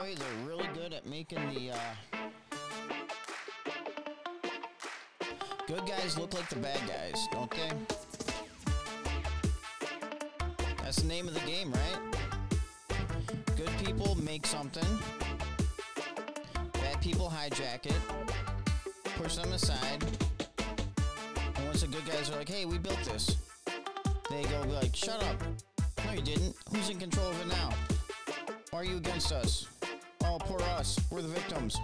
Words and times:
boy, 0.00 0.14
they're 0.14 0.48
really 0.48 0.68
good 0.74 0.92
at 0.92 1.06
making 1.06 1.38
the 1.54 1.72
uh, 1.72 1.76
good 5.66 5.86
guys 5.86 6.18
look 6.18 6.32
like 6.32 6.48
the 6.48 6.56
bad 6.56 6.80
guys, 6.86 7.28
don't 7.32 7.50
they? 7.50 7.70
That's 10.82 11.02
the 11.02 11.06
name 11.06 11.28
of 11.28 11.34
the 11.34 11.40
game, 11.40 11.72
right? 11.72 11.98
Good 13.56 13.70
people 13.84 14.14
make 14.16 14.46
something. 14.46 14.86
Bad 16.72 17.00
people 17.00 17.30
hijack 17.34 17.84
it, 17.86 18.00
push 19.16 19.36
them 19.36 19.52
aside. 19.52 20.02
And 21.56 21.66
once 21.66 21.82
the 21.82 21.88
good 21.88 22.06
guys 22.06 22.30
are 22.30 22.36
like, 22.36 22.48
hey, 22.48 22.64
we 22.64 22.78
built 22.78 23.02
this, 23.04 23.36
they 24.30 24.44
go 24.44 24.64
be 24.64 24.72
like, 24.72 24.96
shut 24.96 25.22
up. 25.24 25.36
No, 26.06 26.12
you 26.12 26.22
didn't. 26.22 26.56
Who's 26.70 26.88
in 26.88 26.98
control 26.98 27.28
of 27.28 27.40
it 27.40 27.48
now? 27.48 27.70
Why 28.70 28.80
are 28.80 28.84
you 28.84 28.96
against 28.96 29.32
us? 29.32 29.66
Oh, 30.32 30.38
poor 30.38 30.62
us. 30.62 30.96
We're 31.10 31.22
the 31.22 31.28
victims. 31.28 31.76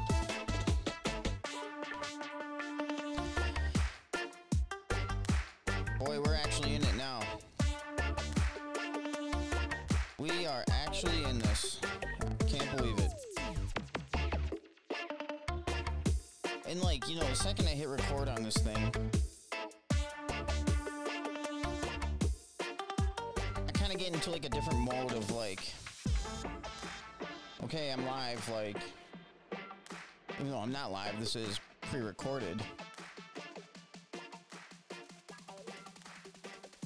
This 31.27 31.49
is 31.49 31.60
pre-recorded. 31.91 32.63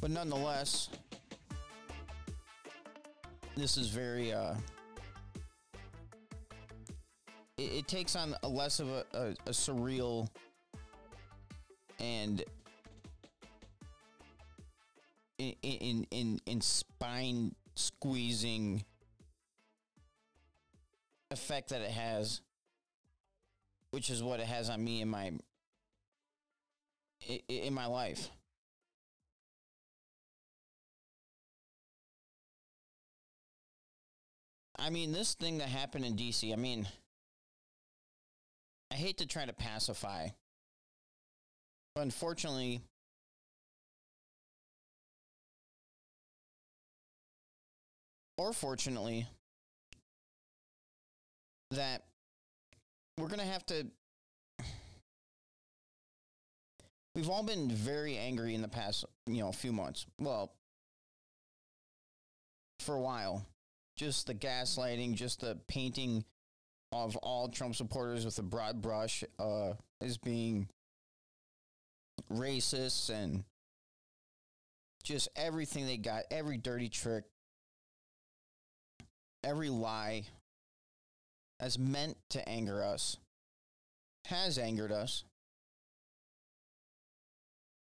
But 0.01 0.11
nonetheless, 0.11 0.89
this 3.55 3.77
is 3.77 3.89
very 3.89 4.33
uh 4.33 4.55
it, 7.59 7.63
it 7.63 7.87
takes 7.87 8.17
on 8.17 8.35
a 8.43 8.49
less 8.49 8.81
of 8.81 8.89
a, 8.89 9.05
a, 9.13 9.27
a 9.47 9.51
surreal 9.51 10.31
and 11.99 12.43
in 15.37 15.55
in 15.61 16.07
in, 16.11 16.41
in 16.47 16.61
spine 16.63 17.55
squeezing 17.75 18.87
effect 21.31 21.69
that 21.69 21.83
it 21.83 21.91
has 21.91 22.41
which 23.91 24.11
is 24.11 24.23
what 24.23 24.41
it 24.41 24.47
has 24.47 24.71
on 24.71 24.83
me 24.83 25.01
in 25.01 25.09
my 25.09 25.33
in 27.49 27.75
my 27.75 27.87
life. 27.87 28.31
I 34.79 34.89
mean, 34.89 35.13
this 35.13 35.35
thing 35.35 35.59
that 35.59 35.69
happened 35.69 36.07
in 36.07 36.17
DC, 36.17 36.51
I 36.53 36.57
mean, 36.57 36.89
I 38.91 38.95
hate 38.95 39.19
to 39.19 39.27
try 39.27 39.45
to 39.45 39.53
pacify, 39.53 40.29
but 41.95 42.01
unfortunately, 42.01 42.81
or 48.39 48.55
fortunately, 48.55 49.27
that 51.73 52.05
we're 53.21 53.29
going 53.29 53.41
to 53.41 53.45
have 53.45 53.67
to. 53.67 53.87
We've 57.15 57.29
all 57.29 57.43
been 57.43 57.71
very 57.71 58.17
angry 58.17 58.55
in 58.55 58.63
the 58.63 58.69
past, 58.69 59.05
you 59.27 59.43
know, 59.43 59.53
few 59.53 59.73
months. 59.73 60.07
Well, 60.19 60.53
for 62.79 62.95
a 62.95 63.01
while 63.01 63.45
just 64.01 64.27
the 64.27 64.35
gaslighting, 64.35 65.13
just 65.13 65.43
the 65.43 65.59
painting 65.69 66.25
of 66.91 67.17
all 67.17 67.49
Trump 67.49 67.77
supporters 67.77 68.25
with 68.25 68.39
a 68.39 68.43
broad 68.43 68.81
brush 68.81 69.23
uh, 69.39 69.75
as 70.01 70.17
being 70.17 70.67
racist 72.33 73.11
and 73.11 73.45
just 75.05 75.29
everything 75.37 75.85
they 75.85 75.99
got, 75.99 76.25
every 76.31 76.57
dirty 76.57 76.89
trick, 76.89 77.25
every 79.45 79.69
lie 79.69 80.25
as 81.61 81.79
meant 81.79 82.17
to 82.31 82.49
anger 82.49 82.83
us, 82.83 83.17
has 84.27 84.59
angered 84.59 84.93
us. 84.93 85.25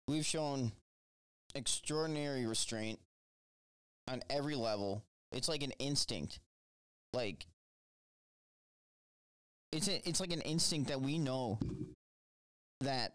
We've 0.07 0.25
shown 0.25 0.71
extraordinary 1.55 2.45
restraint 2.45 2.99
on 4.07 4.21
every 4.29 4.55
level 4.55 5.03
it's 5.33 5.49
like 5.49 5.63
an 5.63 5.71
instinct. 5.79 6.39
Like 7.11 7.45
it's 9.71 9.87
a, 9.87 10.07
it's 10.07 10.19
like 10.19 10.31
an 10.31 10.41
instinct 10.41 10.89
that 10.89 11.01
we 11.01 11.17
know 11.17 11.59
that 12.81 13.13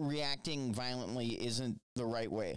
reacting 0.00 0.72
violently 0.72 1.28
isn't 1.46 1.78
the 1.94 2.04
right 2.04 2.30
way. 2.30 2.56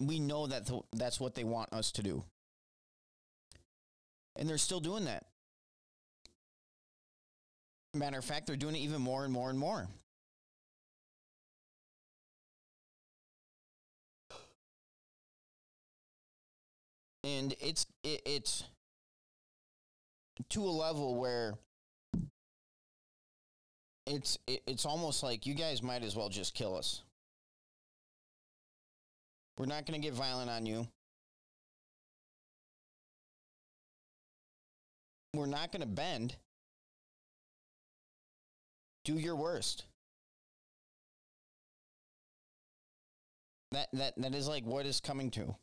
We 0.00 0.18
know 0.18 0.46
that 0.46 0.66
th- 0.66 0.82
that's 0.94 1.20
what 1.20 1.34
they 1.34 1.44
want 1.44 1.72
us 1.72 1.92
to 1.92 2.02
do. 2.02 2.24
And 4.38 4.48
they're 4.48 4.58
still 4.58 4.80
doing 4.80 5.04
that. 5.06 5.24
Matter 7.94 8.18
of 8.18 8.24
fact, 8.24 8.46
they're 8.46 8.56
doing 8.56 8.76
it 8.76 8.80
even 8.80 9.00
more 9.00 9.24
and 9.24 9.32
more 9.32 9.48
and 9.48 9.58
more. 9.58 9.88
and 17.26 17.54
it's 17.60 17.86
it, 18.04 18.22
it's 18.24 18.64
to 20.48 20.62
a 20.62 20.70
level 20.70 21.16
where 21.16 21.54
it's 24.06 24.38
it, 24.46 24.62
it's 24.66 24.86
almost 24.86 25.22
like 25.22 25.44
you 25.44 25.54
guys 25.54 25.82
might 25.82 26.04
as 26.04 26.14
well 26.14 26.28
just 26.28 26.54
kill 26.54 26.76
us. 26.76 27.02
We're 29.58 29.66
not 29.66 29.86
going 29.86 30.00
to 30.00 30.06
get 30.06 30.14
violent 30.14 30.50
on 30.50 30.66
you. 30.66 30.86
Not 35.56 35.72
going 35.72 35.80
to 35.80 35.86
bend. 35.86 36.36
Do 39.06 39.14
your 39.14 39.36
worst. 39.36 39.84
That 43.72 43.88
that 43.94 44.14
that 44.18 44.34
is 44.34 44.48
like 44.48 44.64
what 44.64 44.84
is 44.84 45.00
coming 45.00 45.30
to. 45.32 45.56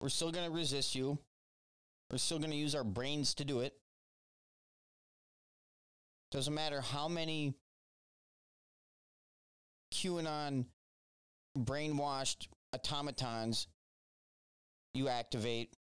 We're 0.00 0.10
still 0.10 0.30
going 0.30 0.46
to 0.46 0.54
resist 0.54 0.94
you. 0.94 1.18
We're 2.10 2.18
still 2.18 2.38
going 2.38 2.50
to 2.50 2.56
use 2.56 2.74
our 2.74 2.84
brains 2.84 3.34
to 3.34 3.44
do 3.44 3.60
it. 3.60 3.72
Doesn't 6.30 6.54
matter 6.54 6.80
how 6.80 7.08
many 7.08 7.54
QAnon 9.92 10.66
brainwashed 11.58 12.46
automatons 12.74 13.66
you 14.94 15.08
activate. 15.08 15.74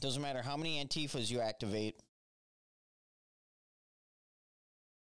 Doesn't 0.00 0.20
matter 0.20 0.42
how 0.42 0.56
many 0.56 0.84
Antifas 0.84 1.30
you 1.30 1.40
activate. 1.40 1.94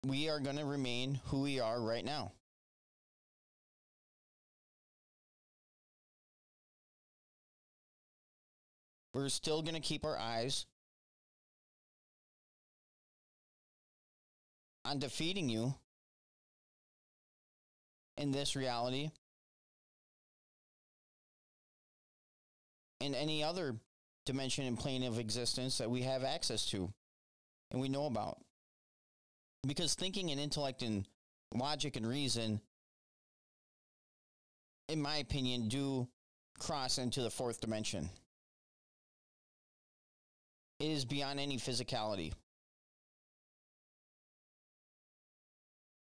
We 0.04 0.28
are 0.28 0.41
going 0.41 0.56
to 0.56 0.64
remain 0.64 1.20
who 1.26 1.42
we 1.42 1.60
are 1.60 1.80
right 1.80 2.04
now. 2.04 2.32
We're 9.15 9.28
still 9.28 9.62
going 9.62 9.74
to 9.74 9.80
keep 9.80 10.04
our 10.04 10.18
eyes 10.18 10.66
on 14.84 14.98
defeating 14.98 15.48
you 15.48 15.74
in 18.16 18.32
this 18.32 18.56
reality 18.56 19.10
and 23.00 23.15
any 23.15 23.42
other 23.42 23.77
dimension 24.30 24.65
and 24.65 24.78
plane 24.78 25.03
of 25.03 25.18
existence 25.18 25.78
that 25.78 25.91
we 25.91 26.03
have 26.03 26.22
access 26.22 26.65
to 26.65 26.88
and 27.72 27.80
we 27.80 27.88
know 27.88 28.06
about. 28.06 28.38
Because 29.66 29.94
thinking 29.94 30.30
and 30.30 30.41
intellect 30.41 30.82
and 30.82 31.04
logic 31.53 31.97
and 31.97 32.06
reason, 32.06 32.60
in 34.88 35.03
my 35.03 35.16
opinion, 35.16 35.66
do 35.66 36.06
cross 36.60 36.98
into 36.98 37.22
the 37.22 37.30
fourth 37.30 37.60
dimension. 37.60 38.09
It 40.78 40.92
is 40.92 41.04
beyond 41.04 41.41
any 41.41 41.56
physicality. 41.56 42.32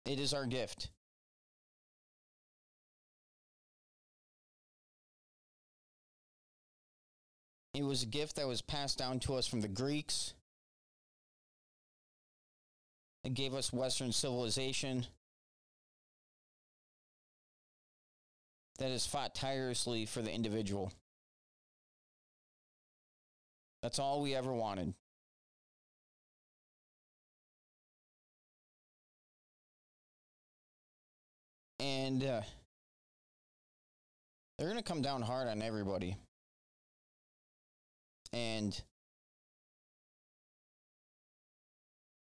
It 0.05 0.21
is 0.21 0.35
our 0.35 0.45
gift. 0.45 0.91
It 7.79 7.85
was 7.85 8.03
a 8.03 8.07
gift 8.07 8.35
that 8.35 8.49
was 8.49 8.61
passed 8.61 8.99
down 8.99 9.21
to 9.21 9.37
us 9.37 9.47
from 9.47 9.61
the 9.61 9.69
Greeks. 9.69 10.35
It 13.23 13.35
gave 13.35 13.55
us 13.55 13.73
Western 13.73 14.11
civilization 14.11 15.07
that 18.79 18.91
has 18.91 19.07
fought 19.07 19.33
tirelessly 19.33 20.07
for 20.07 20.23
the 20.23 20.33
individual. 20.33 20.91
That's 23.81 24.01
all 24.01 24.23
we 24.23 24.35
ever 24.35 24.53
wanted. 24.53 24.93
And 31.79 32.25
uh, 32.25 32.41
they're 34.59 34.67
going 34.67 34.79
to 34.79 34.83
come 34.83 35.01
down 35.01 35.23
hard 35.23 35.47
on 35.47 35.63
everybody. 35.63 36.17
And 38.33 38.81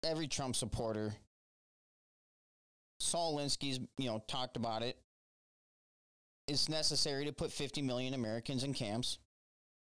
every 0.04 0.28
Trump 0.28 0.56
supporter, 0.56 1.14
Saul 3.00 3.38
Alinsky's, 3.38 3.80
you 3.98 4.10
know, 4.10 4.24
talked 4.28 4.58
about 4.58 4.84
it. 4.84 4.98
It's 6.48 6.70
necessary 6.70 7.26
to 7.26 7.34
put 7.34 7.52
50 7.52 7.82
million 7.82 8.14
Americans 8.14 8.64
in 8.64 8.74
camps. 8.74 9.20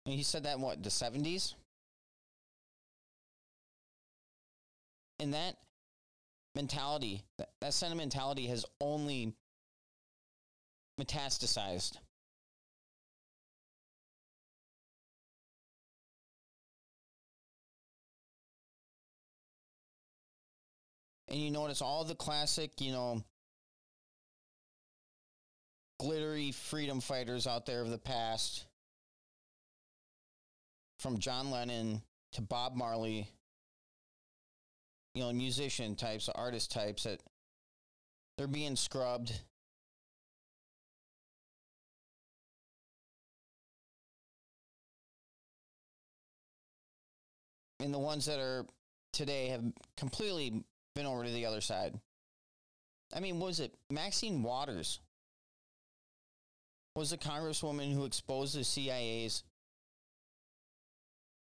And 0.04 0.14
he 0.14 0.22
said 0.22 0.44
that 0.44 0.58
what, 0.58 0.82
the 0.82 0.88
70s? 0.88 1.54
And 5.18 5.34
that 5.34 5.56
mentality, 6.54 7.24
that 7.60 7.72
sentimentality 7.72 8.46
has 8.46 8.64
only 8.80 9.34
metastasized. 11.00 11.98
And 21.28 21.40
you 21.40 21.50
notice 21.50 21.82
all 21.82 22.04
the 22.04 22.14
classic, 22.14 22.80
you 22.80 22.92
know, 22.92 23.24
glittery 25.98 26.52
freedom 26.52 27.00
fighters 27.00 27.46
out 27.46 27.66
there 27.66 27.80
of 27.80 27.90
the 27.90 27.98
past, 27.98 28.64
from 31.00 31.18
John 31.18 31.50
Lennon 31.50 32.02
to 32.32 32.42
Bob 32.42 32.74
Marley, 32.74 33.28
you 35.14 35.22
know, 35.22 35.32
musician 35.32 35.96
types, 35.96 36.28
artist 36.28 36.70
types 36.70 37.04
that 37.04 37.20
they're 38.38 38.46
being 38.46 38.76
scrubbed. 38.76 39.32
And 47.80 47.92
the 47.92 47.98
ones 47.98 48.26
that 48.26 48.38
are 48.38 48.64
today 49.12 49.48
have 49.48 49.62
completely 49.96 50.64
been 50.96 51.06
over 51.06 51.22
to 51.22 51.30
the 51.30 51.46
other 51.46 51.60
side. 51.60 51.94
I 53.14 53.20
mean, 53.20 53.38
was 53.38 53.60
it 53.60 53.72
Maxine 53.88 54.42
Waters? 54.42 54.98
Was 56.96 57.10
the 57.10 57.18
congresswoman 57.18 57.92
who 57.92 58.04
exposed 58.04 58.58
the 58.58 58.64
CIA's 58.64 59.44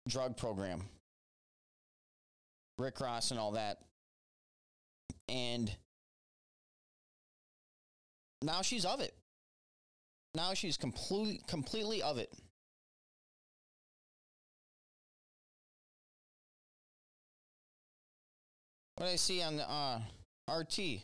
drug 0.07 0.35
program, 0.37 0.81
Rick 2.77 2.99
Ross, 2.99 3.31
and 3.31 3.39
all 3.39 3.51
that. 3.51 3.77
And 5.29 5.71
now 8.41 8.61
she's 8.61 8.85
of 8.85 8.99
it. 8.99 9.13
Now 10.35 10.53
she's 10.53 10.77
completely 10.77 11.41
completely 11.47 12.01
of 12.01 12.17
it. 12.17 12.33
What 19.05 19.11
I 19.11 19.17
see 19.17 19.43
on 19.43 19.57
the 19.57 19.69
uh, 19.69 19.99
RT. 20.51 20.73
See 20.73 21.03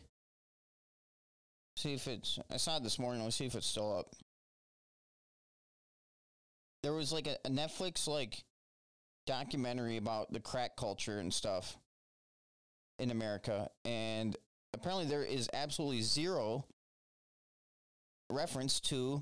if 1.83 2.07
it's. 2.07 2.39
I 2.51 2.57
saw 2.57 2.77
it 2.77 2.83
this 2.83 2.97
morning. 2.97 3.23
Let's 3.23 3.35
see 3.35 3.45
if 3.45 3.53
it's 3.53 3.67
still 3.67 3.95
up. 3.95 4.07
There 6.81 6.93
was 6.93 7.13
like 7.13 7.27
a, 7.27 7.37
a 7.45 7.49
Netflix 7.51 8.07
like 8.07 8.39
documentary 9.27 9.97
about 9.97 10.33
the 10.33 10.39
crack 10.39 10.75
culture 10.75 11.19
and 11.19 11.31
stuff 11.31 11.77
in 12.97 13.11
America, 13.11 13.69
and 13.85 14.35
apparently 14.73 15.05
there 15.05 15.23
is 15.23 15.47
absolutely 15.53 16.01
zero 16.01 16.65
reference 18.31 18.79
to 18.79 19.21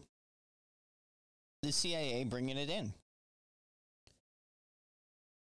the 1.64 1.74
CIA 1.74 2.24
bringing 2.24 2.56
it 2.58 2.70
in, 2.70 2.94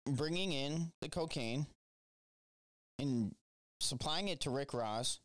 bringing 0.07 0.53
in 0.53 0.89
the 1.01 1.09
cocaine 1.09 1.67
and 2.99 3.35
supplying 3.79 4.27
it 4.27 4.41
to 4.41 4.49
Rick 4.49 4.73
Ross 4.73 5.19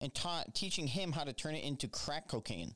and 0.00 0.14
ta- 0.14 0.44
teaching 0.54 0.86
him 0.86 1.12
how 1.12 1.24
to 1.24 1.32
turn 1.32 1.54
it 1.54 1.64
into 1.64 1.88
crack 1.88 2.28
cocaine. 2.28 2.74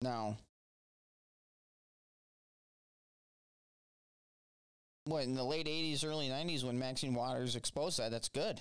Now, 0.00 0.38
what 5.04 5.24
in 5.24 5.34
the 5.34 5.42
late 5.42 5.66
80s, 5.66 6.04
early 6.04 6.28
90s 6.28 6.62
when 6.62 6.78
Maxine 6.78 7.14
Waters 7.14 7.56
exposed 7.56 7.98
that, 7.98 8.10
that's 8.10 8.28
good. 8.28 8.60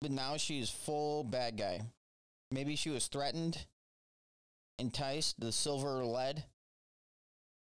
But 0.00 0.10
now 0.10 0.36
she's 0.36 0.68
full 0.68 1.22
bad 1.22 1.56
guy. 1.56 1.80
Maybe 2.50 2.76
she 2.76 2.90
was 2.90 3.06
threatened 3.06 3.66
enticed 4.78 5.40
the 5.40 5.52
silver 5.52 6.04
lead. 6.04 6.44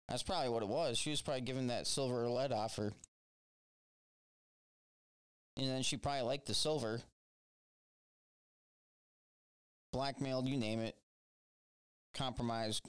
That's 0.08 0.22
probably 0.22 0.48
what 0.50 0.62
it 0.62 0.68
was. 0.68 0.98
She 0.98 1.10
was 1.10 1.22
probably 1.22 1.42
given 1.42 1.68
that 1.68 1.86
silver 1.86 2.28
lead 2.28 2.52
offer. 2.52 2.92
And 5.56 5.68
then 5.68 5.82
she 5.82 5.96
probably 5.96 6.22
liked 6.22 6.46
the 6.46 6.54
silver. 6.54 7.02
Blackmailed, 9.92 10.48
you 10.48 10.56
name 10.56 10.80
it. 10.80 10.96
Compromised. 12.14 12.86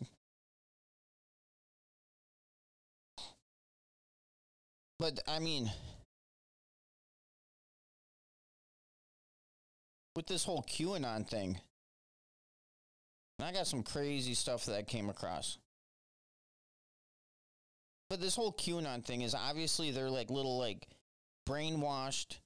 But 4.99 5.19
I 5.27 5.39
mean, 5.39 5.69
with 10.15 10.27
this 10.27 10.45
whole 10.45 10.63
QAnon 10.63 11.27
thing, 11.27 11.59
and 13.43 13.53
I 13.53 13.59
got 13.59 13.67
some 13.67 13.83
crazy 13.83 14.35
stuff 14.35 14.67
that 14.67 14.77
I 14.77 14.83
came 14.83 15.09
across. 15.09 15.57
But 18.09 18.21
this 18.21 18.37
whole 18.37 18.53
QAnon 18.53 19.03
thing 19.03 19.21
is 19.21 19.35
obviously 19.35 19.91
they're 19.91 20.09
like 20.09 20.29
little 20.29 20.57
like 20.57 20.87
brainwashed 21.45 22.37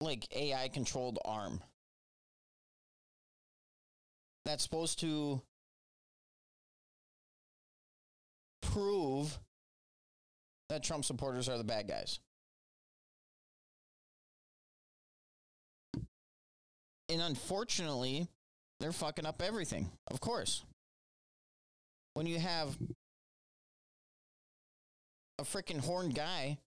like 0.00 0.24
AI 0.36 0.68
controlled 0.68 1.18
arm. 1.24 1.60
That's 4.44 4.62
supposed 4.62 5.00
to 5.00 5.42
prove 8.62 9.36
that 10.68 10.84
Trump 10.84 11.04
supporters 11.04 11.48
are 11.48 11.58
the 11.58 11.64
bad 11.64 11.88
guys. 11.88 12.20
And 17.10 17.20
unfortunately, 17.20 18.28
they're 18.78 18.92
fucking 18.92 19.26
up 19.26 19.42
everything, 19.42 19.90
of 20.10 20.20
course. 20.20 20.62
When 22.14 22.26
you 22.26 22.38
have 22.38 22.76
a 25.38 25.42
freaking 25.42 25.80
horned 25.80 26.14
guy 26.14 26.58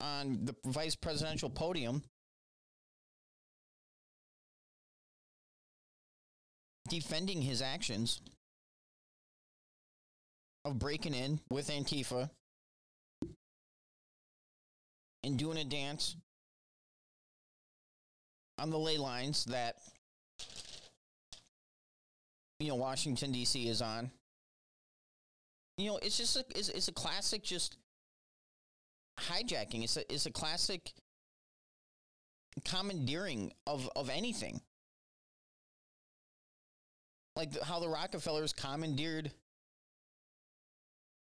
on 0.00 0.44
the 0.44 0.54
vice 0.66 0.94
presidential 0.94 1.48
podium 1.48 2.02
defending 6.88 7.40
his 7.40 7.62
actions 7.62 8.20
of 10.66 10.78
breaking 10.78 11.14
in 11.14 11.40
with 11.50 11.68
Antifa 11.70 12.28
and 15.22 15.38
doing 15.38 15.56
a 15.56 15.64
dance 15.64 16.16
on 18.58 18.70
the 18.70 18.78
ley 18.78 18.98
lines 18.98 19.44
that 19.46 19.76
you 22.60 22.68
know 22.68 22.76
Washington 22.76 23.32
D.C. 23.32 23.68
is 23.68 23.82
on. 23.82 24.10
You 25.76 25.90
know, 25.90 25.98
it's 26.02 26.16
just 26.16 26.36
a 26.36 26.44
it's, 26.54 26.68
it's 26.68 26.88
a 26.88 26.92
classic 26.92 27.42
just 27.42 27.76
hijacking. 29.18 29.84
It's 29.84 29.96
a 29.96 30.12
it's 30.12 30.26
a 30.26 30.30
classic 30.30 30.92
commandeering 32.64 33.52
of 33.66 33.88
of 33.96 34.10
anything. 34.10 34.60
Like 37.36 37.60
how 37.62 37.80
the 37.80 37.88
Rockefellers 37.88 38.52
commandeered. 38.52 39.32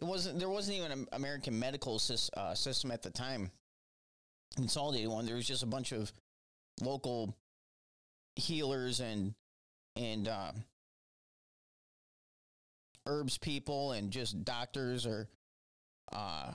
It 0.01 0.05
wasn't 0.05 0.39
there 0.39 0.49
wasn't 0.49 0.77
even 0.77 0.91
an 0.93 1.07
American 1.11 1.59
medical 1.59 2.01
uh, 2.37 2.53
system 2.55 2.91
at 2.91 3.03
the 3.03 3.09
time 3.09 3.51
consolidated 4.55 5.09
one. 5.09 5.25
There 5.25 5.35
was 5.35 5.45
just 5.45 5.63
a 5.63 5.67
bunch 5.67 5.91
of 5.91 6.11
local 6.81 7.35
healers 8.35 8.99
and 8.99 9.33
and 9.95 10.27
uh, 10.27 10.51
herbs 13.05 13.37
people 13.37 13.91
and 13.91 14.11
just 14.11 14.43
doctors 14.45 15.05
or 15.05 15.27
uh, 16.13 16.51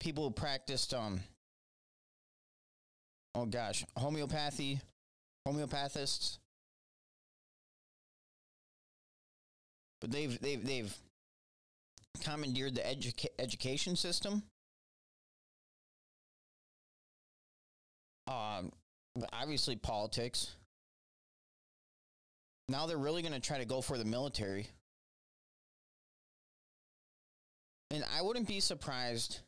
people 0.00 0.24
who 0.24 0.30
practiced 0.30 0.92
um 0.94 1.20
oh 3.34 3.46
gosh 3.46 3.84
homeopathy 3.96 4.80
homeopathists 5.46 6.38
but 10.00 10.10
they've 10.10 10.40
they've 10.40 10.64
they've 10.64 10.96
commandeered 12.22 12.74
the 12.74 12.80
educa- 12.80 13.26
education 13.38 13.96
system 13.96 14.42
um 18.28 18.70
obviously 19.32 19.74
politics 19.74 20.54
now 22.68 22.86
they're 22.86 22.96
really 22.96 23.22
going 23.22 23.32
to 23.32 23.40
try 23.40 23.58
to 23.58 23.64
go 23.64 23.80
for 23.80 23.98
the 23.98 24.04
military 24.04 24.68
and 27.90 28.04
i 28.16 28.22
wouldn't 28.22 28.46
be 28.46 28.60
surprised 28.60 29.40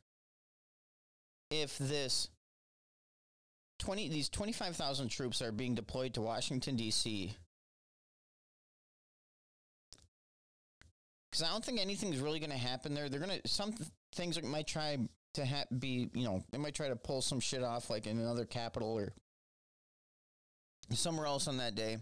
if 1.50 1.76
this 1.78 2.28
20 3.80 4.08
these 4.08 4.28
25,000 4.28 5.08
troops 5.08 5.42
are 5.42 5.50
being 5.50 5.74
deployed 5.74 6.14
to 6.14 6.20
Washington 6.20 6.76
D.C. 6.76 7.34
Cuz 11.32 11.42
I 11.42 11.48
don't 11.48 11.64
think 11.64 11.80
anything's 11.80 12.18
really 12.18 12.40
going 12.40 12.50
to 12.50 12.56
happen 12.56 12.94
there. 12.94 13.08
They're 13.08 13.20
going 13.20 13.40
to 13.40 13.48
some 13.48 13.72
th- 13.72 13.88
things 14.12 14.40
might 14.42 14.66
try 14.66 14.98
to 15.34 15.46
ha- 15.46 15.64
be, 15.78 16.10
you 16.14 16.24
know, 16.24 16.42
they 16.50 16.58
might 16.58 16.74
try 16.74 16.88
to 16.88 16.96
pull 16.96 17.22
some 17.22 17.40
shit 17.40 17.62
off 17.62 17.90
like 17.90 18.06
in 18.06 18.18
another 18.18 18.44
capital 18.44 18.98
or 18.98 19.12
somewhere 20.92 21.26
else 21.26 21.48
on 21.48 21.58
that 21.58 21.74
day. 21.74 21.98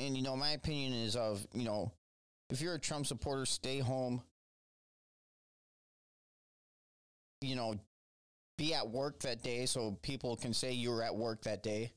And 0.00 0.16
you 0.16 0.22
know, 0.22 0.36
my 0.36 0.50
opinion 0.50 0.92
is 0.92 1.16
of, 1.16 1.46
you 1.52 1.64
know, 1.64 1.92
if 2.50 2.60
you're 2.60 2.74
a 2.74 2.80
Trump 2.80 3.06
supporter, 3.06 3.46
stay 3.46 3.78
home. 3.78 4.22
You 7.40 7.56
know, 7.56 7.74
be 8.56 8.74
at 8.74 8.88
work 8.90 9.20
that 9.20 9.42
day 9.42 9.66
so 9.66 9.96
people 10.02 10.36
can 10.36 10.52
say 10.52 10.72
you 10.72 10.90
were 10.90 11.02
at 11.02 11.14
work 11.14 11.42
that 11.42 11.62
day. 11.62 11.92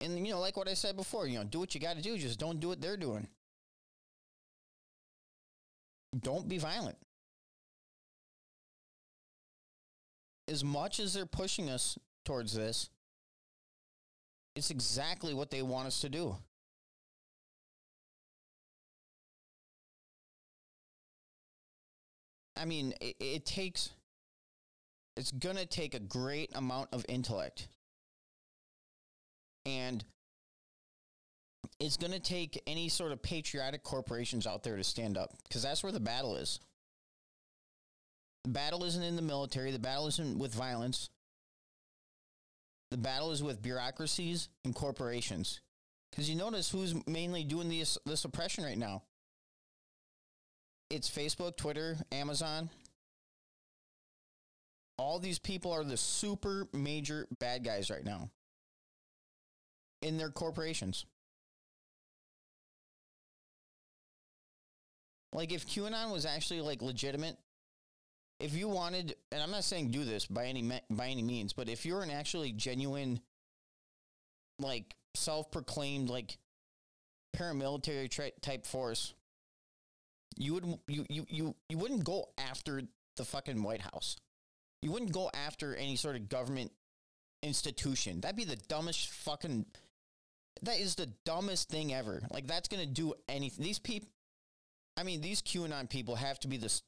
And 0.00 0.26
you 0.26 0.32
know, 0.32 0.40
like 0.40 0.56
what 0.56 0.68
I 0.68 0.74
said 0.74 0.96
before, 0.96 1.26
you 1.26 1.38
know, 1.38 1.44
do 1.44 1.58
what 1.58 1.74
you 1.74 1.80
got 1.80 1.96
to 1.96 2.02
do, 2.02 2.16
just 2.16 2.38
don't 2.38 2.60
do 2.60 2.68
what 2.68 2.80
they're 2.80 2.96
doing. 2.96 3.26
Don't 6.18 6.48
be 6.48 6.58
violent. 6.58 6.96
As 10.46 10.64
much 10.64 10.98
as 11.00 11.12
they're 11.12 11.26
pushing 11.26 11.68
us 11.68 11.98
towards 12.24 12.54
this, 12.54 12.88
it's 14.56 14.70
exactly 14.70 15.34
what 15.34 15.50
they 15.50 15.62
want 15.62 15.86
us 15.86 16.00
to 16.00 16.08
do. 16.08 16.36
I 22.56 22.64
mean, 22.64 22.92
it, 23.00 23.16
it 23.20 23.46
takes, 23.46 23.90
it's 25.16 25.30
going 25.30 25.56
to 25.56 25.66
take 25.66 25.94
a 25.94 26.00
great 26.00 26.50
amount 26.56 26.88
of 26.92 27.04
intellect. 27.08 27.68
And 29.68 30.02
it's 31.78 31.98
going 31.98 32.12
to 32.12 32.20
take 32.20 32.62
any 32.66 32.88
sort 32.88 33.12
of 33.12 33.22
patriotic 33.22 33.82
corporations 33.82 34.46
out 34.46 34.62
there 34.62 34.76
to 34.76 34.84
stand 34.84 35.18
up 35.18 35.34
because 35.46 35.62
that's 35.62 35.82
where 35.82 35.92
the 35.92 36.00
battle 36.00 36.36
is. 36.36 36.58
The 38.44 38.50
battle 38.50 38.84
isn't 38.84 39.02
in 39.02 39.14
the 39.14 39.22
military, 39.22 39.70
the 39.70 39.78
battle 39.78 40.06
isn't 40.06 40.38
with 40.38 40.54
violence. 40.54 41.10
The 42.90 42.96
battle 42.96 43.32
is 43.32 43.42
with 43.42 43.60
bureaucracies 43.60 44.48
and 44.64 44.74
corporations. 44.74 45.60
Because 46.10 46.30
you 46.30 46.36
notice 46.36 46.70
who's 46.70 46.94
mainly 47.06 47.44
doing 47.44 47.68
this, 47.68 47.98
this 48.06 48.24
oppression 48.24 48.64
right 48.64 48.78
now 48.78 49.02
it's 50.88 51.10
Facebook, 51.10 51.58
Twitter, 51.58 51.98
Amazon. 52.10 52.70
All 54.96 55.18
these 55.18 55.38
people 55.38 55.70
are 55.70 55.84
the 55.84 55.98
super 55.98 56.66
major 56.72 57.28
bad 57.38 57.62
guys 57.62 57.90
right 57.90 58.04
now 58.04 58.30
in 60.02 60.18
their 60.18 60.30
corporations. 60.30 61.04
Like 65.32 65.52
if 65.52 65.66
QAnon 65.66 66.12
was 66.12 66.24
actually 66.24 66.60
like 66.60 66.82
legitimate, 66.82 67.36
if 68.40 68.54
you 68.54 68.68
wanted, 68.68 69.14
and 69.30 69.42
I'm 69.42 69.50
not 69.50 69.64
saying 69.64 69.90
do 69.90 70.04
this 70.04 70.26
by 70.26 70.46
any 70.46 70.80
by 70.90 71.08
any 71.08 71.22
means, 71.22 71.52
but 71.52 71.68
if 71.68 71.84
you're 71.84 72.02
an 72.02 72.10
actually 72.10 72.52
genuine, 72.52 73.20
like 74.58 74.94
self-proclaimed 75.14 76.08
like 76.08 76.38
paramilitary 77.36 78.10
tra- 78.10 78.30
type 78.40 78.64
force, 78.66 79.14
you 80.36 80.54
would 80.54 80.64
you, 80.86 81.04
you 81.08 81.26
you 81.28 81.56
you 81.68 81.78
wouldn't 81.78 82.04
go 82.04 82.30
after 82.38 82.82
the 83.16 83.24
fucking 83.24 83.62
White 83.62 83.82
House. 83.82 84.16
You 84.82 84.92
wouldn't 84.92 85.12
go 85.12 85.30
after 85.34 85.74
any 85.74 85.96
sort 85.96 86.16
of 86.16 86.28
government 86.28 86.70
institution. 87.42 88.20
That'd 88.20 88.36
be 88.36 88.44
the 88.44 88.56
dumbest 88.56 89.08
fucking 89.08 89.66
that 90.62 90.78
is 90.78 90.94
the 90.94 91.10
dumbest 91.24 91.68
thing 91.68 91.92
ever. 91.92 92.22
Like 92.30 92.46
that's 92.46 92.68
going 92.68 92.86
to 92.86 92.92
do 92.92 93.14
anything. 93.28 93.64
These 93.64 93.78
people 93.78 94.08
I 94.96 95.04
mean, 95.04 95.20
these 95.20 95.42
QAnon 95.42 95.88
people 95.88 96.16
have 96.16 96.40
to 96.40 96.48
be 96.48 96.56
this 96.56 96.82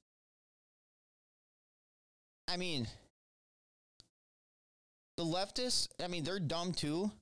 I 2.49 2.57
mean, 2.57 2.89
the 5.17 5.25
leftists, 5.25 5.89
I 6.03 6.09
mean, 6.09 6.25
they're 6.25 6.41
dumb 6.41 6.73
too. 6.73 7.13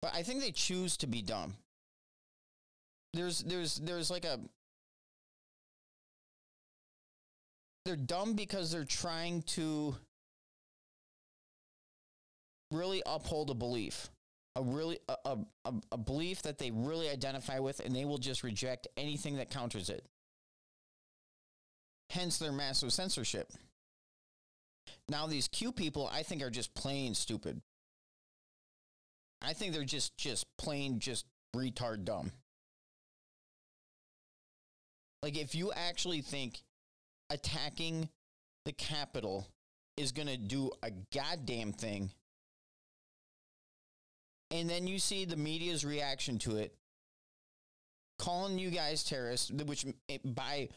But 0.00 0.14
I 0.14 0.22
think 0.22 0.40
they 0.40 0.52
choose 0.52 0.96
to 0.98 1.08
be 1.08 1.22
dumb 1.22 1.54
there's 3.14 3.40
there's 3.40 3.76
there's 3.76 4.10
like 4.10 4.24
a 4.24 4.38
they're 7.84 7.96
dumb 7.96 8.34
because 8.34 8.72
they're 8.72 8.84
trying 8.84 9.42
to 9.42 9.94
really 12.70 13.02
uphold 13.06 13.50
a 13.50 13.54
belief 13.54 14.10
a 14.56 14.62
really 14.62 14.98
a, 15.08 15.38
a, 15.64 15.74
a 15.92 15.98
belief 15.98 16.42
that 16.42 16.58
they 16.58 16.70
really 16.70 17.08
identify 17.08 17.58
with 17.58 17.80
and 17.80 17.94
they 17.94 18.04
will 18.04 18.18
just 18.18 18.42
reject 18.42 18.86
anything 18.96 19.36
that 19.36 19.50
counters 19.50 19.90
it. 19.90 20.04
Hence 22.10 22.38
their 22.38 22.52
massive 22.52 22.92
censorship. 22.92 23.52
Now 25.08 25.26
these 25.26 25.48
q 25.48 25.72
people 25.72 26.08
i 26.12 26.22
think 26.22 26.42
are 26.42 26.50
just 26.50 26.74
plain 26.74 27.14
stupid. 27.14 27.60
I 29.42 29.52
think 29.52 29.72
they're 29.72 29.84
just 29.84 30.16
just 30.16 30.46
plain 30.56 30.98
just 31.00 31.26
retard 31.54 32.04
dumb. 32.04 32.32
Like, 35.24 35.38
if 35.38 35.54
you 35.54 35.72
actually 35.72 36.20
think 36.20 36.62
attacking 37.30 38.10
the 38.66 38.72
Capitol 38.72 39.48
is 39.96 40.12
going 40.12 40.28
to 40.28 40.36
do 40.36 40.70
a 40.82 40.90
goddamn 41.14 41.72
thing, 41.72 42.10
and 44.54 44.70
then 44.70 44.86
you 44.86 45.00
see 45.00 45.24
the 45.24 45.36
media's 45.36 45.84
reaction 45.84 46.38
to 46.38 46.56
it, 46.56 46.72
calling 48.20 48.56
you 48.56 48.70
guys 48.70 49.02
terrorists, 49.02 49.50
which 49.50 49.84
eh, 50.08 50.18
by 50.24 50.68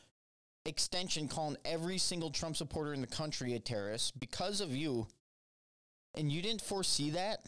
extension, 0.65 1.27
calling 1.27 1.57
every 1.63 1.99
single 1.99 2.31
Trump 2.31 2.57
supporter 2.57 2.91
in 2.91 3.01
the 3.01 3.07
country 3.07 3.53
a 3.53 3.59
terrorist 3.59 4.19
because 4.19 4.61
of 4.61 4.75
you, 4.75 5.07
and 6.15 6.31
you 6.31 6.41
didn't 6.41 6.61
foresee 6.61 7.11
that. 7.11 7.45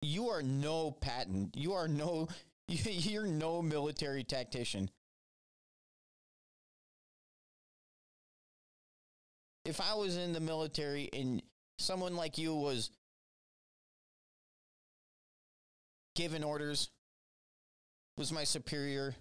You 0.00 0.28
are 0.28 0.42
no 0.42 0.92
Patton. 0.92 1.50
You 1.56 1.72
are 1.72 1.88
no 1.88 2.28
You're 2.68 3.26
no 3.26 3.62
military 3.62 4.22
tactician. 4.22 4.90
If 9.64 9.80
I 9.80 9.94
was 9.94 10.16
in 10.16 10.32
the 10.32 10.40
military 10.40 11.10
and 11.12 11.42
someone 11.78 12.16
like 12.16 12.38
you 12.38 12.54
was 12.54 12.90
given 16.14 16.42
orders, 16.42 16.90
was 18.16 18.32
my 18.32 18.44
superior, 18.44 19.14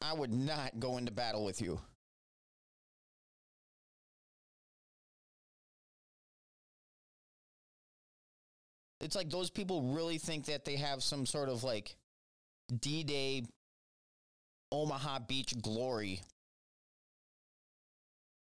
I 0.00 0.12
would 0.12 0.32
not 0.32 0.80
go 0.80 0.96
into 0.96 1.12
battle 1.12 1.44
with 1.44 1.60
you. 1.60 1.80
It's 9.00 9.16
like 9.16 9.30
those 9.30 9.50
people 9.50 9.94
really 9.94 10.18
think 10.18 10.46
that 10.46 10.64
they 10.64 10.76
have 10.76 11.02
some 11.02 11.26
sort 11.26 11.48
of 11.48 11.64
like 11.64 11.96
D 12.80 13.02
Day 13.02 13.44
Omaha 14.70 15.20
Beach 15.26 15.60
glory. 15.60 16.20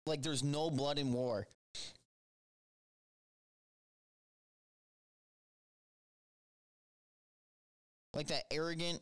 Like 0.06 0.22
there's 0.22 0.42
no 0.42 0.70
blood 0.70 0.98
in 0.98 1.14
war. 1.14 1.46
Like 8.20 8.26
that 8.26 8.44
arrogant 8.50 9.00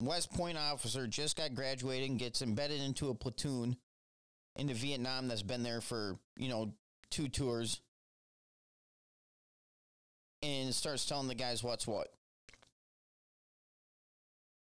West 0.00 0.32
Point 0.32 0.56
officer 0.56 1.08
just 1.08 1.36
got 1.36 1.56
graduated 1.56 2.08
and 2.08 2.20
gets 2.20 2.40
embedded 2.40 2.80
into 2.80 3.08
a 3.08 3.14
platoon 3.16 3.74
into 4.54 4.74
Vietnam 4.74 5.26
that's 5.26 5.42
been 5.42 5.64
there 5.64 5.80
for, 5.80 6.20
you 6.36 6.48
know, 6.48 6.72
two 7.10 7.26
tours 7.26 7.80
and 10.40 10.72
starts 10.72 11.04
telling 11.04 11.26
the 11.26 11.34
guys 11.34 11.64
what's 11.64 11.84
what. 11.84 12.12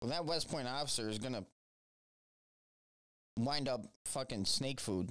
Well, 0.00 0.10
that 0.10 0.24
West 0.24 0.48
Point 0.48 0.68
officer 0.68 1.08
is 1.08 1.18
going 1.18 1.34
to 1.34 1.44
wind 3.36 3.68
up 3.68 3.84
fucking 4.04 4.44
snake 4.44 4.78
food. 4.78 5.10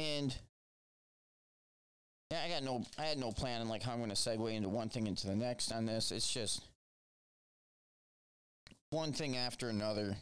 And 0.00 0.34
yeah, 2.30 2.38
I 2.42 2.48
got 2.48 2.62
no 2.62 2.82
I 2.98 3.02
had 3.02 3.18
no 3.18 3.32
plan 3.32 3.60
on 3.60 3.68
like 3.68 3.82
how 3.82 3.92
I'm 3.92 3.98
going 3.98 4.08
to 4.08 4.16
segue 4.16 4.54
into 4.54 4.70
one 4.70 4.88
thing 4.88 5.06
into 5.06 5.26
the 5.26 5.36
next 5.36 5.72
on 5.72 5.84
this. 5.84 6.10
It's 6.10 6.32
just 6.32 6.62
one 8.88 9.12
thing 9.12 9.36
after 9.36 9.68
another. 9.68 10.16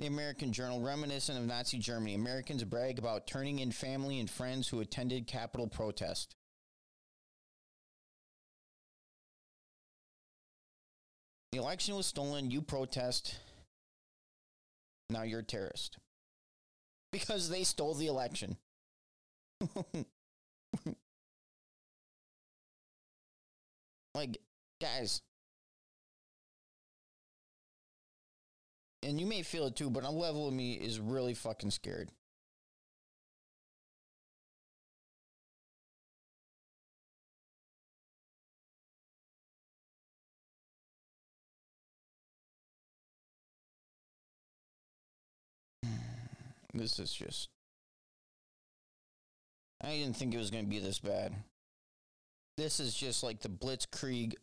The 0.00 0.06
American 0.08 0.52
Journal, 0.52 0.80
reminiscent 0.80 1.38
of 1.38 1.44
Nazi 1.44 1.78
Germany, 1.78 2.16
Americans 2.16 2.64
brag 2.64 2.98
about 2.98 3.28
turning 3.28 3.60
in 3.60 3.70
family 3.70 4.18
and 4.18 4.28
friends 4.28 4.66
who 4.66 4.80
attended 4.80 5.28
Capitol 5.28 5.68
protest. 5.68 6.34
The 11.52 11.58
election 11.58 11.94
was 11.94 12.06
stolen. 12.06 12.50
You 12.50 12.62
protest. 12.62 13.36
Now 15.12 15.22
you're 15.22 15.40
a 15.40 15.44
terrorist. 15.44 15.98
Because 17.12 17.50
they 17.50 17.64
stole 17.64 17.94
the 17.94 18.06
election. 18.06 18.56
like, 24.14 24.38
guys. 24.80 25.20
And 29.02 29.20
you 29.20 29.26
may 29.26 29.42
feel 29.42 29.66
it 29.66 29.76
too, 29.76 29.90
but 29.90 30.04
a 30.04 30.10
level 30.10 30.48
of 30.48 30.54
me 30.54 30.72
is 30.74 30.98
really 30.98 31.34
fucking 31.34 31.72
scared. 31.72 32.10
This 46.74 46.98
is 46.98 47.12
just. 47.12 47.48
I 49.82 49.96
didn't 49.96 50.16
think 50.16 50.34
it 50.34 50.38
was 50.38 50.50
going 50.50 50.64
to 50.64 50.70
be 50.70 50.78
this 50.78 51.00
bad. 51.00 51.34
This 52.56 52.80
is 52.80 52.94
just 52.94 53.22
like 53.22 53.40
the 53.40 53.48
blitzkrieg. 53.48 54.34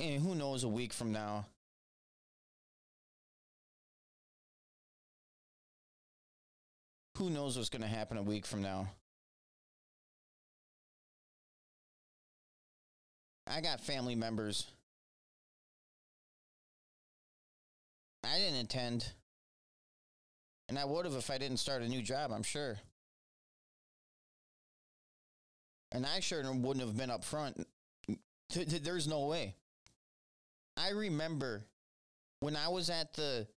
And 0.00 0.22
who 0.22 0.34
knows 0.34 0.64
a 0.64 0.68
week 0.68 0.92
from 0.92 1.12
now? 1.12 1.46
Who 7.18 7.28
knows 7.30 7.56
what's 7.56 7.68
going 7.68 7.82
to 7.82 7.88
happen 7.88 8.16
a 8.16 8.22
week 8.22 8.46
from 8.46 8.62
now? 8.62 8.88
I 13.46 13.60
got 13.60 13.80
family 13.80 14.14
members. 14.14 14.66
I 18.24 18.38
didn't 18.38 18.60
attend. 18.60 19.12
And 20.70 20.78
I 20.78 20.84
would 20.84 21.04
have 21.04 21.16
if 21.16 21.30
I 21.30 21.36
didn't 21.36 21.56
start 21.56 21.82
a 21.82 21.88
new 21.88 22.00
job, 22.00 22.30
I'm 22.30 22.44
sure. 22.44 22.78
And 25.90 26.06
I 26.06 26.20
sure 26.20 26.40
wouldn't 26.44 26.86
have 26.86 26.96
been 26.96 27.10
up 27.10 27.24
front. 27.24 27.66
There's 28.54 29.08
no 29.08 29.26
way. 29.26 29.56
I 30.76 30.90
remember 30.90 31.64
when 32.38 32.54
I 32.54 32.68
was 32.68 32.88
at 32.88 33.14
the 33.14 33.48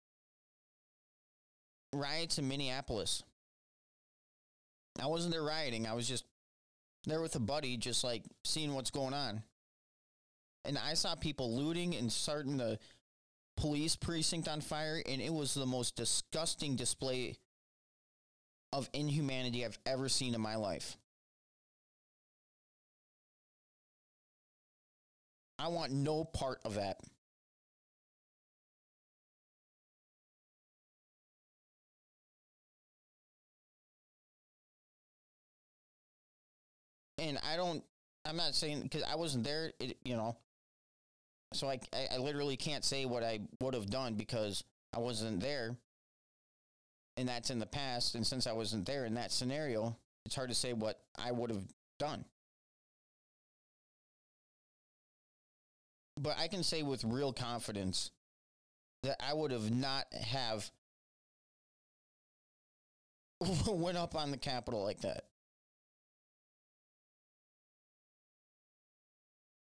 riots 1.92 2.38
in 2.38 2.48
Minneapolis. 2.48 3.22
I 4.98 5.06
wasn't 5.06 5.34
there 5.34 5.42
rioting. 5.42 5.86
I 5.86 5.92
was 5.92 6.08
just 6.08 6.24
there 7.04 7.20
with 7.20 7.36
a 7.36 7.40
buddy, 7.40 7.76
just 7.76 8.04
like 8.04 8.22
seeing 8.42 8.72
what's 8.72 8.90
going 8.90 9.12
on. 9.12 9.42
And 10.64 10.78
I 10.78 10.94
saw 10.94 11.14
people 11.14 11.54
looting 11.54 11.94
and 11.94 12.10
starting 12.10 12.56
to 12.56 12.78
police 13.62 13.94
precinct 13.94 14.48
on 14.48 14.60
fire, 14.60 15.00
and 15.06 15.22
it 15.22 15.32
was 15.32 15.54
the 15.54 15.64
most 15.64 15.94
disgusting 15.94 16.74
display 16.74 17.36
of 18.72 18.90
inhumanity 18.92 19.64
I've 19.64 19.78
ever 19.86 20.08
seen 20.08 20.34
in 20.34 20.40
my 20.40 20.56
life. 20.56 20.96
I 25.60 25.68
want 25.68 25.92
no 25.92 26.24
part 26.24 26.58
of 26.64 26.74
that. 26.74 26.98
And 37.16 37.38
I 37.48 37.54
don't, 37.56 37.84
I'm 38.24 38.36
not 38.36 38.56
saying, 38.56 38.82
because 38.82 39.04
I 39.04 39.14
wasn't 39.14 39.44
there, 39.44 39.70
it, 39.78 39.98
you 40.04 40.16
know, 40.16 40.36
so 41.52 41.68
I, 41.68 41.78
I, 42.12 42.18
literally 42.18 42.56
can't 42.56 42.84
say 42.84 43.04
what 43.04 43.22
I 43.22 43.40
would 43.60 43.74
have 43.74 43.90
done 43.90 44.14
because 44.14 44.64
I 44.94 45.00
wasn't 45.00 45.40
there. 45.40 45.76
And 47.16 47.28
that's 47.28 47.50
in 47.50 47.58
the 47.58 47.66
past. 47.66 48.14
And 48.14 48.26
since 48.26 48.46
I 48.46 48.52
wasn't 48.52 48.86
there 48.86 49.04
in 49.04 49.14
that 49.14 49.32
scenario, 49.32 49.96
it's 50.24 50.34
hard 50.34 50.48
to 50.48 50.54
say 50.54 50.72
what 50.72 51.00
I 51.18 51.30
would 51.30 51.50
have 51.50 51.64
done. 51.98 52.24
But 56.20 56.38
I 56.38 56.48
can 56.48 56.62
say 56.62 56.82
with 56.82 57.04
real 57.04 57.32
confidence 57.32 58.10
that 59.02 59.16
I 59.22 59.34
would 59.34 59.50
have 59.50 59.70
not 59.70 60.06
have 60.12 60.70
went 63.66 63.98
up 63.98 64.14
on 64.14 64.30
the 64.30 64.36
Capitol 64.36 64.82
like 64.84 65.00
that. 65.00 65.24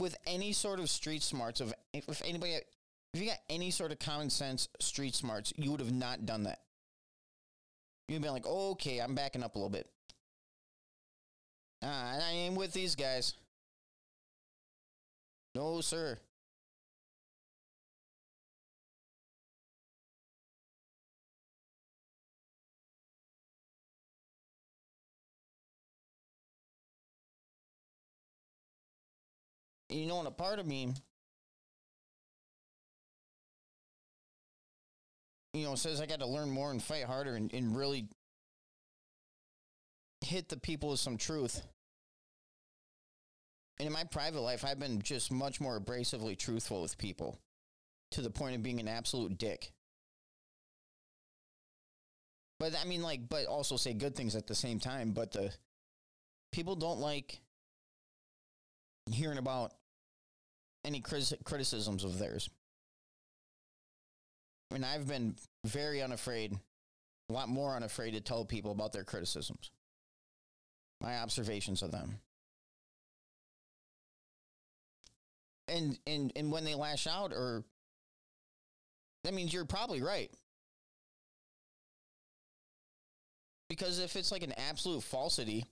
With 0.00 0.16
any 0.26 0.52
sort 0.52 0.80
of 0.80 0.90
street 0.90 1.22
smarts 1.22 1.60
of 1.60 1.72
if 1.92 2.22
anybody 2.24 2.58
if 3.14 3.20
you 3.20 3.26
got 3.26 3.38
any 3.48 3.70
sort 3.70 3.92
of 3.92 3.98
common 4.00 4.28
sense 4.28 4.68
street 4.80 5.14
smarts, 5.14 5.52
you 5.56 5.70
would 5.70 5.80
have 5.80 5.92
not 5.92 6.26
done 6.26 6.42
that. 6.44 6.58
You'd 8.08 8.22
be 8.22 8.28
like, 8.28 8.46
okay, 8.46 8.98
I'm 8.98 9.14
backing 9.14 9.42
up 9.42 9.54
a 9.54 9.58
little 9.58 9.70
bit. 9.70 9.88
Ah, 11.82 12.18
I 12.20 12.32
ain't 12.32 12.56
with 12.56 12.72
these 12.72 12.96
guys. 12.96 13.34
No, 15.54 15.80
sir. 15.80 16.18
You 29.94 30.06
know, 30.06 30.18
and 30.18 30.28
a 30.28 30.32
part 30.32 30.58
of 30.58 30.66
me, 30.66 30.92
you 35.52 35.64
know, 35.64 35.76
says 35.76 36.00
I 36.00 36.06
got 36.06 36.20
to 36.20 36.26
learn 36.26 36.50
more 36.50 36.70
and 36.70 36.82
fight 36.82 37.04
harder 37.04 37.36
and, 37.36 37.52
and 37.52 37.76
really 37.76 38.08
hit 40.20 40.48
the 40.48 40.56
people 40.56 40.90
with 40.90 41.00
some 41.00 41.16
truth. 41.16 41.62
And 43.78 43.86
in 43.86 43.92
my 43.92 44.04
private 44.04 44.40
life, 44.40 44.64
I've 44.64 44.78
been 44.78 45.02
just 45.02 45.32
much 45.32 45.60
more 45.60 45.80
abrasively 45.80 46.36
truthful 46.36 46.82
with 46.82 46.98
people 46.98 47.38
to 48.12 48.22
the 48.22 48.30
point 48.30 48.56
of 48.56 48.62
being 48.62 48.80
an 48.80 48.88
absolute 48.88 49.38
dick. 49.38 49.72
But 52.60 52.76
I 52.80 52.86
mean, 52.86 53.02
like, 53.02 53.28
but 53.28 53.46
also 53.46 53.76
say 53.76 53.94
good 53.94 54.14
things 54.14 54.36
at 54.36 54.46
the 54.46 54.54
same 54.54 54.78
time. 54.78 55.10
But 55.10 55.32
the 55.32 55.52
people 56.52 56.76
don't 56.76 57.00
like 57.00 57.40
hearing 59.10 59.38
about 59.38 59.72
any 60.84 61.00
criticisms 61.00 62.04
of 62.04 62.18
theirs. 62.18 62.48
And 64.70 64.84
I've 64.84 65.06
been 65.06 65.36
very 65.64 66.02
unafraid, 66.02 66.56
a 67.28 67.32
lot 67.32 67.48
more 67.48 67.74
unafraid 67.74 68.14
to 68.14 68.20
tell 68.20 68.44
people 68.44 68.72
about 68.72 68.92
their 68.92 69.04
criticisms, 69.04 69.70
my 71.00 71.18
observations 71.18 71.82
of 71.82 71.90
them. 71.90 72.18
And, 75.68 75.98
and, 76.06 76.32
and 76.36 76.52
when 76.52 76.64
they 76.64 76.74
lash 76.74 77.06
out, 77.06 77.32
or 77.32 77.64
that 79.22 79.32
means 79.32 79.52
you're 79.52 79.64
probably 79.64 80.02
right. 80.02 80.30
Because 83.68 83.98
if 83.98 84.14
it's 84.16 84.30
like 84.30 84.42
an 84.42 84.54
absolute 84.68 85.02
falsity, 85.02 85.64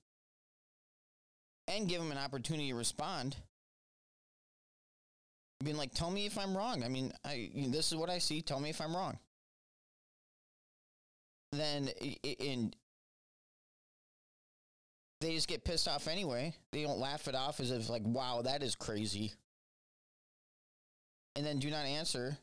and 1.69 1.89
give 1.89 2.01
them 2.01 2.11
an 2.11 2.19
opportunity 2.19 2.69
to 2.69 2.75
respond, 2.75 3.37
being 5.63 5.77
like, 5.77 5.93
"Tell 5.95 6.11
me 6.11 6.27
if 6.27 6.39
I'm 6.39 6.57
wrong." 6.57 6.83
I 6.85 6.89
mean, 6.89 7.13
I 7.25 7.51
this 7.55 7.93
is 7.93 7.97
what 7.97 8.11
I 8.11 8.19
see. 8.19 8.43
Tell 8.43 8.61
me 8.61 8.71
if 8.71 8.81
I'm 8.81 8.95
wrong. 8.95 9.19
Then 11.53 11.89
in 11.89 12.73
they 15.21 15.35
just 15.35 15.49
get 15.49 15.65
pissed 15.65 15.87
off 15.87 16.09
anyway. 16.09 16.55
They 16.73 16.83
don't 16.83 16.99
laugh 16.99 17.29
it 17.29 17.35
off 17.35 17.61
as 17.61 17.71
if 17.71 17.89
like, 17.89 18.03
"Wow, 18.05 18.43
that 18.43 18.63
is 18.63 18.75
crazy," 18.75 19.33
and 21.37 21.47
then 21.47 21.59
do 21.59 21.71
not 21.71 21.87
answer. 21.87 22.39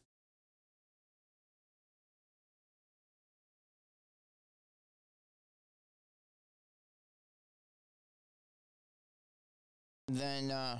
Then 10.08 10.50
uh, 10.52 10.80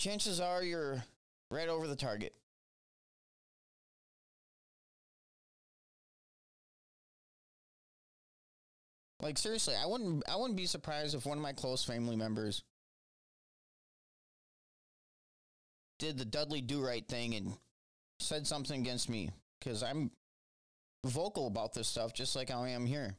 chances 0.00 0.40
are 0.40 0.62
you're 0.62 1.04
right 1.50 1.68
over 1.68 1.86
the 1.86 1.94
target. 1.94 2.32
Like 9.22 9.36
seriously, 9.36 9.74
I 9.76 9.86
wouldn't 9.86 10.24
I 10.28 10.36
wouldn't 10.36 10.56
be 10.56 10.64
surprised 10.64 11.14
if 11.14 11.26
one 11.26 11.36
of 11.36 11.42
my 11.42 11.52
close 11.52 11.84
family 11.84 12.16
members 12.16 12.64
did 15.98 16.16
the 16.16 16.24
Dudley 16.24 16.62
do 16.62 16.82
right 16.82 17.06
thing 17.06 17.34
and 17.34 17.52
said 18.18 18.46
something 18.46 18.80
against 18.80 19.10
me 19.10 19.30
cuz 19.60 19.82
I'm 19.82 20.10
vocal 21.04 21.46
about 21.46 21.74
this 21.74 21.88
stuff 21.88 22.14
just 22.14 22.34
like 22.34 22.50
I 22.50 22.70
am 22.70 22.86
here. 22.86 23.18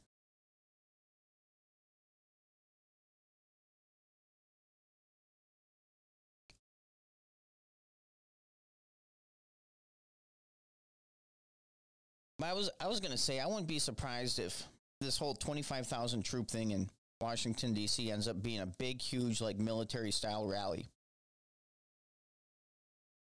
I 12.42 12.54
was 12.54 12.70
I 12.80 12.88
was 12.88 13.00
gonna 13.00 13.16
say 13.16 13.40
I 13.40 13.46
wouldn't 13.46 13.68
be 13.68 13.78
surprised 13.78 14.38
if 14.38 14.62
this 15.00 15.18
whole 15.18 15.34
twenty 15.34 15.62
five 15.62 15.86
thousand 15.86 16.24
troop 16.24 16.48
thing 16.50 16.70
in 16.72 16.88
Washington 17.20 17.72
D.C. 17.72 18.10
ends 18.10 18.26
up 18.26 18.42
being 18.42 18.60
a 18.60 18.66
big, 18.66 19.00
huge 19.00 19.40
like 19.40 19.56
military 19.56 20.10
style 20.10 20.46
rally, 20.46 20.88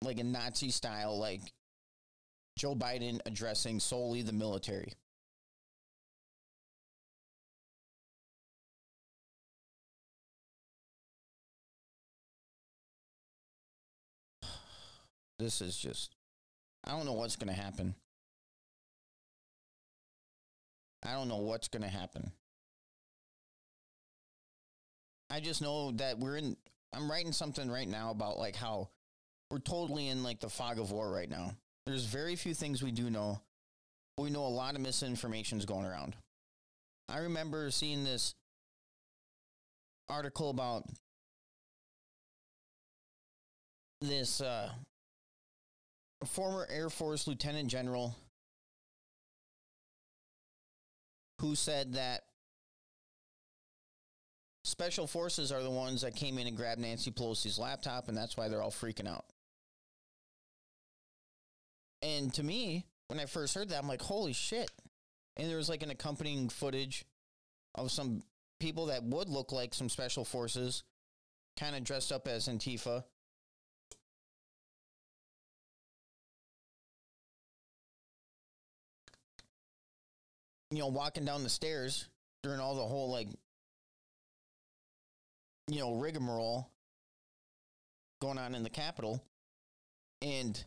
like 0.03 0.19
a 0.19 0.25
Nazi 0.25 0.71
style, 0.71 1.19
like 1.19 1.41
Joe 2.59 2.75
Biden 2.75 3.21
addressing 3.25 3.81
solely 3.81 4.23
the 4.23 4.33
military. 4.33 4.93
This 15.39 15.61
is 15.61 15.77
just, 15.79 16.17
I 16.83 16.91
don't 16.91 17.07
know 17.07 17.13
what's 17.13 17.37
going 17.37 17.55
to 17.55 17.55
happen. 17.55 17.95
I 21.05 21.13
don't 21.13 21.29
know 21.29 21.37
what's 21.37 21.69
going 21.69 21.83
to 21.83 21.89
happen. 21.89 22.33
I 25.31 25.41
just 25.41 25.63
know 25.63 25.93
that 25.93 26.19
we're 26.19 26.37
in, 26.37 26.57
I'm 26.93 27.11
writing 27.11 27.33
something 27.33 27.71
right 27.71 27.89
now 27.89 28.11
about 28.11 28.39
like 28.39 28.57
how 28.57 28.89
we're 29.51 29.59
totally 29.59 30.09
in 30.09 30.23
like 30.23 30.41
the 30.41 30.49
fog 30.49 30.79
of 30.79 30.91
war 30.91 31.11
right 31.11 31.29
now. 31.29 31.53
There's 31.87 32.05
very 32.05 32.37
few 32.37 32.55
things 32.55 32.83
we 32.83 32.93
do 32.93 33.11
know. 33.11 33.41
We 34.19 34.31
know 34.31 34.45
a 34.45 34.49
lot 34.49 34.75
of 34.75 34.81
misinformation 34.81 35.59
is 35.59 35.65
going 35.65 35.87
around. 35.87 36.17
I 37.09 37.19
remember 37.19 37.71
seeing 37.71 38.05
this 38.05 38.35
article 40.09 40.51
about 40.51 40.85
this 44.01 44.41
uh, 44.41 44.71
former 46.27 46.67
Air 46.71 46.91
Force 46.91 47.27
Lieutenant 47.27 47.69
General 47.69 48.15
who 51.41 51.55
said 51.55 51.95
that 51.95 52.23
special 54.65 55.07
forces 55.07 55.53
are 55.53 55.63
the 55.63 55.71
ones 55.71 56.03
that 56.03 56.15
came 56.15 56.39
in 56.39 56.47
and 56.47 56.57
grabbed 56.57 56.81
Nancy 56.81 57.11
Pelosi's 57.11 57.59
laptop, 57.59 58.09
and 58.09 58.17
that's 58.17 58.37
why 58.37 58.49
they're 58.49 58.63
all 58.63 58.71
freaking 58.71 59.09
out. 59.09 59.25
And 62.03 62.33
to 62.35 62.43
me, 62.43 62.85
when 63.09 63.19
I 63.19 63.27
first 63.27 63.55
heard 63.55 63.71
that, 63.71 63.83
I'm 63.83 63.89
like, 63.89 64.03
holy 64.03 64.33
shit. 64.33 64.71
And 65.37 65.49
there 65.49 65.57
was 65.57 65.69
like 65.69 65.83
an 65.83 65.91
accompanying 65.91 66.49
footage 66.49 67.05
of 67.75 67.91
some 67.91 68.23
people 68.61 68.87
that 68.87 69.05
would 69.05 69.29
look 69.29 69.53
like 69.53 69.75
some 69.75 69.89
special 69.89 70.25
forces, 70.25 70.83
kind 71.59 71.77
of 71.77 71.85
dressed 71.85 72.13
up 72.13 72.29
as 72.29 72.49
Antifa. 72.49 73.05
You 80.71 80.79
know, 80.79 80.89
walking 80.89 81.25
down 81.25 81.43
the 81.43 81.49
stairs 81.49 82.09
during 82.43 82.61
all 82.61 82.75
the 82.75 82.83
whole 82.83 83.11
like, 83.11 83.29
you 85.69 85.81
know, 85.81 85.95
rigmarole 85.95 86.71
going 88.21 88.39
on 88.39 88.55
in 88.55 88.63
the 88.63 88.71
Capitol. 88.71 89.23
And 90.23 90.63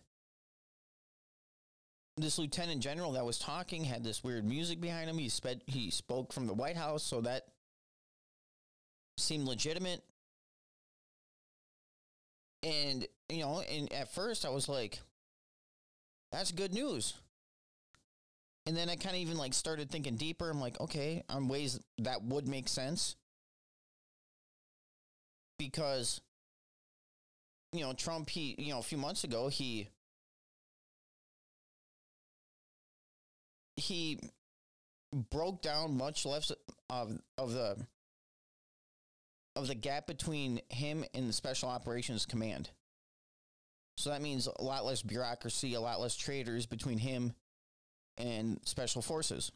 this 2.18 2.38
lieutenant 2.38 2.82
general 2.82 3.14
that 3.14 3.26
was 3.26 3.40
talking 3.40 3.84
had 3.84 4.04
this 4.04 4.24
weird 4.24 4.46
music 4.46 4.80
behind 4.80 5.10
him. 5.10 5.18
He 5.18 5.30
sped, 5.30 5.62
he 5.66 5.92
spoke 5.92 6.34
from 6.34 6.48
the 6.48 6.54
White 6.54 6.78
House, 6.78 7.04
so 7.04 7.22
that 7.22 7.48
seemed 9.18 9.48
legitimate. 9.48 10.04
And 12.64 13.08
you 13.30 13.40
know, 13.40 13.62
and 13.62 13.92
at 13.92 14.14
first 14.14 14.46
I 14.46 14.50
was 14.50 14.70
like, 14.70 15.00
"That's 16.32 16.52
good 16.52 16.74
news." 16.74 17.16
And 18.66 18.78
then 18.78 18.90
I 18.90 18.96
kind 18.96 19.16
of 19.16 19.22
even 19.22 19.38
like 19.38 19.54
started 19.54 19.90
thinking 19.90 20.16
deeper. 20.16 20.50
I'm 20.50 20.62
like, 20.62 20.80
okay, 20.80 21.24
on 21.30 21.48
ways 21.48 21.80
that 22.00 22.24
would 22.24 22.48
make 22.48 22.68
sense. 22.68 23.16
Because, 25.58 26.22
you 27.74 27.82
know, 27.82 27.94
Trump, 27.94 28.30
he, 28.30 28.56
you 28.58 28.72
know, 28.72 28.80
a 28.80 28.84
few 28.84 28.98
months 28.98 29.24
ago, 29.24 29.48
he, 29.48 29.90
he 33.76 34.20
broke 35.32 35.62
down 35.62 35.98
much 35.98 36.26
less 36.26 36.52
of, 36.90 37.20
of 37.38 37.54
the, 37.54 37.78
of 39.56 39.68
the 39.68 39.76
gap 39.76 40.08
between 40.08 40.62
him 40.70 41.04
and 41.14 41.28
the 41.28 41.34
Special 41.34 41.70
Operations 41.70 42.26
Command. 42.26 42.70
So 43.98 44.10
that 44.12 44.22
means 44.22 44.48
a 44.48 44.64
lot 44.64 44.86
less 44.86 45.02
bureaucracy, 45.02 45.74
a 45.74 45.82
lot 45.82 46.00
less 46.00 46.16
traitors 46.16 46.66
between 46.66 46.98
him 46.98 47.34
and 48.18 48.60
special 48.66 49.02
forces. 49.02 49.52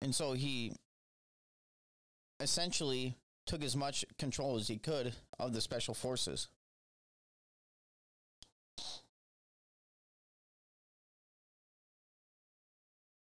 And 0.00 0.14
so 0.14 0.32
he 0.32 0.72
essentially 2.40 3.16
took 3.46 3.62
as 3.62 3.76
much 3.76 4.04
control 4.18 4.56
as 4.56 4.68
he 4.68 4.76
could 4.76 5.14
of 5.38 5.52
the 5.52 5.60
special 5.60 5.94
forces. 5.94 6.48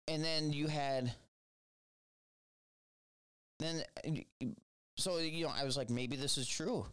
And 0.08 0.24
then 0.24 0.52
you 0.52 0.68
had 0.68 1.14
then 3.60 3.84
so 4.98 5.18
you 5.20 5.46
know 5.46 5.54
I 5.56 5.66
was 5.66 5.78
like 5.78 5.90
maybe 5.90 6.16
this 6.16 6.38
is 6.38 6.48
true. 6.48 6.86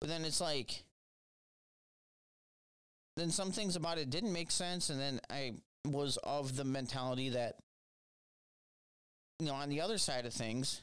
But 0.00 0.08
then 0.08 0.24
it's 0.24 0.40
like 0.40 0.84
then 3.20 3.30
some 3.30 3.52
things 3.52 3.76
about 3.76 3.98
it 3.98 4.10
didn't 4.10 4.32
make 4.32 4.50
sense. 4.50 4.90
And 4.90 5.00
then 5.00 5.20
I 5.30 5.54
was 5.86 6.16
of 6.18 6.56
the 6.56 6.64
mentality 6.64 7.30
that, 7.30 7.56
you 9.38 9.46
know, 9.46 9.54
on 9.54 9.68
the 9.68 9.80
other 9.80 9.98
side 9.98 10.26
of 10.26 10.32
things, 10.32 10.80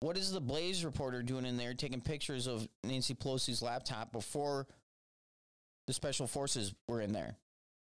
what 0.00 0.16
is 0.16 0.32
the 0.32 0.40
Blaze 0.40 0.84
reporter 0.84 1.22
doing 1.22 1.46
in 1.46 1.56
there 1.56 1.74
taking 1.74 2.00
pictures 2.00 2.46
of 2.46 2.68
Nancy 2.82 3.14
Pelosi's 3.14 3.62
laptop 3.62 4.12
before 4.12 4.66
the 5.86 5.92
special 5.92 6.26
forces 6.26 6.74
were 6.88 7.00
in 7.00 7.12
there? 7.12 7.36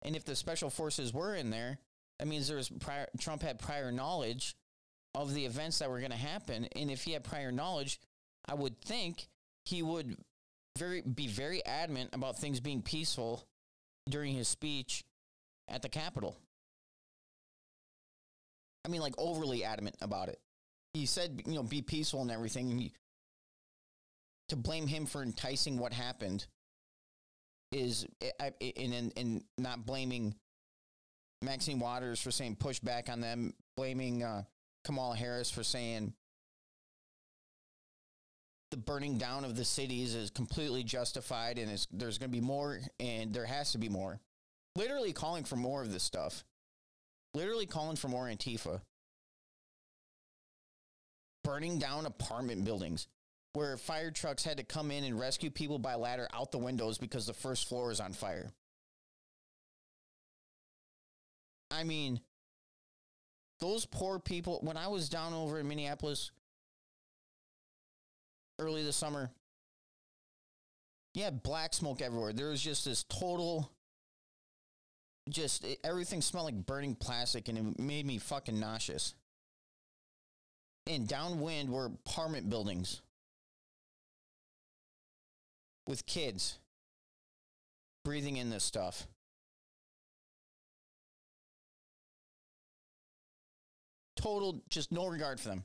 And 0.03 0.16
if 0.16 0.25
the 0.25 0.37
special 0.37 0.70
forces 0.70 1.12
were 1.12 1.35
in 1.35 1.51
there, 1.51 1.79
that 2.18 2.29
means 2.29 2.49
there 2.49 2.57
was 2.57 2.68
prior, 2.68 3.09
Trump 3.18 3.42
had 3.42 3.59
prior 3.59 3.92
knowledge 3.92 4.57
of 5.14 5.35
the 5.35 5.44
events 5.44 5.79
that 5.79 5.90
were 5.90 5.99
going 5.99 6.11
to 6.11 6.16
happen. 6.16 6.66
And 6.77 6.90
if 6.90 7.03
he 7.03 7.12
had 7.12 7.25
prior 7.25 7.53
knowledge, 7.53 8.01
I 8.46 8.55
would 8.55 8.81
think 8.81 9.29
he 9.64 9.83
would 9.83 10.16
very 10.76 11.00
be 11.02 11.26
very 11.26 11.64
adamant 11.64 12.10
about 12.12 12.38
things 12.38 12.60
being 12.60 12.82
peaceful 12.82 13.46
during 14.08 14.34
his 14.34 14.48
speech 14.48 15.04
at 15.68 15.82
the 15.82 15.88
Capitol. 15.88 16.36
I 18.84 18.88
mean, 18.88 19.00
like 19.00 19.14
overly 19.18 19.64
adamant 19.64 19.96
about 20.00 20.28
it. 20.28 20.38
He 20.94 21.06
said, 21.06 21.42
you 21.44 21.54
know, 21.54 21.62
be 21.62 21.82
peaceful 21.82 22.22
and 22.22 22.30
everything. 22.30 22.70
And 22.70 22.80
he, 22.80 22.92
to 24.48 24.56
blame 24.56 24.86
him 24.86 25.06
for 25.06 25.22
enticing 25.22 25.78
what 25.78 25.92
happened 25.92 26.46
is, 27.72 28.06
in, 28.60 28.92
in, 28.92 29.10
in 29.16 29.44
not 29.58 29.84
blaming 29.84 30.36
Maxine 31.42 31.80
Waters 31.80 32.20
for 32.20 32.30
saying 32.30 32.56
push 32.56 32.78
back 32.78 33.08
on 33.08 33.20
them, 33.20 33.54
blaming 33.76 34.22
uh, 34.22 34.44
Kamala 34.84 35.16
Harris 35.16 35.50
for 35.50 35.64
saying 35.64 36.14
the 38.76 38.82
burning 38.82 39.16
down 39.16 39.44
of 39.44 39.56
the 39.56 39.64
cities 39.64 40.14
is 40.14 40.30
completely 40.30 40.84
justified 40.84 41.58
and 41.58 41.86
there's 41.92 42.18
going 42.18 42.30
to 42.30 42.36
be 42.36 42.44
more 42.44 42.78
and 43.00 43.32
there 43.32 43.46
has 43.46 43.72
to 43.72 43.78
be 43.78 43.88
more. 43.88 44.20
Literally 44.74 45.14
calling 45.14 45.44
for 45.44 45.56
more 45.56 45.80
of 45.80 45.90
this 45.90 46.02
stuff. 46.02 46.44
Literally 47.32 47.64
calling 47.64 47.96
for 47.96 48.08
more 48.08 48.26
Antifa. 48.26 48.82
Burning 51.42 51.78
down 51.78 52.04
apartment 52.04 52.66
buildings 52.66 53.08
where 53.54 53.78
fire 53.78 54.10
trucks 54.10 54.44
had 54.44 54.58
to 54.58 54.64
come 54.64 54.90
in 54.90 55.04
and 55.04 55.18
rescue 55.18 55.50
people 55.50 55.78
by 55.78 55.94
ladder 55.94 56.28
out 56.34 56.52
the 56.52 56.58
windows 56.58 56.98
because 56.98 57.26
the 57.26 57.32
first 57.32 57.70
floor 57.70 57.90
is 57.90 58.00
on 58.00 58.12
fire. 58.12 58.50
I 61.70 61.84
mean, 61.84 62.20
those 63.58 63.86
poor 63.86 64.18
people, 64.18 64.60
when 64.62 64.76
I 64.76 64.88
was 64.88 65.08
down 65.08 65.32
over 65.32 65.58
in 65.58 65.66
Minneapolis 65.66 66.30
early 68.58 68.82
this 68.82 68.96
summer, 68.96 69.30
yeah, 71.14 71.30
black 71.30 71.72
smoke 71.72 72.02
everywhere. 72.02 72.32
There 72.32 72.50
was 72.50 72.60
just 72.60 72.84
this 72.84 73.04
total, 73.04 73.70
just 75.28 75.64
eh, 75.64 75.76
everything 75.82 76.20
smelled 76.20 76.46
like 76.46 76.66
burning 76.66 76.94
plastic 76.94 77.48
and 77.48 77.56
it 77.56 77.78
made 77.78 78.04
me 78.04 78.18
fucking 78.18 78.60
nauseous. 78.60 79.14
And 80.86 81.08
downwind 81.08 81.70
were 81.70 81.86
apartment 81.86 82.48
buildings 82.48 83.00
with 85.86 86.06
kids 86.06 86.58
breathing 88.04 88.36
in 88.36 88.50
this 88.50 88.62
stuff. 88.62 89.06
Total, 94.16 94.60
just 94.68 94.92
no 94.92 95.06
regard 95.06 95.40
for 95.40 95.48
them. 95.48 95.64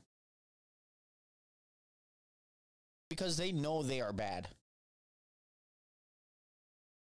Because 3.12 3.36
they 3.36 3.52
know 3.52 3.82
they 3.82 4.00
are 4.00 4.14
bad. 4.14 4.48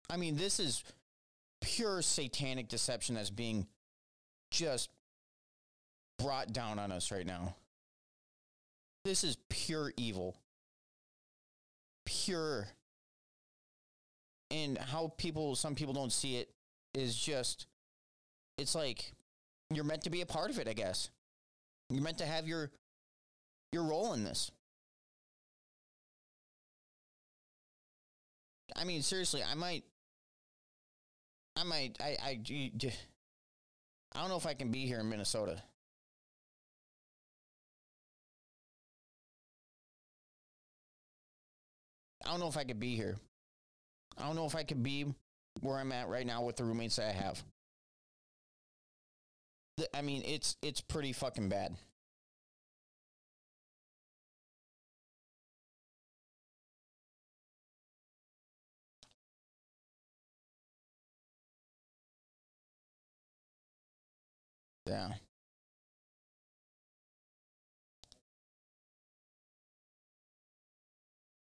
I 0.09 0.17
mean, 0.17 0.35
this 0.35 0.59
is 0.59 0.83
pure 1.61 2.01
satanic 2.01 2.67
deception 2.67 3.15
that's 3.15 3.29
being 3.29 3.67
just 4.51 4.89
brought 6.19 6.51
down 6.51 6.77
on 6.77 6.91
us 6.91 7.09
right 7.09 7.25
now. 7.25 7.55
This 9.05 9.23
is 9.23 9.37
pure 9.47 9.93
evil. 9.95 10.35
Pure 12.03 12.67
and 14.51 14.77
how 14.77 15.13
people 15.15 15.55
some 15.55 15.73
people 15.73 15.93
don't 15.93 16.11
see 16.11 16.35
it 16.35 16.49
is 16.93 17.15
just 17.15 17.65
it's 18.57 18.75
like 18.75 19.13
you're 19.73 19.85
meant 19.85 20.03
to 20.03 20.09
be 20.09 20.19
a 20.19 20.25
part 20.25 20.49
of 20.49 20.59
it 20.59 20.67
i 20.67 20.73
guess 20.73 21.09
you're 21.89 22.03
meant 22.03 22.17
to 22.17 22.25
have 22.25 22.45
your 22.45 22.69
your 23.71 23.83
role 23.83 24.11
in 24.11 24.25
this 24.25 24.51
i 28.83 28.85
mean 28.85 29.01
seriously 29.01 29.41
i 29.49 29.55
might 29.55 29.85
i 31.55 31.63
might 31.63 31.97
i 32.01 32.17
i 32.21 32.39
i 34.13 34.19
don't 34.19 34.29
know 34.29 34.35
if 34.35 34.45
i 34.45 34.53
can 34.53 34.71
be 34.71 34.85
here 34.85 34.99
in 34.99 35.09
minnesota 35.09 35.63
I 42.25 42.29
don't 42.29 42.39
know 42.39 42.47
if 42.47 42.57
I 42.57 42.63
could 42.63 42.79
be 42.79 42.95
here. 42.95 43.17
I 44.17 44.25
don't 44.25 44.35
know 44.35 44.45
if 44.45 44.55
I 44.55 44.63
could 44.63 44.81
be 44.81 45.05
where 45.61 45.77
I'm 45.77 45.91
at 45.91 46.07
right 46.07 46.25
now 46.25 46.43
with 46.43 46.55
the 46.55 46.63
roommates 46.63 46.95
that 46.95 47.09
I 47.09 47.11
have. 47.11 47.43
I 49.93 50.01
mean, 50.01 50.21
it's 50.25 50.55
it's 50.61 50.81
pretty 50.81 51.13
fucking 51.13 51.49
bad. 51.49 51.75
Yeah. 64.93 65.09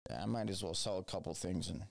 yeah. 0.09 0.23
I 0.23 0.27
might 0.27 0.49
as 0.51 0.63
well 0.63 0.75
sell 0.75 0.99
a 0.99 1.05
couple 1.05 1.35
things 1.35 1.69
and 1.69 1.83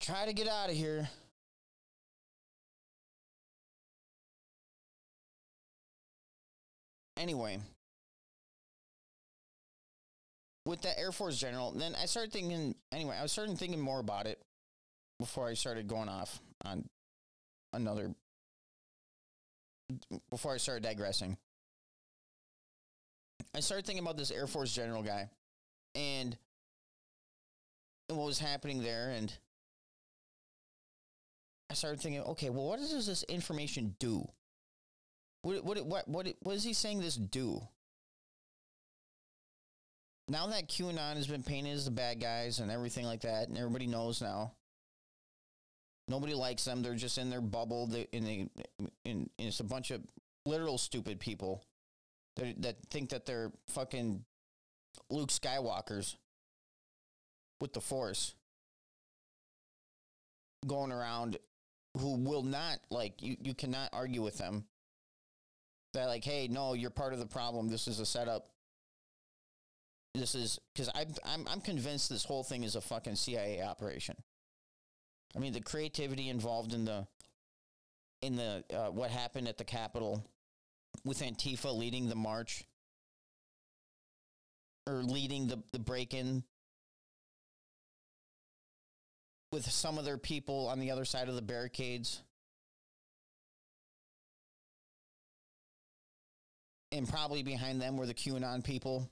Try 0.00 0.26
to 0.26 0.32
get 0.32 0.48
out 0.48 0.70
of 0.70 0.76
here. 0.76 1.08
Anyway, 7.18 7.58
with 10.64 10.80
that 10.82 10.98
Air 10.98 11.12
Force 11.12 11.36
general, 11.36 11.72
then 11.72 11.94
I 12.00 12.06
started 12.06 12.32
thinking, 12.32 12.74
anyway, 12.92 13.16
I 13.18 13.22
was 13.22 13.32
starting 13.32 13.56
thinking 13.56 13.80
more 13.80 14.00
about 14.00 14.26
it 14.26 14.40
before 15.18 15.46
I 15.46 15.52
started 15.52 15.86
going 15.86 16.08
off 16.08 16.40
on 16.64 16.88
another, 17.72 18.14
before 20.30 20.54
I 20.54 20.58
started 20.58 20.82
digressing. 20.82 21.36
I 23.54 23.60
started 23.60 23.86
thinking 23.86 24.04
about 24.04 24.16
this 24.16 24.30
Air 24.30 24.46
Force 24.46 24.72
general 24.72 25.02
guy 25.02 25.28
and 25.94 26.36
what 28.08 28.26
was 28.26 28.38
happening 28.38 28.82
there 28.82 29.10
and 29.10 29.32
I 31.70 31.74
started 31.74 32.00
thinking, 32.00 32.22
okay, 32.22 32.50
well, 32.50 32.66
what 32.66 32.80
does 32.80 33.06
this 33.06 33.22
information 33.24 33.94
do? 34.00 34.28
What 35.42 35.64
what 35.64 35.86
what 35.86 36.08
what 36.08 36.26
what 36.40 36.54
is 36.56 36.64
he 36.64 36.72
saying 36.72 37.00
this 37.00 37.14
do? 37.14 37.62
Now 40.28 40.48
that 40.48 40.68
QAnon 40.68 41.16
has 41.16 41.28
been 41.28 41.44
painted 41.44 41.72
as 41.72 41.84
the 41.84 41.92
bad 41.92 42.20
guys 42.20 42.58
and 42.58 42.70
everything 42.70 43.06
like 43.06 43.22
that, 43.22 43.48
and 43.48 43.56
everybody 43.56 43.86
knows 43.86 44.20
now. 44.20 44.52
Nobody 46.10 46.34
likes 46.34 46.64
them. 46.64 46.82
They're 46.82 46.96
just 46.96 47.18
in 47.18 47.30
their 47.30 47.40
bubble. 47.40 47.86
They, 47.86 48.08
in, 48.10 48.24
the, 48.24 48.48
in, 49.04 49.30
in 49.38 49.46
it's 49.46 49.60
a 49.60 49.64
bunch 49.64 49.92
of 49.92 50.02
literal 50.44 50.76
stupid 50.76 51.20
people 51.20 51.62
that 52.34 52.60
that 52.62 52.76
think 52.90 53.10
that 53.10 53.26
they're 53.26 53.52
fucking 53.68 54.24
Luke 55.08 55.28
Skywalkers 55.28 56.16
with 57.60 57.72
the 57.72 57.80
Force 57.80 58.34
going 60.66 60.90
around 60.90 61.38
who 61.96 62.16
will 62.16 62.42
not 62.42 62.80
like 62.90 63.22
you 63.22 63.36
you 63.40 63.54
cannot 63.54 63.88
argue 63.92 64.20
with 64.20 64.36
them 64.36 64.64
that 65.94 66.06
like 66.06 66.24
hey 66.24 66.48
no 66.48 66.74
you're 66.74 66.90
part 66.90 67.12
of 67.12 67.20
the 67.20 67.26
problem 67.26 67.68
this 67.68 67.86
is 67.86 68.00
a 68.00 68.06
setup 68.06 68.50
this 70.14 70.34
is 70.34 70.58
because 70.74 70.90
I'm, 70.94 71.08
I'm 71.24 71.48
i'm 71.48 71.60
convinced 71.60 72.10
this 72.10 72.24
whole 72.24 72.44
thing 72.44 72.62
is 72.62 72.76
a 72.76 72.80
fucking 72.80 73.16
cia 73.16 73.62
operation 73.62 74.16
i 75.36 75.38
mean 75.38 75.52
the 75.52 75.60
creativity 75.60 76.28
involved 76.28 76.72
in 76.72 76.84
the 76.84 77.06
in 78.22 78.36
the 78.36 78.64
uh, 78.74 78.90
what 78.90 79.10
happened 79.10 79.48
at 79.48 79.58
the 79.58 79.64
capitol 79.64 80.24
with 81.04 81.20
antifa 81.20 81.74
leading 81.76 82.08
the 82.08 82.14
march 82.14 82.64
or 84.86 85.02
leading 85.02 85.46
the, 85.46 85.62
the 85.72 85.78
break-in 85.78 86.42
with 89.52 89.68
some 89.68 89.98
of 89.98 90.04
their 90.04 90.18
people 90.18 90.68
on 90.68 90.78
the 90.78 90.90
other 90.90 91.04
side 91.04 91.28
of 91.28 91.34
the 91.34 91.42
barricades. 91.42 92.22
And 96.92 97.08
probably 97.08 97.42
behind 97.42 97.80
them 97.80 97.96
were 97.96 98.06
the 98.06 98.14
QAnon 98.14 98.64
people. 98.64 99.08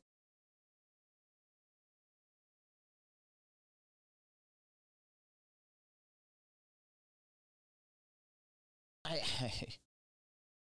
I, 9.09 9.21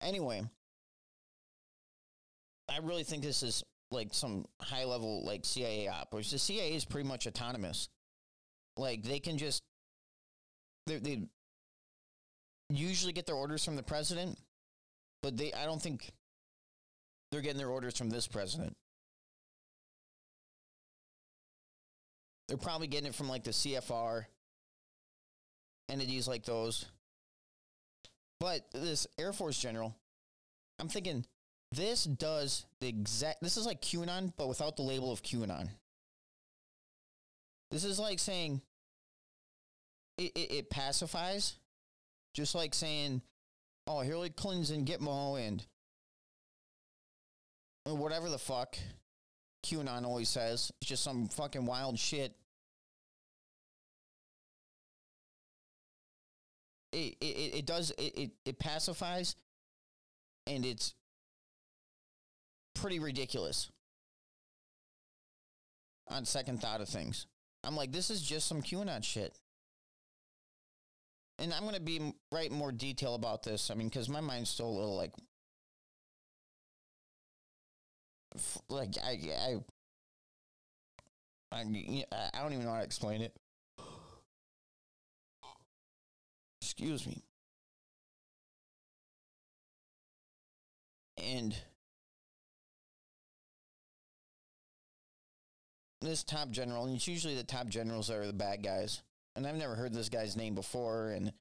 anyway, 0.00 0.42
I 2.68 2.78
really 2.82 3.04
think 3.04 3.22
this 3.22 3.42
is 3.42 3.62
like 3.90 4.08
some 4.12 4.46
high 4.60 4.84
level 4.84 5.24
like 5.24 5.44
CIA 5.44 5.88
op, 5.88 6.12
which 6.14 6.30
the 6.30 6.38
CIA 6.38 6.74
is 6.74 6.84
pretty 6.84 7.08
much 7.08 7.26
autonomous. 7.26 7.88
Like 8.76 9.02
they 9.02 9.20
can 9.20 9.38
just 9.38 9.62
they 10.86 10.96
they 10.96 11.22
usually 12.70 13.12
get 13.12 13.26
their 13.26 13.36
orders 13.36 13.64
from 13.64 13.76
the 13.76 13.82
president, 13.82 14.38
but 15.22 15.36
they 15.36 15.52
I 15.52 15.66
don't 15.66 15.80
think 15.80 16.10
they're 17.30 17.42
getting 17.42 17.58
their 17.58 17.70
orders 17.70 17.96
from 17.96 18.10
this 18.10 18.26
president. 18.26 18.76
They're 22.48 22.56
probably 22.56 22.86
getting 22.86 23.08
it 23.08 23.14
from 23.14 23.28
like 23.28 23.44
the 23.44 23.50
CFR 23.50 24.24
entities 25.88 26.26
like 26.26 26.44
those. 26.44 26.86
But 28.42 28.68
this 28.72 29.06
Air 29.18 29.32
Force 29.32 29.56
general, 29.56 29.94
I'm 30.80 30.88
thinking 30.88 31.24
this 31.70 32.02
does 32.02 32.66
the 32.80 32.88
exact 32.88 33.40
this 33.40 33.56
is 33.56 33.66
like 33.66 33.80
QAnon 33.80 34.32
but 34.36 34.48
without 34.48 34.76
the 34.76 34.82
label 34.82 35.12
of 35.12 35.22
QAnon. 35.22 35.68
This 37.70 37.84
is 37.84 38.00
like 38.00 38.18
saying 38.18 38.60
it, 40.18 40.32
it, 40.34 40.52
it 40.52 40.70
pacifies, 40.70 41.54
just 42.34 42.56
like 42.56 42.74
saying, 42.74 43.22
"Oh, 43.86 44.00
Hillary 44.00 44.30
Clinton's 44.30 44.72
in 44.72 44.86
Gitmo 44.86 45.38
and 45.38 45.64
whatever 47.86 48.28
the 48.28 48.38
fuck." 48.38 48.76
QAnon 49.64 50.04
always 50.04 50.28
says. 50.28 50.72
It's 50.80 50.88
just 50.88 51.04
some 51.04 51.28
fucking 51.28 51.64
wild 51.64 51.96
shit. 51.96 52.34
It 57.22 57.54
it, 57.58 57.66
does 57.66 57.90
it, 57.92 58.18
it, 58.18 58.30
it 58.44 58.58
pacifies 58.58 59.36
and 60.46 60.64
it's 60.64 60.94
pretty 62.74 62.98
ridiculous 62.98 63.70
on 66.08 66.24
second 66.24 66.60
thought 66.60 66.80
of 66.80 66.88
things. 66.88 67.26
I'm 67.64 67.76
like, 67.76 67.92
this 67.92 68.10
is 68.10 68.22
just 68.22 68.48
some 68.48 68.60
QAnon 68.60 69.04
shit. 69.04 69.38
And 71.38 71.52
I'm 71.54 71.62
going 71.62 71.74
to 71.74 71.80
be 71.80 72.12
right 72.30 72.50
more 72.50 72.72
detail 72.72 73.14
about 73.14 73.42
this. 73.42 73.70
I 73.70 73.74
mean, 73.74 73.88
because 73.88 74.08
my 74.08 74.20
mind's 74.20 74.50
still 74.50 74.68
a 74.68 74.76
little 74.78 74.96
like, 74.96 75.12
like 78.68 78.94
I, 79.02 79.18
I, 79.32 79.56
I, 81.52 81.60
I 82.34 82.42
don't 82.42 82.52
even 82.52 82.64
know 82.64 82.72
how 82.72 82.78
to 82.78 82.84
explain 82.84 83.22
it. 83.22 83.36
Excuse 86.72 87.06
me. 87.06 87.22
And 91.22 91.54
this 96.00 96.24
top 96.24 96.50
general, 96.50 96.86
and 96.86 96.96
it's 96.96 97.06
usually 97.06 97.34
the 97.34 97.44
top 97.44 97.68
generals 97.68 98.08
that 98.08 98.16
are 98.16 98.26
the 98.26 98.32
bad 98.32 98.62
guys. 98.62 99.02
And 99.36 99.46
I've 99.46 99.56
never 99.56 99.74
heard 99.74 99.92
this 99.92 100.08
guy's 100.08 100.34
name 100.34 100.54
before, 100.54 101.10
and 101.10 101.32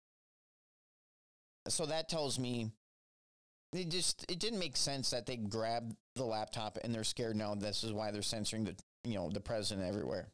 so 1.70 1.86
that 1.86 2.10
tells 2.10 2.38
me 2.38 2.70
it 3.72 3.90
just 3.90 4.30
it 4.30 4.40
didn't 4.40 4.60
make 4.60 4.76
sense 4.76 5.12
that 5.12 5.26
they 5.26 5.38
grabbed 5.38 5.96
the 6.16 6.26
laptop 6.26 6.78
and 6.84 6.94
they're 6.94 7.06
scared 7.06 7.38
now. 7.38 7.56
This 7.56 7.86
is 7.86 7.94
why 7.94 8.12
they're 8.12 8.22
censoring 8.22 8.66
the 8.66 8.76
you 9.06 9.16
know 9.16 9.30
the 9.30 9.40
president 9.40 9.88
everywhere. 9.88 10.28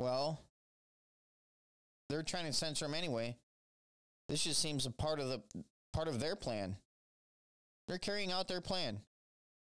Well, 0.00 0.40
they're 2.08 2.22
trying 2.22 2.46
to 2.46 2.52
censor 2.52 2.86
him 2.86 2.94
anyway. 2.94 3.36
This 4.28 4.44
just 4.44 4.60
seems 4.60 4.86
a 4.86 4.90
part 4.90 5.20
of 5.20 5.28
the 5.28 5.42
part 5.92 6.08
of 6.08 6.20
their 6.20 6.36
plan. 6.36 6.76
They're 7.86 7.98
carrying 7.98 8.32
out 8.32 8.48
their 8.48 8.60
plan, 8.60 9.00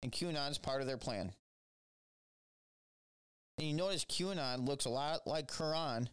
and 0.04 0.12
QAnon's 0.12 0.58
part 0.58 0.82
of 0.82 0.88
their 0.88 0.98
plan. 0.98 1.34
And 3.58 3.68
you 3.68 3.74
notice 3.74 4.06
QAnon 4.06 4.68
looks 4.68 4.86
a 4.86 4.90
lot 4.90 5.28
like 5.28 5.52
Quran. 5.52 6.08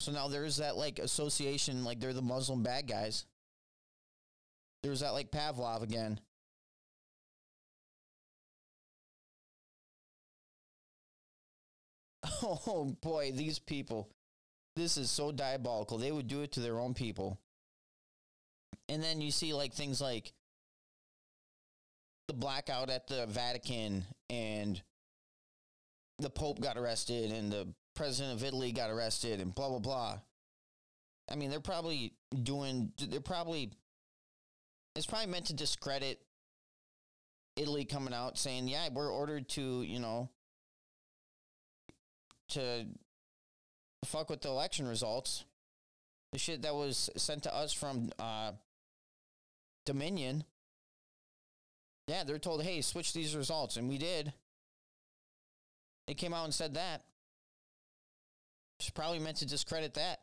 So 0.00 0.12
now 0.12 0.28
there's 0.28 0.58
that 0.58 0.76
like 0.76 0.98
association, 0.98 1.84
like 1.84 2.00
they're 2.00 2.12
the 2.12 2.22
Muslim 2.22 2.62
bad 2.62 2.86
guys. 2.86 3.24
There's 4.82 5.00
that 5.00 5.14
like 5.14 5.30
Pavlov 5.30 5.82
again. 5.82 6.20
Oh 12.42 12.96
boy, 13.00 13.32
these 13.32 13.58
people. 13.58 14.10
This 14.76 14.96
is 14.96 15.10
so 15.10 15.30
diabolical. 15.30 15.98
They 15.98 16.12
would 16.12 16.26
do 16.26 16.42
it 16.42 16.52
to 16.52 16.60
their 16.60 16.80
own 16.80 16.94
people. 16.94 17.38
And 18.88 19.02
then 19.02 19.20
you 19.20 19.30
see 19.30 19.54
like 19.54 19.72
things 19.72 20.00
like 20.00 20.32
the 22.28 22.34
blackout 22.34 22.90
at 22.90 23.06
the 23.06 23.26
Vatican 23.26 24.04
and 24.28 24.82
the 26.18 26.30
Pope 26.30 26.60
got 26.60 26.76
arrested 26.76 27.32
and 27.32 27.52
the 27.52 27.68
president 27.94 28.34
of 28.34 28.44
Italy 28.44 28.72
got 28.72 28.90
arrested 28.90 29.40
and 29.40 29.54
blah, 29.54 29.68
blah, 29.68 29.78
blah. 29.78 30.18
I 31.30 31.36
mean, 31.36 31.50
they're 31.50 31.60
probably 31.60 32.14
doing, 32.42 32.92
they're 32.98 33.20
probably, 33.20 33.70
it's 34.96 35.06
probably 35.06 35.30
meant 35.30 35.46
to 35.46 35.54
discredit 35.54 36.20
Italy 37.56 37.84
coming 37.84 38.12
out 38.12 38.36
saying, 38.36 38.68
yeah, 38.68 38.88
we're 38.92 39.12
ordered 39.12 39.48
to, 39.50 39.82
you 39.82 40.00
know, 40.00 40.28
to 42.50 42.86
fuck 44.04 44.30
with 44.30 44.42
the 44.42 44.48
election 44.48 44.86
results. 44.86 45.44
The 46.32 46.38
shit 46.38 46.62
that 46.62 46.74
was 46.74 47.10
sent 47.16 47.44
to 47.44 47.54
us 47.54 47.72
from 47.72 48.10
uh, 48.18 48.52
Dominion. 49.86 50.44
Yeah, 52.08 52.24
they're 52.24 52.38
told, 52.38 52.62
hey, 52.62 52.80
switch 52.80 53.12
these 53.12 53.36
results. 53.36 53.76
And 53.76 53.88
we 53.88 53.98
did. 53.98 54.32
They 56.06 56.14
came 56.14 56.34
out 56.34 56.44
and 56.44 56.54
said 56.54 56.74
that. 56.74 57.02
It's 58.78 58.90
probably 58.90 59.20
meant 59.20 59.38
to 59.38 59.46
discredit 59.46 59.94
that. 59.94 60.20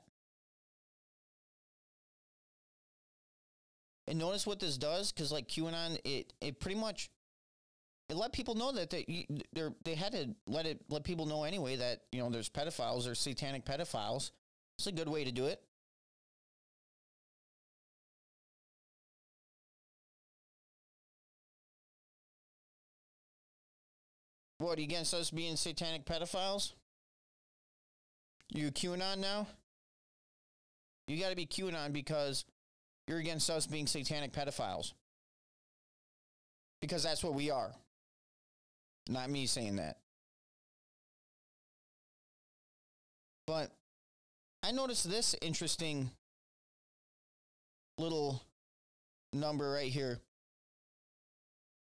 And 4.08 4.20
notice 4.20 4.46
what 4.46 4.60
this 4.60 4.78
does, 4.78 5.12
because 5.12 5.32
like 5.32 5.48
QAnon, 5.48 5.98
it 6.04 6.34
it 6.42 6.60
pretty 6.60 6.80
much 6.80 7.10
let 8.14 8.34
people 8.34 8.56
know 8.56 8.72
that 8.72 8.90
they 8.90 9.28
they 9.84 9.96
had 9.96 10.12
to 10.14 10.36
let 10.48 10.66
it 10.66 10.82
let 10.90 11.04
people 11.04 11.26
know 11.26 11.44
anyway 11.44 11.76
that 11.76 12.02
you 12.12 12.20
know 12.20 12.30
there's 12.30 12.50
pedophiles 12.50 13.10
or 13.10 13.16
satanic 13.16 13.66
pedophiles. 13.66 14.32
It's 14.78 14.88
a 14.88 14.92
good 14.92 15.10
way 15.10 15.24
to 15.24 15.32
do 15.32 15.46
it. 15.46 15.62
What, 24.62 24.78
against 24.78 25.16
us 25.16 25.32
being 25.32 25.56
satanic 25.56 26.06
pedophiles? 26.06 26.74
You 28.54 28.70
QAnon 28.72 29.18
now? 29.18 29.48
You 31.08 31.20
got 31.20 31.32
to 31.32 31.36
be 31.36 31.48
QAnon 31.48 31.92
because 31.92 32.46
you're 33.08 33.18
against 33.18 33.50
us 33.50 33.66
being 33.66 33.88
satanic 33.88 34.34
pedophiles. 34.34 34.94
Because 36.80 37.02
that's 37.02 37.24
what 37.24 37.34
we 37.34 37.50
are. 37.50 37.74
Not 39.10 39.30
me 39.30 39.46
saying 39.46 39.78
that. 39.78 39.98
But 43.48 43.72
I 44.64 44.72
noticed 44.72 45.10
this 45.10 45.36
interesting 45.42 46.12
little 47.98 48.42
number 49.34 49.72
right 49.72 49.92
here. 49.92 50.20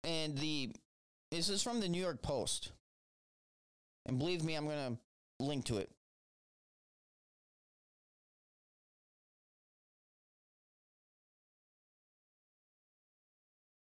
And 0.03 0.37
the 0.37 0.71
this 1.31 1.49
is 1.49 1.61
from 1.61 1.79
the 1.79 1.89
New 1.89 2.01
York 2.01 2.21
Post. 2.21 2.71
And 4.05 4.17
believe 4.17 4.43
me, 4.43 4.55
I'm 4.55 4.65
going 4.65 4.97
to 4.97 5.43
link 5.43 5.65
to 5.65 5.77
it. 5.77 5.91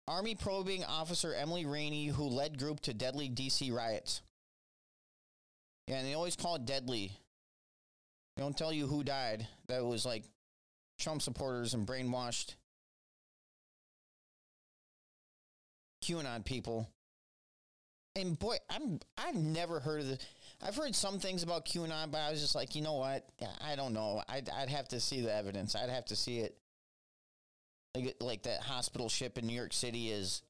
Army 0.09 0.35
probing 0.35 0.85
officer 0.85 1.35
Emily 1.35 1.67
Rainey, 1.67 2.07
who 2.07 2.25
led 2.25 2.59
group 2.59 2.81
to 2.81 2.95
deadly 2.95 3.29
DC 3.29 3.73
riots. 3.73 4.23
Yeah, 5.87 5.97
and 5.97 6.07
they 6.07 6.15
always 6.15 6.37
call 6.37 6.57
it 6.57 6.67
deadly. 6.67 7.13
They 8.37 8.43
don't 8.43 8.57
tell 8.57 8.73
you 8.73 8.87
who 8.87 9.05
died. 9.05 9.47
That 9.69 9.85
was 9.85 10.05
like 10.07 10.25
Trump 10.99 11.23
supporters 11.23 11.75
and 11.75 11.87
brainwashed 11.87 12.55
QAnon 16.05 16.45
people 16.45 16.89
and 18.19 18.39
boy, 18.39 18.57
I'm 18.69 19.01
I've 19.17 19.35
never 19.35 19.81
heard 19.81 20.01
of 20.01 20.09
this. 20.09 20.19
I've 20.61 20.77
heard 20.77 20.95
some 20.95 21.19
things 21.19 21.43
about 21.43 21.65
QAnon, 21.65 22.11
but 22.11 22.19
I 22.19 22.31
was 22.31 22.41
just 22.41 22.55
like, 22.55 22.75
you 22.75 22.83
know 22.83 22.95
what? 22.95 23.29
I 23.65 23.77
don't 23.77 23.95
know. 23.95 24.23
I'd 24.29 24.51
I'd 24.51 24.69
have 24.69 24.89
to 24.89 25.01
see 25.01 25.21
the 25.21 25.35
evidence. 25.35 25.75
I'd 25.75 25.91
have 25.91 26.07
to 26.07 26.17
see 26.17 26.39
it. 26.39 26.57
Like 27.95 28.17
like 28.21 28.43
that 28.43 28.61
hospital 28.61 29.09
ship 29.09 29.39
in 29.39 29.47
New 29.47 29.55
York 29.55 29.73
City 29.73 30.11
is 30.11 30.43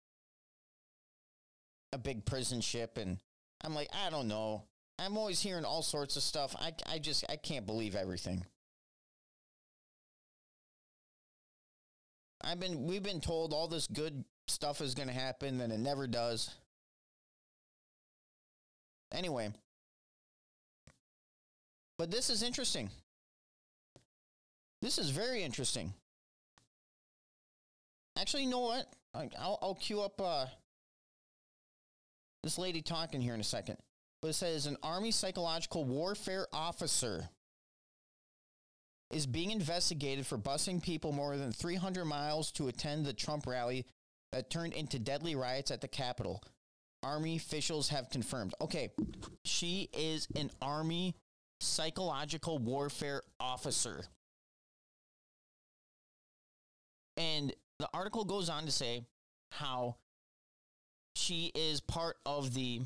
a 1.92 1.98
big 1.98 2.24
prison 2.24 2.60
ship, 2.60 2.98
and 2.98 3.18
I'm 3.62 3.74
like, 3.74 3.88
I 3.94 4.10
don't 4.10 4.28
know. 4.28 4.64
I'm 4.98 5.16
always 5.16 5.40
hearing 5.40 5.64
all 5.64 5.82
sorts 5.82 6.16
of 6.16 6.22
stuff. 6.22 6.54
I 6.58 6.72
I 6.86 6.98
just 6.98 7.24
I 7.28 7.36
can't 7.36 7.66
believe 7.66 7.94
everything. 7.94 8.44
I've 12.42 12.60
been 12.60 12.86
we've 12.86 13.02
been 13.02 13.20
told 13.20 13.52
all 13.52 13.68
this 13.68 13.86
good 13.86 14.24
stuff 14.46 14.80
is 14.80 14.94
going 14.94 15.08
to 15.08 15.14
happen, 15.14 15.60
and 15.60 15.72
it 15.72 15.80
never 15.80 16.06
does. 16.06 16.50
Anyway, 19.12 19.50
but 21.98 22.10
this 22.10 22.30
is 22.30 22.42
interesting. 22.42 22.90
This 24.82 24.98
is 24.98 25.10
very 25.10 25.42
interesting. 25.42 25.92
Actually, 28.18 28.44
you 28.44 28.50
know 28.50 28.60
what? 28.60 28.86
I'll, 29.14 29.58
I'll 29.62 29.74
cue 29.74 30.00
up 30.00 30.20
uh, 30.20 30.46
this 32.42 32.58
lady 32.58 32.82
talking 32.82 33.20
here 33.20 33.34
in 33.34 33.40
a 33.40 33.44
second. 33.44 33.76
But 34.20 34.28
it 34.28 34.34
says 34.34 34.66
an 34.66 34.76
Army 34.82 35.12
psychological 35.12 35.84
warfare 35.84 36.46
officer 36.52 37.28
is 39.12 39.26
being 39.26 39.52
investigated 39.52 40.26
for 40.26 40.36
busing 40.36 40.82
people 40.82 41.12
more 41.12 41.36
than 41.36 41.52
300 41.52 42.04
miles 42.04 42.50
to 42.52 42.68
attend 42.68 43.06
the 43.06 43.12
Trump 43.12 43.46
rally 43.46 43.86
that 44.32 44.50
turned 44.50 44.72
into 44.72 44.98
deadly 44.98 45.36
riots 45.36 45.70
at 45.70 45.80
the 45.80 45.88
Capitol. 45.88 46.42
Army 47.04 47.36
officials 47.36 47.88
have 47.90 48.10
confirmed. 48.10 48.54
Okay, 48.60 48.90
she 49.44 49.88
is 49.96 50.26
an 50.34 50.50
Army 50.60 51.14
psychological 51.60 52.58
warfare 52.58 53.22
officer. 53.38 54.04
And 57.16 57.54
the 57.78 57.88
article 57.94 58.24
goes 58.24 58.48
on 58.48 58.66
to 58.66 58.72
say 58.72 59.02
how 59.52 59.96
she 61.14 61.52
is 61.54 61.80
part 61.80 62.16
of 62.26 62.54
the 62.54 62.80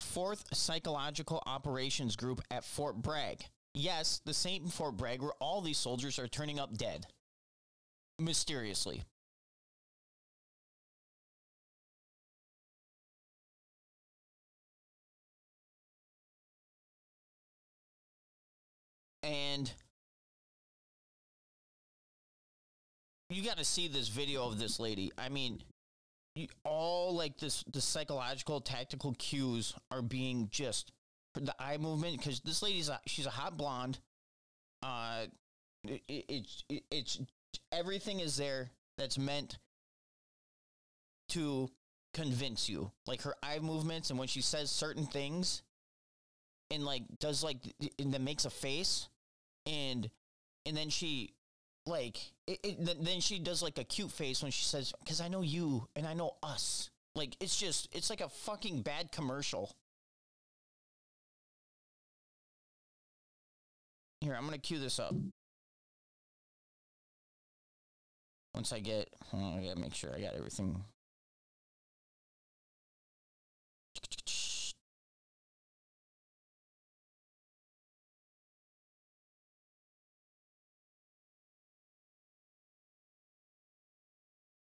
fourth 0.00 0.44
psychological 0.52 1.42
operations 1.46 2.16
group 2.16 2.40
at 2.50 2.64
Fort 2.64 2.96
Bragg. 3.00 3.44
Yes, 3.74 4.20
the 4.26 4.34
same 4.34 4.66
Fort 4.66 4.96
Bragg 4.96 5.22
where 5.22 5.32
all 5.40 5.62
these 5.62 5.78
soldiers 5.78 6.18
are 6.18 6.28
turning 6.28 6.58
up 6.58 6.76
dead 6.76 7.06
mysteriously. 8.18 9.02
And 19.22 19.72
you 23.34 23.44
got 23.44 23.58
to 23.58 23.64
see 23.64 23.88
this 23.88 24.08
video 24.08 24.46
of 24.46 24.58
this 24.58 24.80
lady. 24.80 25.12
I 25.16 25.28
mean, 25.28 25.62
you, 26.34 26.48
all 26.64 27.14
like 27.14 27.38
this 27.38 27.64
the 27.72 27.80
psychological 27.80 28.60
tactical 28.60 29.14
cues 29.18 29.74
are 29.90 30.02
being 30.02 30.48
just 30.50 30.92
the 31.34 31.54
eye 31.58 31.78
movement 31.78 32.18
because 32.18 32.40
this 32.40 32.62
lady's 32.62 32.88
a, 32.88 33.00
she's 33.06 33.26
a 33.26 33.30
hot 33.30 33.56
blonde. 33.56 33.98
Uh, 34.82 35.26
it, 35.84 36.02
it, 36.08 36.24
it's 36.28 36.64
it, 36.68 36.82
it's 36.90 37.20
everything 37.70 38.20
is 38.20 38.36
there 38.36 38.70
that's 38.98 39.18
meant 39.18 39.58
to 41.30 41.70
convince 42.14 42.68
you. 42.68 42.90
Like 43.06 43.22
her 43.22 43.34
eye 43.42 43.58
movements 43.60 44.10
and 44.10 44.18
when 44.18 44.28
she 44.28 44.42
says 44.42 44.70
certain 44.70 45.06
things, 45.06 45.62
and 46.70 46.84
like 46.84 47.02
does 47.20 47.44
like 47.44 47.58
and 47.98 48.12
then 48.12 48.24
makes 48.24 48.44
a 48.44 48.50
face, 48.50 49.08
and 49.66 50.08
and 50.66 50.76
then 50.76 50.88
she 50.88 51.34
like 51.86 52.18
it, 52.46 52.60
it, 52.62 53.04
then 53.04 53.20
she 53.20 53.38
does 53.38 53.62
like 53.62 53.78
a 53.78 53.84
cute 53.84 54.10
face 54.10 54.42
when 54.42 54.52
she 54.52 54.64
says 54.64 54.92
because 55.00 55.20
i 55.20 55.26
know 55.26 55.42
you 55.42 55.88
and 55.96 56.06
i 56.06 56.14
know 56.14 56.36
us 56.42 56.90
like 57.14 57.36
it's 57.40 57.58
just 57.58 57.88
it's 57.92 58.08
like 58.08 58.20
a 58.20 58.28
fucking 58.28 58.82
bad 58.82 59.12
commercial. 59.12 59.70
Here 64.20 64.34
i'm 64.34 64.44
gonna 64.44 64.58
cue 64.58 64.78
this 64.78 64.98
up. 64.98 65.14
Once 68.54 68.72
i 68.72 68.80
get 68.80 69.08
oh, 69.32 69.58
i 69.58 69.64
gotta 69.64 69.80
make 69.80 69.94
sure 69.94 70.14
i 70.14 70.20
got 70.20 70.34
everything 70.34 70.82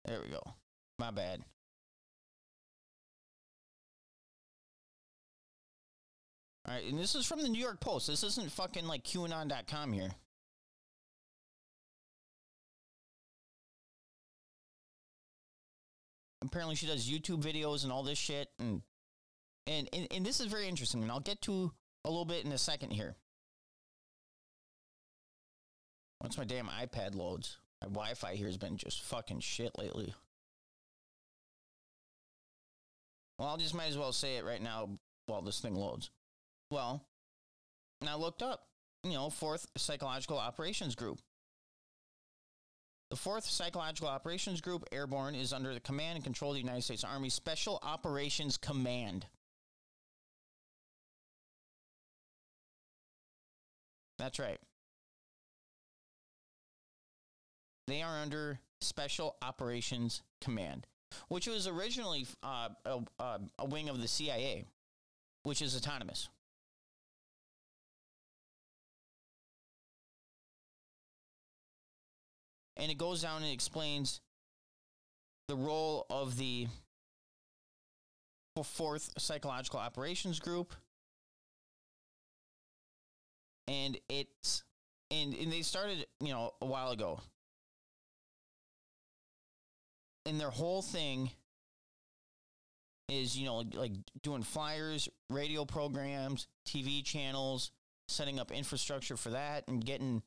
There 0.07 0.21
we 0.25 0.31
go. 0.31 0.41
My 0.99 1.11
bad. 1.11 1.43
All 6.67 6.75
right, 6.75 6.85
and 6.85 6.99
this 6.99 7.15
is 7.15 7.27
from 7.27 7.43
the 7.43 7.49
New 7.49 7.61
York 7.61 7.81
Post. 7.81 8.07
This 8.07 8.23
isn't 8.23 8.51
fucking 8.53 8.87
like 8.87 9.05
QAnon.com 9.05 9.93
here. 9.93 10.11
Apparently, 16.43 16.77
she 16.77 16.87
does 16.87 17.09
YouTube 17.09 17.43
videos 17.43 17.83
and 17.83 17.93
all 17.93 18.03
this 18.03 18.19
shit, 18.19 18.49
and 18.59 18.83
and 19.67 19.89
and, 19.93 20.07
and 20.13 20.27
this 20.27 20.41
is 20.41 20.47
very 20.47 20.69
interesting. 20.69 21.03
And 21.03 21.11
I'll 21.11 21.21
get 21.21 21.41
to 21.43 21.73
a 22.05 22.09
little 22.09 22.25
bit 22.25 22.45
in 22.45 22.53
a 22.53 22.59
second 22.59 22.91
here. 22.91 23.17
Once 26.21 26.39
my 26.39 26.45
damn 26.45 26.69
iPad 26.69 27.15
loads. 27.15 27.59
My 27.83 27.89
Wi-Fi 27.89 28.35
here 28.35 28.47
has 28.47 28.57
been 28.57 28.77
just 28.77 29.03
fucking 29.03 29.41
shit 29.41 29.73
lately. 29.79 30.15
Well, 33.39 33.49
I'll 33.49 33.57
just 33.59 33.75
might 33.75 33.89
as 33.89 33.99
well 33.99 34.13
say 34.13 34.37
it 34.37 34.45
right 34.45 34.63
now 34.63 34.89
while 35.27 35.43
this 35.43 35.61
thing 35.61 35.75
loads. 35.75 36.11
Well, 36.71 37.05
and 38.01 38.09
I 38.09 38.15
looked 38.15 38.43
up, 38.43 38.67
you 39.05 39.13
know, 39.13 39.31
fourth 39.31 39.67
psychological 39.77 40.39
operations 40.39 40.95
group. 40.95 41.21
The 43.11 43.17
fourth 43.17 43.45
psychological 43.45 44.09
operations 44.09 44.61
group, 44.61 44.85
Airborne, 44.91 45.35
is 45.37 45.53
under 45.53 45.73
the 45.73 45.81
command 45.81 46.17
and 46.17 46.25
control 46.25 46.51
of 46.51 46.57
the 46.57 46.63
United 46.63 46.83
States 46.83 47.05
Army 47.05 47.29
Special 47.29 47.79
Operations 47.83 48.57
Command. 48.57 49.27
That's 54.19 54.39
right. 54.39 54.59
They 57.87 58.03
are 58.03 58.19
under 58.19 58.59
Special 58.81 59.37
Operations 59.43 60.23
Command, 60.41 60.87
which 61.29 61.47
was 61.47 61.67
originally 61.69 62.27
uh, 62.43 62.69
a, 62.85 63.41
a 63.59 63.65
wing 63.65 63.89
of 63.89 64.01
the 64.01 64.09
CIA, 64.09 64.65
which 65.45 65.63
is 65.63 65.77
autonomous. 65.77 66.29
And 72.77 72.91
it 72.91 72.99
goes 72.99 73.23
down 73.23 73.43
and 73.43 73.53
explains 73.53 74.21
the 75.49 75.57
role 75.57 76.07
of 76.11 76.37
the 76.37 76.67
fourth 78.65 79.13
psychological 79.19 79.79
operations 79.79 80.41
group 80.41 80.73
and 83.69 83.99
it's 84.09 84.65
and, 85.11 85.35
and 85.35 85.53
they 85.53 85.63
started 85.63 86.07
you 86.21 86.33
know 86.33 86.53
a 86.61 86.67
while 86.67 86.91
ago 86.91 87.21
and 90.27 90.41
their 90.41 90.51
whole 90.51 90.83
thing 90.83 91.31
is 93.09 93.39
you 93.39 93.47
know 93.47 93.63
like 93.75 93.93
doing 94.23 94.43
flyers, 94.43 95.09
radio 95.31 95.65
programs, 95.65 96.49
TV 96.67 97.05
channels, 97.05 97.71
setting 98.09 98.39
up 98.39 98.51
infrastructure 98.51 99.17
for 99.17 99.31
that, 99.31 99.65
and 99.69 99.85
getting 99.85 100.23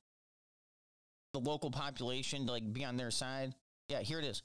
the 1.34 1.40
local 1.40 1.72
population 1.72 2.46
to 2.46 2.52
like 2.52 2.74
be 2.74 2.86
on 2.86 2.98
their 2.98 3.12
side. 3.12 3.54
Yeah, 3.88 4.02
here 4.02 4.20
it 4.20 4.26
is. 4.26 4.42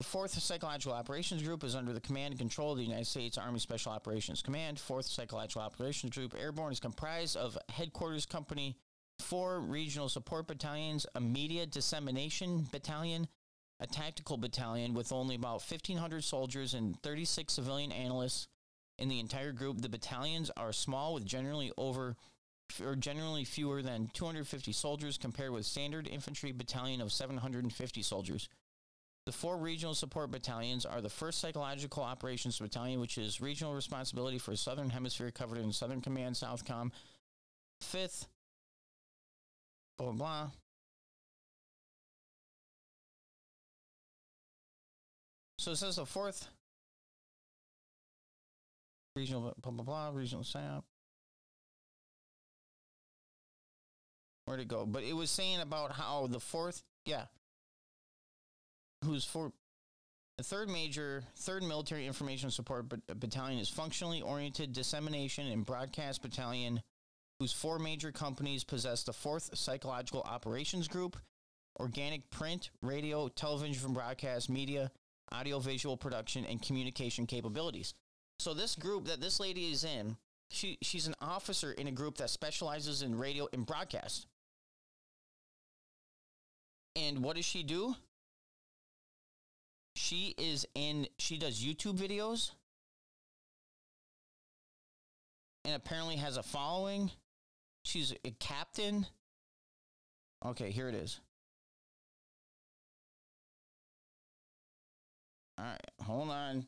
The 0.00 0.04
Fourth 0.04 0.32
Psychological 0.32 0.92
Operations 0.92 1.42
Group 1.42 1.62
is 1.62 1.76
under 1.76 1.92
the 1.92 2.00
command 2.00 2.32
and 2.32 2.38
control 2.38 2.72
of 2.72 2.78
the 2.78 2.84
United 2.84 3.06
States 3.06 3.38
Army 3.38 3.60
Special 3.60 3.92
Operations 3.92 4.42
Command. 4.42 4.78
Fourth 4.78 5.06
Psychological 5.06 5.62
Operations 5.62 6.12
Group 6.14 6.34
Airborne 6.38 6.72
is 6.72 6.80
comprised 6.80 7.36
of 7.36 7.56
headquarters 7.68 8.26
company 8.26 8.76
four 9.20 9.60
regional 9.60 10.08
support 10.08 10.46
battalions, 10.46 11.06
a 11.14 11.20
media 11.20 11.66
dissemination 11.66 12.66
battalion, 12.72 13.28
a 13.84 13.86
tactical 13.86 14.38
battalion 14.38 14.94
with 14.94 15.12
only 15.12 15.34
about 15.34 15.62
1,500 15.62 16.24
soldiers 16.24 16.72
and 16.72 16.98
36 17.02 17.52
civilian 17.52 17.92
analysts 17.92 18.48
in 18.98 19.10
the 19.10 19.20
entire 19.20 19.52
group. 19.52 19.82
The 19.82 19.90
battalions 19.90 20.50
are 20.56 20.72
small 20.72 21.12
with 21.12 21.26
generally 21.26 21.70
over 21.76 22.16
or 22.82 22.96
generally 22.96 23.44
fewer 23.44 23.82
than 23.82 24.08
250 24.14 24.72
soldiers 24.72 25.18
compared 25.18 25.50
with 25.50 25.66
standard 25.66 26.08
infantry 26.08 26.50
battalion 26.50 27.02
of 27.02 27.12
750 27.12 28.02
soldiers. 28.02 28.48
The 29.26 29.32
four 29.32 29.58
regional 29.58 29.94
support 29.94 30.30
battalions 30.30 30.86
are 30.86 31.02
the 31.02 31.08
1st 31.08 31.34
Psychological 31.34 32.02
Operations 32.02 32.58
Battalion, 32.58 33.00
which 33.00 33.18
is 33.18 33.42
regional 33.42 33.74
responsibility 33.74 34.38
for 34.38 34.56
Southern 34.56 34.88
Hemisphere 34.88 35.30
covered 35.30 35.58
in 35.58 35.72
Southern 35.72 36.00
Command, 36.00 36.36
Southcom. 36.36 36.90
5th 37.82 38.28
blah, 39.98 40.10
blah, 40.10 40.16
blah. 40.16 40.50
So 45.64 45.70
it 45.70 45.76
says 45.76 45.96
the 45.96 46.04
fourth 46.04 46.46
regional, 49.16 49.54
blah, 49.62 49.72
blah, 49.72 49.82
blah, 49.82 50.10
regional 50.12 50.44
SAP. 50.44 50.84
Where'd 54.44 54.60
it 54.60 54.68
go? 54.68 54.84
But 54.84 55.04
it 55.04 55.14
was 55.14 55.30
saying 55.30 55.60
about 55.60 55.92
how 55.92 56.26
the 56.26 56.38
fourth, 56.38 56.82
yeah, 57.06 57.24
who's 59.06 59.24
for 59.24 59.52
the 60.36 60.44
third 60.44 60.68
major, 60.68 61.24
third 61.34 61.62
military 61.62 62.06
information 62.06 62.50
support 62.50 62.84
uh, 62.92 63.14
battalion 63.14 63.58
is 63.58 63.70
functionally 63.70 64.20
oriented 64.20 64.74
dissemination 64.74 65.46
and 65.46 65.64
broadcast 65.64 66.20
battalion 66.20 66.82
whose 67.40 67.54
four 67.54 67.78
major 67.78 68.12
companies 68.12 68.64
possess 68.64 69.02
the 69.02 69.14
fourth 69.14 69.56
psychological 69.56 70.20
operations 70.26 70.88
group, 70.88 71.16
organic 71.80 72.28
print, 72.28 72.68
radio, 72.82 73.28
television 73.28 73.74
from 73.74 73.94
broadcast, 73.94 74.50
media, 74.50 74.90
audiovisual 75.32 75.96
production, 75.96 76.44
and 76.44 76.60
communication 76.60 77.26
capabilities. 77.26 77.94
So 78.38 78.54
this 78.54 78.74
group 78.74 79.06
that 79.06 79.20
this 79.20 79.38
lady 79.38 79.70
is 79.70 79.84
in, 79.84 80.16
she 80.50 80.78
she's 80.82 81.06
an 81.06 81.14
officer 81.20 81.72
in 81.72 81.86
a 81.86 81.92
group 81.92 82.16
that 82.18 82.30
specializes 82.30 83.02
in 83.02 83.16
radio 83.16 83.48
and 83.52 83.64
broadcast. 83.64 84.26
And 86.96 87.20
what 87.22 87.36
does 87.36 87.44
she 87.44 87.62
do? 87.62 87.94
She 89.96 90.34
is 90.38 90.66
in 90.74 91.06
she 91.18 91.38
does 91.38 91.62
YouTube 91.62 91.96
videos 91.96 92.50
and 95.64 95.74
apparently 95.74 96.16
has 96.16 96.36
a 96.36 96.42
following 96.42 97.10
She's 97.84 98.14
a 98.24 98.30
captain. 98.30 99.06
Okay, 100.44 100.70
here 100.70 100.88
it 100.88 100.94
is. 100.94 101.20
All 105.58 105.64
right, 105.64 105.90
hold 106.02 106.30
on. 106.30 106.66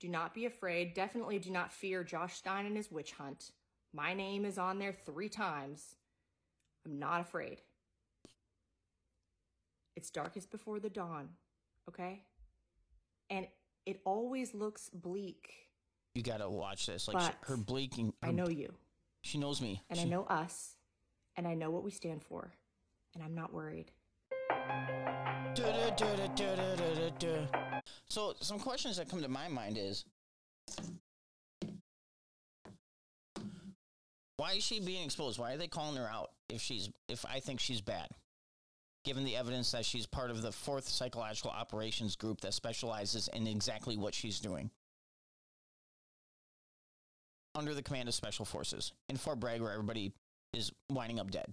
Do 0.00 0.08
not 0.08 0.34
be 0.34 0.46
afraid. 0.46 0.94
Definitely 0.94 1.38
do 1.38 1.50
not 1.50 1.72
fear 1.72 2.02
Josh 2.02 2.34
Stein 2.36 2.64
and 2.64 2.76
his 2.76 2.90
witch 2.90 3.12
hunt. 3.12 3.52
My 3.92 4.14
name 4.14 4.44
is 4.46 4.56
on 4.56 4.78
there 4.78 4.94
three 4.94 5.28
times. 5.28 5.96
I'm 6.86 6.98
not 6.98 7.20
afraid. 7.20 7.60
It's 9.96 10.10
darkest 10.10 10.50
before 10.50 10.80
the 10.80 10.88
dawn, 10.88 11.28
okay? 11.88 12.22
And 13.28 13.46
it 13.84 14.00
always 14.06 14.54
looks 14.54 14.88
bleak. 14.88 15.69
You 16.14 16.22
gotta 16.22 16.48
watch 16.48 16.86
this. 16.86 17.08
Like 17.08 17.20
she, 17.20 17.26
But 17.28 17.48
her 17.48 17.56
bleaking. 17.56 18.12
I 18.22 18.32
know 18.32 18.48
you, 18.48 18.74
She 19.22 19.38
knows 19.38 19.60
me. 19.60 19.82
and 19.90 20.00
I 20.00 20.04
know 20.04 20.24
us, 20.24 20.76
and 21.36 21.46
I 21.46 21.54
know 21.54 21.70
what 21.70 21.84
we 21.84 21.90
stand 21.90 22.22
for, 22.24 22.52
and 23.14 23.22
I'm 23.22 23.34
not 23.34 23.52
worried. 23.52 23.90
So 28.08 28.34
some 28.40 28.58
questions 28.58 28.96
that 28.96 29.08
come 29.08 29.22
to 29.22 29.28
my 29.28 29.48
mind 29.48 29.78
is 29.78 30.04
why 34.36 34.52
is 34.52 34.64
she 34.64 34.80
being 34.80 35.04
exposed? 35.04 35.38
Why 35.38 35.52
are 35.52 35.56
they 35.56 35.68
calling 35.68 35.96
her 35.96 36.08
out 36.08 36.30
if 36.48 36.60
she's 36.60 36.90
if 37.08 37.24
I 37.26 37.40
think 37.40 37.60
she's 37.60 37.80
bad? 37.80 38.08
Given 39.04 39.24
the 39.24 39.36
evidence 39.36 39.70
that 39.72 39.86
she's 39.86 40.06
part 40.06 40.30
of 40.30 40.42
the 40.42 40.52
fourth 40.52 40.86
psychological 40.86 41.50
operations 41.50 42.16
group 42.16 42.40
that 42.42 42.52
specializes 42.52 43.28
in 43.28 43.46
exactly 43.46 43.96
what 43.96 44.14
she's 44.14 44.40
doing. 44.40 44.70
Under 47.54 47.74
the 47.74 47.82
command 47.82 48.08
of 48.08 48.14
special 48.14 48.44
forces 48.44 48.92
in 49.08 49.16
Fort 49.16 49.40
Bragg 49.40 49.60
where 49.60 49.72
everybody 49.72 50.12
is 50.52 50.72
winding 50.88 51.18
up 51.18 51.30
dead. 51.30 51.52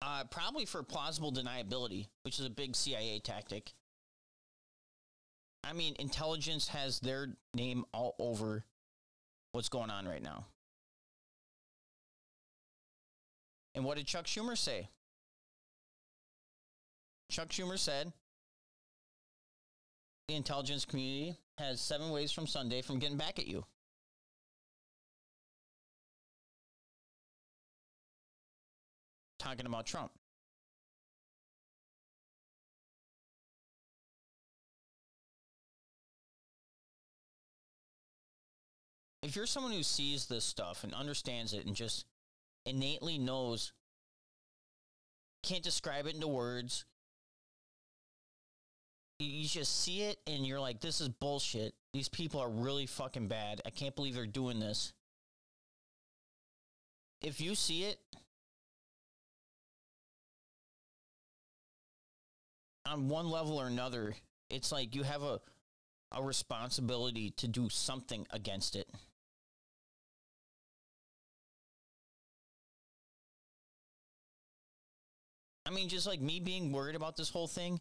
Uh, 0.00 0.24
probably 0.30 0.64
for 0.64 0.82
plausible 0.82 1.32
deniability, 1.32 2.06
which 2.22 2.38
is 2.38 2.46
a 2.46 2.50
big 2.50 2.76
CIA 2.76 3.18
tactic. 3.18 3.72
I 5.64 5.72
mean, 5.72 5.96
intelligence 5.98 6.68
has 6.68 7.00
their 7.00 7.34
name 7.52 7.84
all 7.92 8.14
over 8.18 8.64
what's 9.52 9.68
going 9.68 9.90
on 9.90 10.06
right 10.06 10.22
now. 10.22 10.46
And 13.74 13.84
what 13.84 13.96
did 13.96 14.06
Chuck 14.06 14.26
Schumer 14.26 14.56
say? 14.56 14.88
Chuck 17.30 17.48
Schumer 17.48 17.78
said 17.78 18.12
the 20.28 20.36
intelligence 20.36 20.84
community 20.84 21.36
has 21.56 21.80
seven 21.80 22.10
ways 22.10 22.30
from 22.30 22.46
Sunday 22.46 22.82
from 22.82 22.98
getting 22.98 23.16
back 23.16 23.38
at 23.38 23.48
you. 23.48 23.64
Talking 29.38 29.66
about 29.66 29.86
Trump. 29.86 30.12
if 39.28 39.36
you're 39.36 39.46
someone 39.46 39.72
who 39.72 39.82
sees 39.82 40.24
this 40.24 40.44
stuff 40.44 40.84
and 40.84 40.94
understands 40.94 41.52
it 41.52 41.66
and 41.66 41.76
just 41.76 42.06
innately 42.64 43.18
knows 43.18 43.72
can't 45.42 45.62
describe 45.62 46.06
it 46.06 46.14
into 46.14 46.26
words 46.26 46.86
you- 49.18 49.48
just 49.48 49.80
see 49.80 50.02
it 50.02 50.20
and 50.26 50.46
you're 50.46 50.60
like 50.60 50.80
this 50.80 51.00
is 51.00 51.08
bullshit. 51.08 51.74
These 51.92 52.08
people 52.08 52.40
are 52.40 52.50
really 52.50 52.86
fucking 52.86 53.28
bad. 53.28 53.60
I 53.66 53.70
can't 53.70 53.94
believe 53.94 54.14
they're 54.14 54.26
doing 54.26 54.60
this. 54.60 54.92
If 57.20 57.40
you 57.40 57.54
see 57.54 57.84
it 57.84 57.98
on 62.86 63.08
one 63.08 63.28
level 63.28 63.60
or 63.60 63.66
another 63.66 64.14
it's 64.50 64.72
like 64.72 64.94
you 64.94 65.02
have 65.02 65.22
a 65.22 65.40
a 66.12 66.22
responsibility 66.22 67.30
to 67.32 67.46
do 67.46 67.68
something 67.68 68.26
against 68.30 68.74
it. 68.76 68.88
I 75.66 75.70
mean, 75.70 75.90
just 75.90 76.06
like 76.06 76.20
me 76.22 76.40
being 76.40 76.72
worried 76.72 76.96
about 76.96 77.16
this 77.18 77.28
whole 77.28 77.46
thing, 77.46 77.78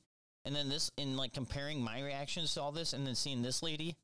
and 0.48 0.56
then 0.56 0.70
this, 0.70 0.90
and 0.98 1.18
like 1.18 1.34
comparing 1.34 1.82
my 1.82 2.02
reactions 2.02 2.54
to 2.54 2.62
all 2.62 2.72
this, 2.72 2.94
and 2.94 3.06
then 3.06 3.16
seeing 3.16 3.42
this 3.42 3.62
lady, 3.62 3.98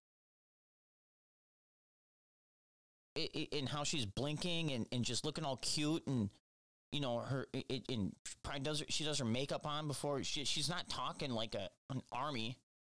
i 3.17 3.29
i 3.33 3.47
and 3.53 3.69
how 3.69 3.85
she's 3.85 4.05
blinking 4.05 4.73
and, 4.73 4.85
and 4.91 5.05
just 5.05 5.23
looking 5.23 5.45
all 5.45 5.55
cute, 5.55 6.05
and 6.05 6.29
you 6.91 6.99
know 6.99 7.19
her, 7.19 7.47
it, 7.53 7.85
and 7.87 8.13
probably 8.43 8.59
does 8.59 8.81
her, 8.81 8.85
she 8.89 9.05
does 9.05 9.19
her 9.19 9.25
makeup 9.25 9.65
on 9.65 9.87
before 9.87 10.21
she, 10.23 10.43
she's 10.43 10.67
not 10.67 10.89
talking 10.89 11.31
like 11.31 11.55
a 11.55 11.69
an 11.89 12.01
army. 12.11 12.57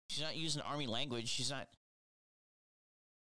She's 0.10 0.24
not 0.24 0.38
using 0.38 0.62
army 0.62 0.88
language. 0.88 1.28
She's 1.28 1.52
not. 1.52 1.68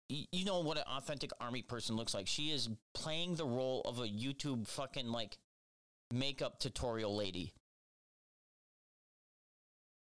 You 0.09 0.45
know 0.45 0.61
what 0.61 0.77
an 0.77 0.85
authentic 0.87 1.31
army 1.39 1.61
person 1.61 1.95
looks 1.95 2.13
like. 2.13 2.27
She 2.27 2.49
is 2.49 2.69
playing 2.95 3.35
the 3.35 3.45
role 3.45 3.81
of 3.81 3.99
a 3.99 4.07
YouTube 4.07 4.65
fucking 4.65 5.11
like 5.11 5.37
makeup 6.11 6.59
tutorial 6.59 7.15
lady. 7.15 7.53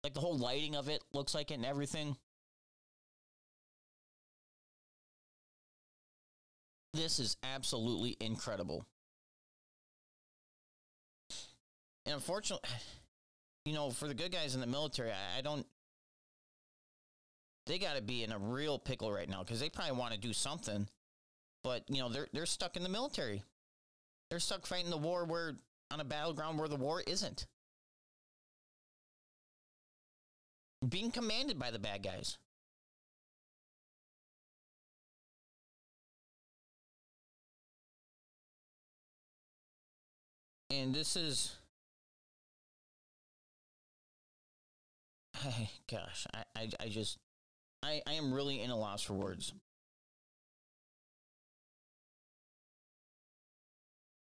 Like 0.03 0.15
the 0.15 0.21
whole 0.21 0.39
lighting 0.39 0.77
of 0.77 0.89
it 0.89 1.03
looks 1.13 1.35
like 1.35 1.51
it 1.51 1.55
and 1.55 1.67
everything. 1.67 2.17
This 6.95 7.19
is 7.19 7.37
absolutely 7.43 8.17
incredible. 8.21 8.85
And 12.07 12.15
unfortunately, 12.15 12.69
you 13.65 13.75
know, 13.75 13.91
for 13.91 14.09
the 14.09 14.15
good 14.15 14.33
guys 14.33 14.55
in 14.55 14.61
the 14.61 14.67
military, 14.67 15.11
I, 15.11 15.39
I 15.39 15.41
don't 15.43 15.67
they 17.67 17.79
got 17.79 17.95
to 17.95 18.03
be 18.03 18.25
in 18.25 18.33
a 18.33 18.39
real 18.39 18.79
pickle 18.79 19.13
right 19.13 19.29
now 19.29 19.45
because 19.45 19.61
they 19.61 19.69
probably 19.69 19.97
want 19.97 20.13
to 20.13 20.19
do 20.19 20.33
something, 20.33 20.89
but 21.63 21.85
you 21.89 22.01
know 22.01 22.09
they're 22.09 22.27
they're 22.33 22.47
stuck 22.47 22.77
in 22.77 22.83
the 22.83 22.89
military. 22.89 23.45
They're 24.29 24.41
stuck 24.41 24.67
fighting 24.67 24.91
the 24.91 24.97
war 24.97 25.25
where 25.25 25.55
on 25.91 26.01
a 26.01 26.05
battleground 26.05 26.59
where 26.59 26.69
the 26.69 26.77
war 26.77 27.03
isn't. 27.07 27.47
Being 30.89 31.11
commanded 31.11 31.59
by 31.59 31.71
the 31.71 31.79
bad 31.79 32.03
guys. 32.03 32.39
And 40.71 40.95
this 40.95 41.17
is 41.17 41.57
Hey, 45.41 45.71
gosh, 45.91 46.27
I, 46.35 46.45
I, 46.57 46.69
I 46.81 46.89
just, 46.89 47.19
I, 47.83 48.03
I 48.07 48.15
am 48.15 48.33
really 48.33 48.61
in 48.61 48.71
a 48.71 48.77
loss 48.77 49.03
for 49.03 49.15
words. 49.15 49.53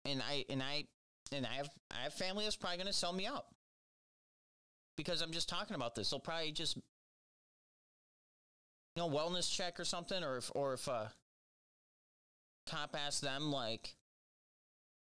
And 0.05 0.21
I, 0.21 0.45
and 0.49 0.63
I, 0.63 0.85
and 1.31 1.45
I 1.45 1.55
have, 1.55 1.69
I 1.91 2.03
have 2.03 2.13
family 2.13 2.45
that's 2.45 2.55
probably 2.55 2.77
to 2.87 2.93
sell 2.93 3.13
me 3.13 3.27
out 3.27 3.45
because 5.03 5.21
I'm 5.21 5.31
just 5.31 5.49
talking 5.49 5.75
about 5.75 5.95
this. 5.95 6.09
They'll 6.09 6.19
probably 6.19 6.51
just, 6.51 6.75
you 6.75 6.81
know, 8.97 9.09
wellness 9.09 9.51
check 9.51 9.79
or 9.79 9.85
something, 9.85 10.23
or 10.23 10.37
if, 10.37 10.51
or 10.53 10.73
if 10.73 10.87
a 10.87 11.11
cop 12.69 12.95
asks 12.95 13.21
them 13.21 13.51
like, 13.51 13.95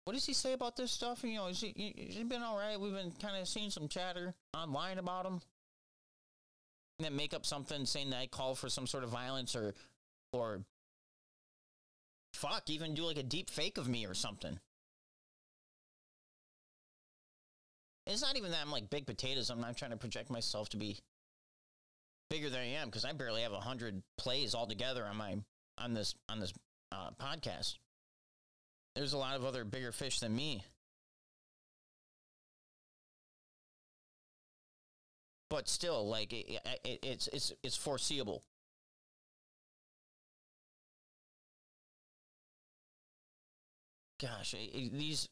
what 0.05 0.13
does 0.13 0.25
he 0.25 0.33
say 0.33 0.53
about 0.53 0.75
this 0.75 0.91
stuff? 0.91 1.23
You 1.23 1.35
know, 1.35 1.47
he, 1.47 1.95
has 2.07 2.15
he 2.15 2.23
been 2.23 2.41
all 2.41 2.57
right? 2.57 2.79
We've 2.79 2.93
been 2.93 3.11
kind 3.21 3.37
of 3.39 3.47
seeing 3.47 3.69
some 3.69 3.87
chatter 3.87 4.33
online 4.55 4.97
about 4.97 5.25
him 5.25 5.41
and 6.99 7.05
then 7.05 7.15
make 7.15 7.33
up 7.33 7.45
something 7.45 7.85
saying 7.85 8.09
that 8.11 8.17
I 8.17 8.27
call 8.27 8.55
for 8.55 8.69
some 8.69 8.87
sort 8.87 9.03
of 9.03 9.09
violence 9.09 9.55
or 9.55 9.73
or 10.33 10.61
fuck, 12.33 12.69
even 12.69 12.93
do 12.93 13.03
like 13.03 13.17
a 13.17 13.23
deep 13.23 13.49
fake 13.49 13.77
of 13.77 13.87
me 13.87 14.05
or 14.05 14.13
something. 14.13 14.59
It's 18.09 18.21
not 18.21 18.35
even 18.35 18.51
that 18.51 18.61
I'm 18.61 18.71
like 18.71 18.89
big 18.89 19.05
potatoes. 19.05 19.49
I'm 19.49 19.61
not 19.61 19.77
trying 19.77 19.91
to 19.91 19.97
project 19.97 20.29
myself 20.29 20.69
to 20.69 20.77
be 20.77 20.97
bigger 22.29 22.49
than 22.49 22.59
I 22.59 22.73
am 22.73 22.87
because 22.87 23.05
I 23.05 23.13
barely 23.13 23.43
have 23.43 23.51
hundred 23.53 24.01
plays 24.17 24.55
altogether 24.55 25.05
on 25.05 25.15
my 25.15 25.37
on 25.77 25.93
this 25.93 26.15
on 26.27 26.39
this 26.39 26.53
uh, 26.91 27.11
podcast. 27.21 27.75
There's 28.95 29.13
a 29.13 29.17
lot 29.17 29.35
of 29.35 29.45
other 29.45 29.63
bigger 29.63 29.91
fish 29.91 30.19
than 30.19 30.35
me. 30.35 30.63
but 35.49 35.67
still, 35.67 36.07
like 36.07 36.31
it, 36.31 36.59
it, 36.83 36.99
it's 37.03 37.27
it's 37.27 37.51
it's 37.63 37.75
foreseeable. 37.75 38.43
Gosh, 44.21 44.53
i 44.55 44.69
i 44.77 44.89
these 44.93 45.27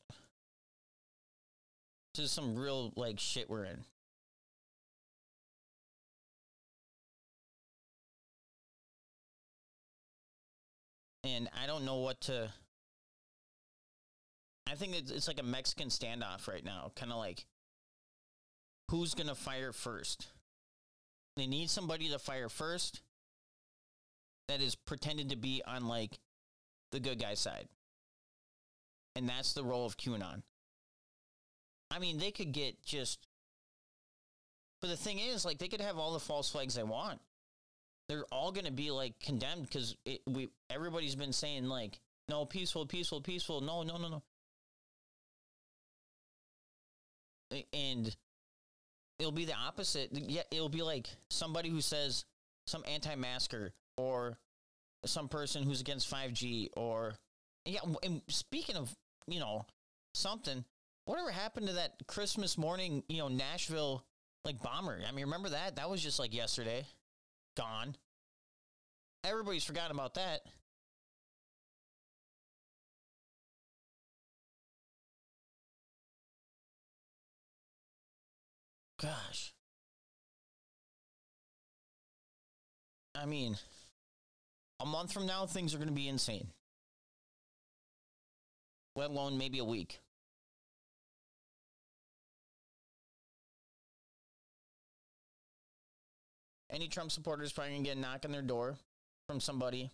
this 2.18 2.26
is 2.26 2.32
some 2.32 2.55
real 2.55 2.91
like 2.95 3.20
shit 3.20 3.49
we're 3.49 3.65
in. 3.65 3.86
and 11.36 11.49
I 11.61 11.68
don't 11.68 11.86
know 11.86 11.97
what 11.97 12.22
to. 12.22 12.49
I 14.70 14.76
think 14.76 14.95
it's, 14.95 15.11
it's 15.11 15.28
like 15.28 15.39
a 15.39 15.43
Mexican 15.43 15.89
standoff 15.89 16.47
right 16.47 16.63
now, 16.63 16.91
kind 16.95 17.11
of 17.11 17.18
like 17.18 17.45
who's 18.89 19.13
gonna 19.13 19.36
fire 19.36 19.72
first. 19.72 20.28
They 21.36 21.47
need 21.47 21.70
somebody 21.70 22.09
to 22.09 22.20
fire 22.20 22.49
first 22.49 23.01
that 24.47 24.61
is 24.61 24.76
pretended 24.76 25.30
to 25.30 25.36
be 25.36 25.61
on 25.65 25.88
like 25.88 26.20
the 26.91 26.99
good 26.99 27.20
guy 27.20 27.36
side. 27.36 27.68
And 29.15 29.28
that's 29.28 29.53
the 29.53 29.63
role 29.63 29.86
of 29.86 29.97
QAnon. 29.97 30.43
I 31.90 32.00
mean, 32.00 32.18
they 32.18 32.32
could 32.32 32.52
get 32.52 32.84
just 32.84 33.28
but 34.82 34.90
the 34.90 34.98
thing 34.98 35.20
is, 35.20 35.44
like, 35.44 35.58
they 35.58 35.68
could 35.68 35.82
have 35.82 35.98
all 35.98 36.14
the 36.14 36.20
false 36.20 36.50
flags 36.50 36.76
they 36.76 36.84
want. 36.84 37.20
They're 38.08 38.26
all 38.32 38.52
going 38.52 38.66
to 38.66 38.72
be 38.72 38.92
like 38.92 39.20
condemned 39.20 39.64
because 39.64 39.98
we 40.26 40.48
everybody's 40.70 41.16
been 41.16 41.34
saying 41.34 41.66
like, 41.66 42.00
no, 42.30 42.46
peaceful, 42.46 42.86
peaceful, 42.86 43.20
peaceful. 43.20 43.60
No, 43.60 43.84
no, 43.84 43.98
no, 43.98 44.08
no. 47.52 47.64
And 47.74 48.16
it'll 49.20 49.34
be 49.34 49.44
the 49.44 49.56
opposite. 49.56 50.10
Yeah, 50.14 50.44
it'll 50.52 50.70
be 50.70 50.84
like 50.84 51.10
somebody 51.30 51.70
who 51.70 51.82
says 51.82 52.24
some 52.66 52.84
anti-masker 52.88 53.74
or 53.98 54.38
some 55.06 55.28
person 55.28 55.64
who's 55.64 55.82
against 55.82 56.10
5G 56.10 56.70
or 56.78 57.14
yeah. 57.66 57.80
And 58.04 58.22
speaking 58.30 58.78
of 58.78 58.96
you 59.28 59.42
know 59.42 59.66
something, 60.14 60.64
whatever 61.08 61.32
happened 61.32 61.68
to 61.68 61.74
that 61.74 61.93
Christmas 62.05 62.58
morning, 62.58 63.01
you 63.08 63.18
know, 63.20 63.30
Nashville 63.30 64.03
like 64.43 64.62
bomber? 64.62 64.99
I 65.08 65.12
mean, 65.12 65.26
remember 65.26 65.49
that? 65.49 65.78
That 65.78 65.89
was 65.89 66.03
just 66.03 66.20
like 66.20 66.34
yesterday, 66.34 66.86
gone. 67.55 67.95
Everybody's 69.24 69.64
forgotten 69.64 69.95
about 69.95 70.16
that. 70.16 70.41
Gosh. 79.01 79.53
I 83.16 83.26
mean, 83.26 83.58
a 84.80 84.86
month 84.86 85.14
from 85.14 85.26
now, 85.26 85.45
things 85.45 85.74
are 85.74 85.78
going 85.78 85.88
to 85.88 85.93
be 85.93 86.08
insane. 86.08 86.49
Let 88.95 89.10
alone 89.10 89.38
maybe 89.38 89.60
a 89.60 89.66
week. 89.66 89.99
Any 96.70 96.88
Trump 96.88 97.11
supporters 97.11 97.51
probably 97.51 97.72
going 97.72 97.84
to 97.84 97.89
get 97.89 97.97
a 97.97 97.99
knock 97.99 98.26
on 98.26 98.32
their 98.32 98.41
door 98.41 98.78
from 99.28 99.39
somebody. 99.39 99.91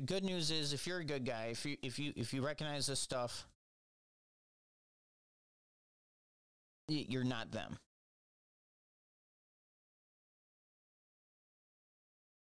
The 0.00 0.06
good 0.06 0.24
news 0.24 0.50
is 0.50 0.72
if 0.72 0.86
you're 0.86 1.00
a 1.00 1.04
good 1.04 1.26
guy, 1.26 1.48
if 1.50 1.66
you 1.66 1.76
if 1.82 1.98
you 1.98 2.12
if 2.16 2.32
you 2.32 2.42
recognize 2.42 2.86
this 2.86 3.00
stuff, 3.00 3.46
you're 6.88 7.24
not 7.24 7.50
them. 7.52 7.78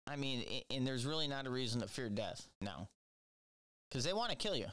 I 0.07 0.17
mean, 0.17 0.45
and 0.71 0.87
there's 0.87 1.07
really 1.07 1.29
not 1.29 1.47
a 1.47 1.51
reason 1.51 1.81
to 1.81 1.89
fear 1.89 2.09
death 2.09 2.47
No. 2.61 2.89
Because 3.91 4.05
they 4.05 4.13
want 4.13 4.31
to 4.31 4.37
kill 4.37 4.57
you. 4.57 4.67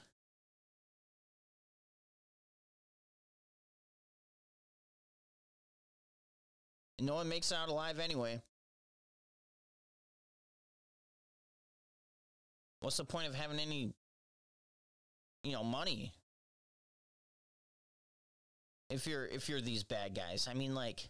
And 6.97 7.07
no 7.07 7.15
one 7.15 7.29
makes 7.29 7.51
it 7.51 7.55
out 7.55 7.69
alive 7.69 7.99
anyway. 7.99 8.41
What's 12.81 12.97
the 12.97 13.05
point 13.05 13.27
of 13.27 13.35
having 13.35 13.59
any, 13.59 13.93
you 15.43 15.51
know, 15.51 15.63
money? 15.63 16.13
If 18.89 19.05
you're 19.05 19.25
if 19.25 19.49
you're 19.49 19.61
these 19.61 19.83
bad 19.83 20.15
guys, 20.15 20.47
I 20.49 20.53
mean, 20.53 20.73
like, 20.73 21.09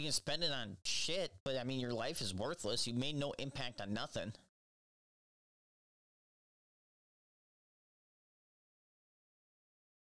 you 0.00 0.06
can 0.06 0.12
spend 0.12 0.42
it 0.42 0.50
on 0.50 0.78
shit, 0.82 1.30
but 1.44 1.58
I 1.58 1.64
mean, 1.64 1.78
your 1.78 1.92
life 1.92 2.22
is 2.22 2.34
worthless. 2.34 2.86
You 2.86 2.94
made 2.94 3.16
no 3.16 3.32
impact 3.38 3.82
on 3.82 3.92
nothing. 3.92 4.32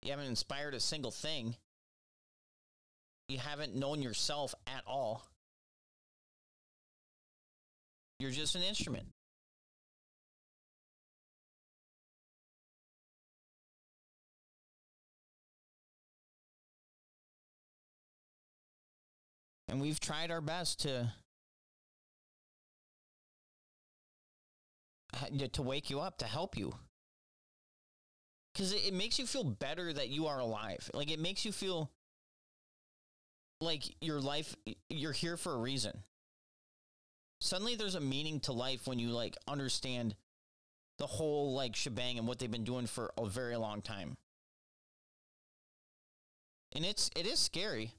You 0.04 0.12
haven't 0.12 0.28
inspired 0.28 0.76
a 0.76 0.80
single 0.80 1.10
thing. 1.10 1.56
You 3.28 3.39
haven't 3.39 3.76
known 3.76 4.04
yourself 4.04 4.54
at 4.68 4.84
all. 4.86 5.26
You're 8.20 8.30
just 8.30 8.54
an 8.54 8.62
instrument. 8.62 9.08
And 19.78 19.82
we've 19.84 19.99
tried 19.99 20.32
our 20.32 20.41
best 20.41 20.80
to 20.80 21.13
to 25.51 25.61
wake 25.61 25.91
you 25.91 25.99
up, 25.99 26.17
to 26.17 26.25
help 26.25 26.57
you. 26.57 26.73
Cuz 28.55 28.71
it 28.71 28.91
makes 28.91 29.19
you 29.19 29.28
feel 29.28 29.43
better 29.43 29.93
that 29.93 30.09
you 30.09 30.25
are 30.25 30.39
alive. 30.39 30.89
Like 30.95 31.11
it 31.11 31.19
makes 31.19 31.45
you 31.45 31.51
feel 31.51 31.91
like 33.61 33.84
your 34.01 34.19
life 34.19 34.55
you're 34.89 35.11
here 35.11 35.38
for 35.38 35.53
a 35.53 35.59
reason. 35.59 36.03
Suddenly 37.39 37.75
there's 37.75 37.93
a 37.93 37.99
meaning 37.99 38.39
to 38.41 38.53
life 38.53 38.88
when 38.88 38.97
you 38.97 39.09
like 39.09 39.38
understand 39.47 40.15
the 40.97 41.05
whole 41.05 41.53
like 41.53 41.75
shebang 41.75 42.17
and 42.17 42.28
what 42.28 42.39
they've 42.39 42.49
been 42.49 42.63
doing 42.63 42.88
for 42.88 43.13
a 43.15 43.28
very 43.28 43.57
long 43.57 43.84
time. 43.84 44.17
And 46.71 46.84
it's 46.84 47.11
it 47.15 47.28
is 47.28 47.39
scary. 47.39 47.93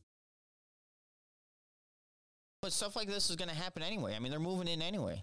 But 2.60 2.72
stuff 2.72 2.96
like 2.96 3.08
this 3.08 3.30
is 3.30 3.36
going 3.36 3.48
to 3.48 3.54
happen 3.54 3.82
anyway. 3.82 4.14
I 4.14 4.18
mean, 4.18 4.30
they're 4.30 4.40
moving 4.40 4.68
in 4.68 4.82
anyway. 4.82 5.22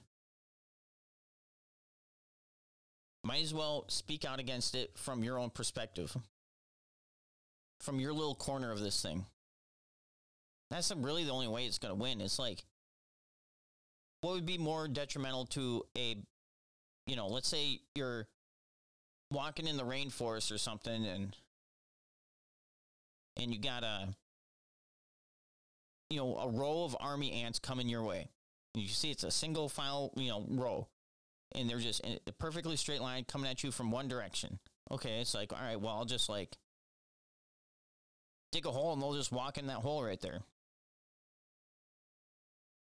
Might 3.24 3.44
as 3.44 3.54
well 3.54 3.86
speak 3.88 4.24
out 4.24 4.40
against 4.40 4.76
it 4.76 4.92
from 4.98 5.24
your 5.24 5.40
own 5.40 5.50
perspective, 5.50 6.16
from 7.82 8.00
your 8.00 8.14
little 8.14 8.36
corner 8.36 8.72
of 8.72 8.80
this 8.80 9.02
thing. 9.02 9.26
That's 10.72 10.92
really 10.96 11.24
the 11.24 11.32
only 11.32 11.48
way 11.48 11.66
it's 11.66 11.80
going 11.80 11.94
to 11.94 12.00
win. 12.00 12.22
It's 12.22 12.40
like, 12.40 12.64
what 14.22 14.34
would 14.34 14.46
be 14.46 14.58
more 14.58 14.88
detrimental 14.88 15.46
to 15.48 15.84
a, 15.98 16.18
you 17.08 17.16
know, 17.16 17.28
let's 17.28 17.48
say 17.48 17.82
you're 17.96 18.28
walking 19.32 19.68
in 19.68 19.78
the 19.78 19.84
rainforest 19.84 20.54
or 20.54 20.58
something 20.58 21.06
and 21.06 21.36
and 23.38 23.54
you 23.54 23.60
got 23.60 23.84
a 23.84 24.08
you 26.10 26.18
know, 26.18 26.38
a 26.38 26.49
row 26.49 26.84
of 26.84 26.95
army 26.99 27.32
ants 27.43 27.60
coming 27.60 27.89
your 27.89 28.03
way. 28.03 28.30
You 28.74 28.88
see 28.88 29.12
it's 29.12 29.24
a 29.24 29.32
single 29.32 29.70
file, 29.70 30.12
you 30.16 30.30
know, 30.30 30.45
row. 30.49 30.88
And 31.53 31.70
they're 31.70 31.80
just 31.80 32.01
in 32.01 32.20
a 32.28 32.32
perfectly 32.34 32.76
straight 32.76 33.01
line 33.01 33.26
coming 33.26 33.49
at 33.49 33.64
you 33.64 33.72
from 33.72 33.91
one 33.91 34.08
direction. 34.08 34.60
Okay, 34.91 35.22
it's 35.22 35.34
like, 35.34 35.53
all 35.53 35.60
right, 35.62 35.80
well, 35.80 35.93
I'll 35.93 36.06
just 36.06 36.30
like 36.30 36.58
dig 38.51 38.66
a 38.66 38.72
hole 38.72 38.93
and 38.93 39.01
they'll 39.01 39.14
just 39.14 39.32
walk 39.32 39.58
in 39.58 39.68
that 39.68 39.78
hole 39.78 40.03
right 40.03 40.20
there. 40.20 40.41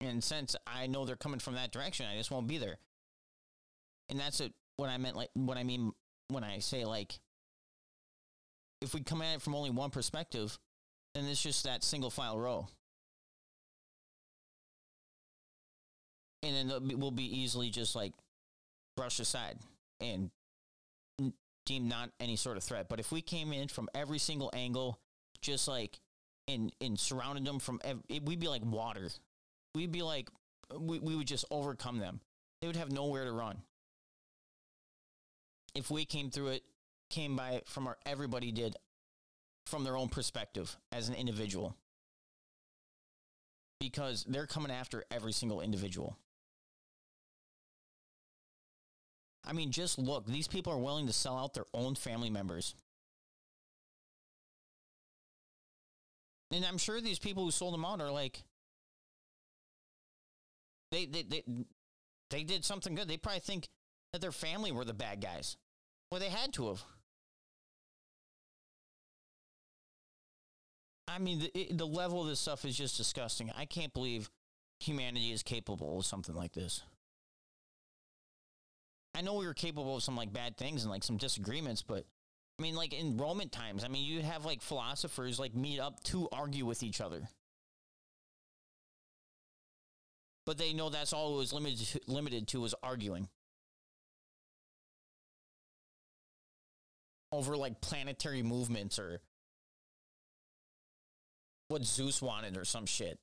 And 0.00 0.22
since 0.22 0.56
I 0.66 0.86
know 0.86 1.04
they're 1.04 1.16
coming 1.16 1.40
from 1.40 1.54
that 1.54 1.72
direction, 1.72 2.06
I 2.06 2.16
just 2.16 2.30
won't 2.30 2.46
be 2.46 2.58
there. 2.58 2.78
And 4.08 4.18
that's 4.18 4.40
it, 4.40 4.52
what 4.76 4.88
I 4.88 4.96
meant, 4.96 5.16
like, 5.16 5.30
what 5.34 5.58
I 5.58 5.62
mean 5.62 5.92
when 6.28 6.42
I 6.42 6.58
say, 6.60 6.84
like, 6.84 7.18
if 8.80 8.94
we 8.94 9.02
come 9.02 9.20
at 9.20 9.36
it 9.36 9.42
from 9.42 9.54
only 9.54 9.70
one 9.70 9.90
perspective, 9.90 10.58
then 11.14 11.26
it's 11.26 11.42
just 11.42 11.64
that 11.64 11.84
single 11.84 12.10
file 12.10 12.38
row. 12.38 12.68
And 16.42 16.70
then 16.70 16.98
we'll 16.98 17.10
be 17.10 17.40
easily 17.40 17.70
just 17.70 17.94
like 17.94 18.12
brushed 18.96 19.20
aside 19.20 19.58
and 20.00 20.30
deemed 21.66 21.88
not 21.88 22.10
any 22.18 22.36
sort 22.36 22.56
of 22.56 22.62
threat. 22.62 22.88
But 22.88 23.00
if 23.00 23.12
we 23.12 23.22
came 23.22 23.52
in 23.52 23.68
from 23.68 23.88
every 23.94 24.18
single 24.18 24.50
angle, 24.52 24.98
just 25.40 25.68
like 25.68 26.00
and 26.48 26.72
and 26.80 26.98
surrounded 26.98 27.44
them 27.44 27.58
from, 27.58 27.80
every, 27.84 28.02
we'd 28.24 28.40
be 28.40 28.48
like 28.48 28.64
water. 28.64 29.08
We'd 29.74 29.92
be 29.92 30.02
like 30.02 30.28
we 30.78 30.98
we 30.98 31.14
would 31.14 31.26
just 31.26 31.44
overcome 31.50 31.98
them. 31.98 32.20
They 32.60 32.66
would 32.66 32.76
have 32.76 32.92
nowhere 32.92 33.24
to 33.24 33.32
run. 33.32 33.58
If 35.74 35.90
we 35.90 36.04
came 36.04 36.30
through 36.30 36.48
it, 36.48 36.62
came 37.10 37.36
by 37.36 37.50
it 37.52 37.68
from 37.68 37.86
our 37.86 37.96
everybody 38.06 38.52
did 38.52 38.76
from 39.66 39.84
their 39.84 39.96
own 39.96 40.08
perspective 40.08 40.76
as 40.90 41.08
an 41.08 41.14
individual 41.14 41.76
because 43.78 44.24
they're 44.28 44.46
coming 44.46 44.70
after 44.72 45.04
every 45.10 45.32
single 45.32 45.60
individual. 45.60 46.16
I 49.44 49.52
mean, 49.52 49.70
just 49.70 49.98
look. 49.98 50.26
These 50.26 50.48
people 50.48 50.72
are 50.72 50.78
willing 50.78 51.06
to 51.06 51.12
sell 51.12 51.38
out 51.38 51.54
their 51.54 51.64
own 51.72 51.94
family 51.94 52.30
members. 52.30 52.74
And 56.52 56.64
I'm 56.64 56.78
sure 56.78 57.00
these 57.00 57.18
people 57.18 57.44
who 57.44 57.50
sold 57.50 57.74
them 57.74 57.84
out 57.84 58.00
are 58.00 58.10
like, 58.10 58.42
they, 60.90 61.06
they, 61.06 61.22
they, 61.22 61.44
they 62.30 62.42
did 62.42 62.64
something 62.64 62.94
good. 62.94 63.08
They 63.08 63.16
probably 63.16 63.40
think 63.40 63.68
that 64.12 64.20
their 64.20 64.32
family 64.32 64.72
were 64.72 64.84
the 64.84 64.94
bad 64.94 65.20
guys. 65.20 65.56
Well, 66.10 66.20
they 66.20 66.28
had 66.28 66.52
to 66.54 66.68
have. 66.68 66.82
I 71.06 71.18
mean, 71.18 71.40
the, 71.40 71.68
the 71.72 71.86
level 71.86 72.22
of 72.22 72.28
this 72.28 72.40
stuff 72.40 72.64
is 72.64 72.76
just 72.76 72.96
disgusting. 72.96 73.50
I 73.56 73.64
can't 73.64 73.92
believe 73.92 74.30
humanity 74.80 75.32
is 75.32 75.42
capable 75.42 75.98
of 75.98 76.06
something 76.06 76.34
like 76.34 76.52
this. 76.52 76.82
I 79.14 79.22
know 79.22 79.34
we 79.34 79.46
were 79.46 79.54
capable 79.54 79.96
of 79.96 80.02
some 80.02 80.16
like 80.16 80.32
bad 80.32 80.56
things 80.56 80.82
and 80.82 80.90
like 80.90 81.04
some 81.04 81.16
disagreements, 81.16 81.82
but 81.82 82.04
I 82.58 82.62
mean, 82.62 82.74
like 82.74 82.92
in 82.92 83.16
Roman 83.16 83.48
times, 83.48 83.84
I 83.84 83.88
mean, 83.88 84.04
you 84.04 84.22
have 84.22 84.44
like 84.44 84.60
philosophers 84.60 85.38
like 85.38 85.54
meet 85.54 85.80
up 85.80 86.02
to 86.04 86.28
argue 86.30 86.66
with 86.66 86.82
each 86.82 87.00
other. 87.00 87.28
But 90.46 90.58
they 90.58 90.72
know 90.72 90.90
that's 90.90 91.12
all 91.12 91.34
it 91.34 91.38
was 91.38 91.52
limited 91.52 91.78
to, 91.86 92.00
limited 92.06 92.48
to 92.48 92.60
was 92.60 92.74
arguing. 92.82 93.28
Over 97.32 97.56
like 97.56 97.80
planetary 97.80 98.42
movements 98.42 98.98
or 98.98 99.20
what 101.68 101.84
Zeus 101.84 102.20
wanted 102.20 102.56
or 102.56 102.64
some 102.64 102.86
shit. 102.86 103.18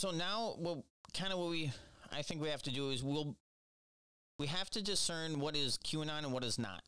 So 0.00 0.10
now, 0.12 0.54
well, 0.58 0.86
kind 1.12 1.30
of 1.30 1.38
what 1.38 1.50
we, 1.50 1.70
I 2.10 2.22
think 2.22 2.40
we 2.40 2.48
have 2.48 2.62
to 2.62 2.70
do 2.70 2.88
is 2.88 3.04
we'll, 3.04 3.36
we 4.38 4.46
have 4.46 4.70
to 4.70 4.80
discern 4.80 5.40
what 5.40 5.54
is 5.54 5.76
QAnon 5.76 6.20
and 6.20 6.32
what 6.32 6.42
is 6.42 6.58
not. 6.58 6.80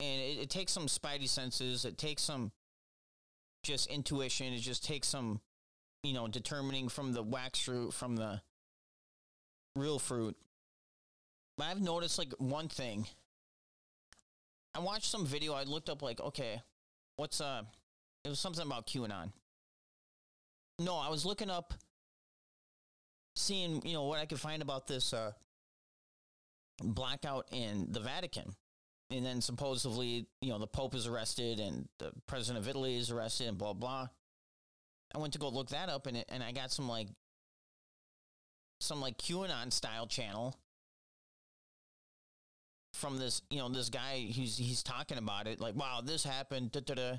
And 0.00 0.20
it, 0.20 0.38
it 0.40 0.50
takes 0.50 0.72
some 0.72 0.86
spidey 0.86 1.28
senses. 1.28 1.84
It 1.84 1.96
takes 1.96 2.22
some 2.22 2.50
just 3.62 3.88
intuition. 3.88 4.52
It 4.52 4.58
just 4.58 4.84
takes 4.84 5.06
some, 5.06 5.40
you 6.02 6.12
know, 6.12 6.26
determining 6.26 6.88
from 6.88 7.12
the 7.12 7.22
wax 7.22 7.60
fruit, 7.60 7.94
from 7.94 8.16
the 8.16 8.40
real 9.76 10.00
fruit. 10.00 10.36
But 11.56 11.66
I've 11.68 11.80
noticed 11.80 12.18
like 12.18 12.32
one 12.38 12.66
thing. 12.66 13.06
I 14.74 14.80
watched 14.80 15.08
some 15.08 15.24
video. 15.24 15.52
I 15.52 15.62
looked 15.62 15.88
up 15.88 16.02
like, 16.02 16.20
okay, 16.20 16.62
what's 17.14 17.40
uh, 17.40 17.62
it 18.24 18.28
was 18.28 18.40
something 18.40 18.66
about 18.66 18.88
QAnon. 18.88 19.30
No, 20.82 20.96
I 20.96 21.08
was 21.10 21.24
looking 21.24 21.50
up, 21.50 21.74
seeing 23.36 23.82
you 23.86 23.92
know 23.92 24.04
what 24.04 24.18
I 24.18 24.26
could 24.26 24.40
find 24.40 24.62
about 24.62 24.86
this 24.86 25.12
uh, 25.12 25.32
blackout 26.82 27.46
in 27.52 27.88
the 27.90 28.00
Vatican, 28.00 28.54
and 29.10 29.24
then 29.24 29.40
supposedly 29.40 30.26
you 30.40 30.50
know 30.50 30.58
the 30.58 30.66
Pope 30.66 30.94
is 30.94 31.06
arrested 31.06 31.60
and 31.60 31.88
the 31.98 32.12
President 32.26 32.64
of 32.64 32.68
Italy 32.68 32.96
is 32.96 33.10
arrested 33.10 33.48
and 33.48 33.58
blah 33.58 33.72
blah. 33.72 34.08
I 35.14 35.18
went 35.18 35.34
to 35.34 35.38
go 35.38 35.48
look 35.48 35.68
that 35.70 35.88
up 35.88 36.06
and 36.06 36.16
it, 36.16 36.26
and 36.28 36.42
I 36.42 36.52
got 36.52 36.72
some 36.72 36.88
like 36.88 37.08
some 38.80 39.00
like 39.00 39.18
QAnon 39.18 39.72
style 39.72 40.06
channel 40.06 40.56
from 42.94 43.18
this, 43.18 43.42
you 43.50 43.58
know, 43.58 43.68
this 43.68 43.88
guy. 43.88 44.16
He's 44.16 44.56
he's 44.56 44.82
talking 44.82 45.18
about 45.18 45.46
it 45.46 45.60
like, 45.60 45.74
wow, 45.74 46.00
this 46.04 46.24
happened. 46.24 46.72
Da, 46.72 46.80
da, 46.80 46.94
da. 46.94 47.12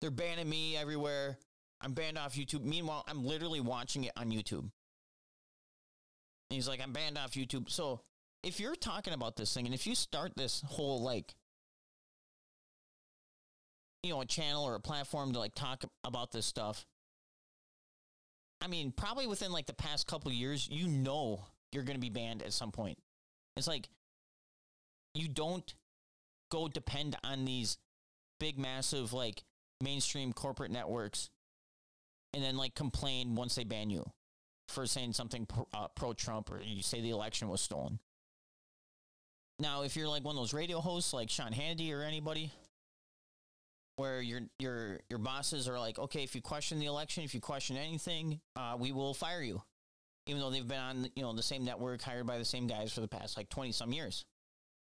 They're 0.00 0.10
banning 0.10 0.48
me 0.48 0.76
everywhere. 0.76 1.38
I'm 1.80 1.92
banned 1.92 2.18
off 2.18 2.34
YouTube. 2.34 2.62
Meanwhile, 2.62 3.04
I'm 3.08 3.24
literally 3.24 3.60
watching 3.60 4.04
it 4.04 4.12
on 4.16 4.30
YouTube. 4.30 4.70
And 6.50 6.56
he's 6.56 6.68
like, 6.68 6.80
I'm 6.82 6.92
banned 6.92 7.16
off 7.16 7.32
YouTube. 7.32 7.70
So 7.70 8.00
if 8.42 8.60
you're 8.60 8.74
talking 8.74 9.14
about 9.14 9.36
this 9.36 9.54
thing, 9.54 9.66
and 9.66 9.74
if 9.74 9.86
you 9.86 9.94
start 9.94 10.32
this 10.36 10.62
whole 10.66 11.00
like, 11.00 11.34
you 14.02 14.10
know, 14.10 14.20
a 14.20 14.26
channel 14.26 14.64
or 14.64 14.74
a 14.74 14.80
platform 14.80 15.32
to 15.32 15.38
like 15.38 15.54
talk 15.54 15.84
about 16.04 16.32
this 16.32 16.46
stuff, 16.46 16.86
I 18.60 18.66
mean, 18.66 18.92
probably 18.92 19.26
within 19.26 19.52
like 19.52 19.66
the 19.66 19.72
past 19.72 20.06
couple 20.06 20.30
years, 20.32 20.68
you 20.70 20.86
know 20.88 21.46
you're 21.72 21.84
going 21.84 21.96
to 21.96 22.00
be 22.00 22.10
banned 22.10 22.42
at 22.42 22.52
some 22.52 22.72
point. 22.72 22.98
It's 23.56 23.68
like 23.68 23.88
you 25.14 25.28
don't 25.28 25.74
go 26.50 26.68
depend 26.68 27.16
on 27.24 27.44
these 27.44 27.78
big, 28.38 28.58
massive, 28.58 29.12
like 29.12 29.44
mainstream 29.80 30.32
corporate 30.32 30.70
networks 30.70 31.30
and 32.34 32.42
then 32.42 32.56
like 32.56 32.74
complain 32.74 33.34
once 33.34 33.54
they 33.54 33.64
ban 33.64 33.90
you 33.90 34.04
for 34.68 34.86
saying 34.86 35.12
something 35.12 35.46
pro, 35.46 35.66
uh, 35.74 35.88
pro 35.88 36.12
Trump 36.12 36.50
or 36.50 36.60
you 36.62 36.82
say 36.82 37.00
the 37.00 37.10
election 37.10 37.48
was 37.48 37.60
stolen. 37.60 37.98
Now, 39.58 39.82
if 39.82 39.96
you're 39.96 40.08
like 40.08 40.24
one 40.24 40.36
of 40.36 40.40
those 40.40 40.54
radio 40.54 40.80
hosts 40.80 41.12
like 41.12 41.28
Sean 41.28 41.52
Hannity 41.52 41.92
or 41.92 42.02
anybody, 42.02 42.50
where 43.96 44.22
your 44.22 44.40
your 44.58 45.00
your 45.10 45.18
bosses 45.18 45.68
are 45.68 45.78
like, 45.78 45.98
okay, 45.98 46.22
if 46.22 46.34
you 46.34 46.40
question 46.40 46.78
the 46.78 46.86
election, 46.86 47.22
if 47.22 47.34
you 47.34 47.40
question 47.40 47.76
anything, 47.76 48.40
uh, 48.56 48.76
we 48.78 48.92
will 48.92 49.12
fire 49.12 49.42
you, 49.42 49.60
even 50.26 50.40
though 50.40 50.50
they've 50.50 50.66
been 50.66 50.78
on 50.78 51.06
you 51.14 51.22
know 51.22 51.34
the 51.34 51.42
same 51.42 51.64
network, 51.64 52.00
hired 52.00 52.26
by 52.26 52.38
the 52.38 52.44
same 52.44 52.66
guys 52.66 52.90
for 52.92 53.02
the 53.02 53.08
past 53.08 53.36
like 53.36 53.50
twenty 53.50 53.72
some 53.72 53.92
years. 53.92 54.24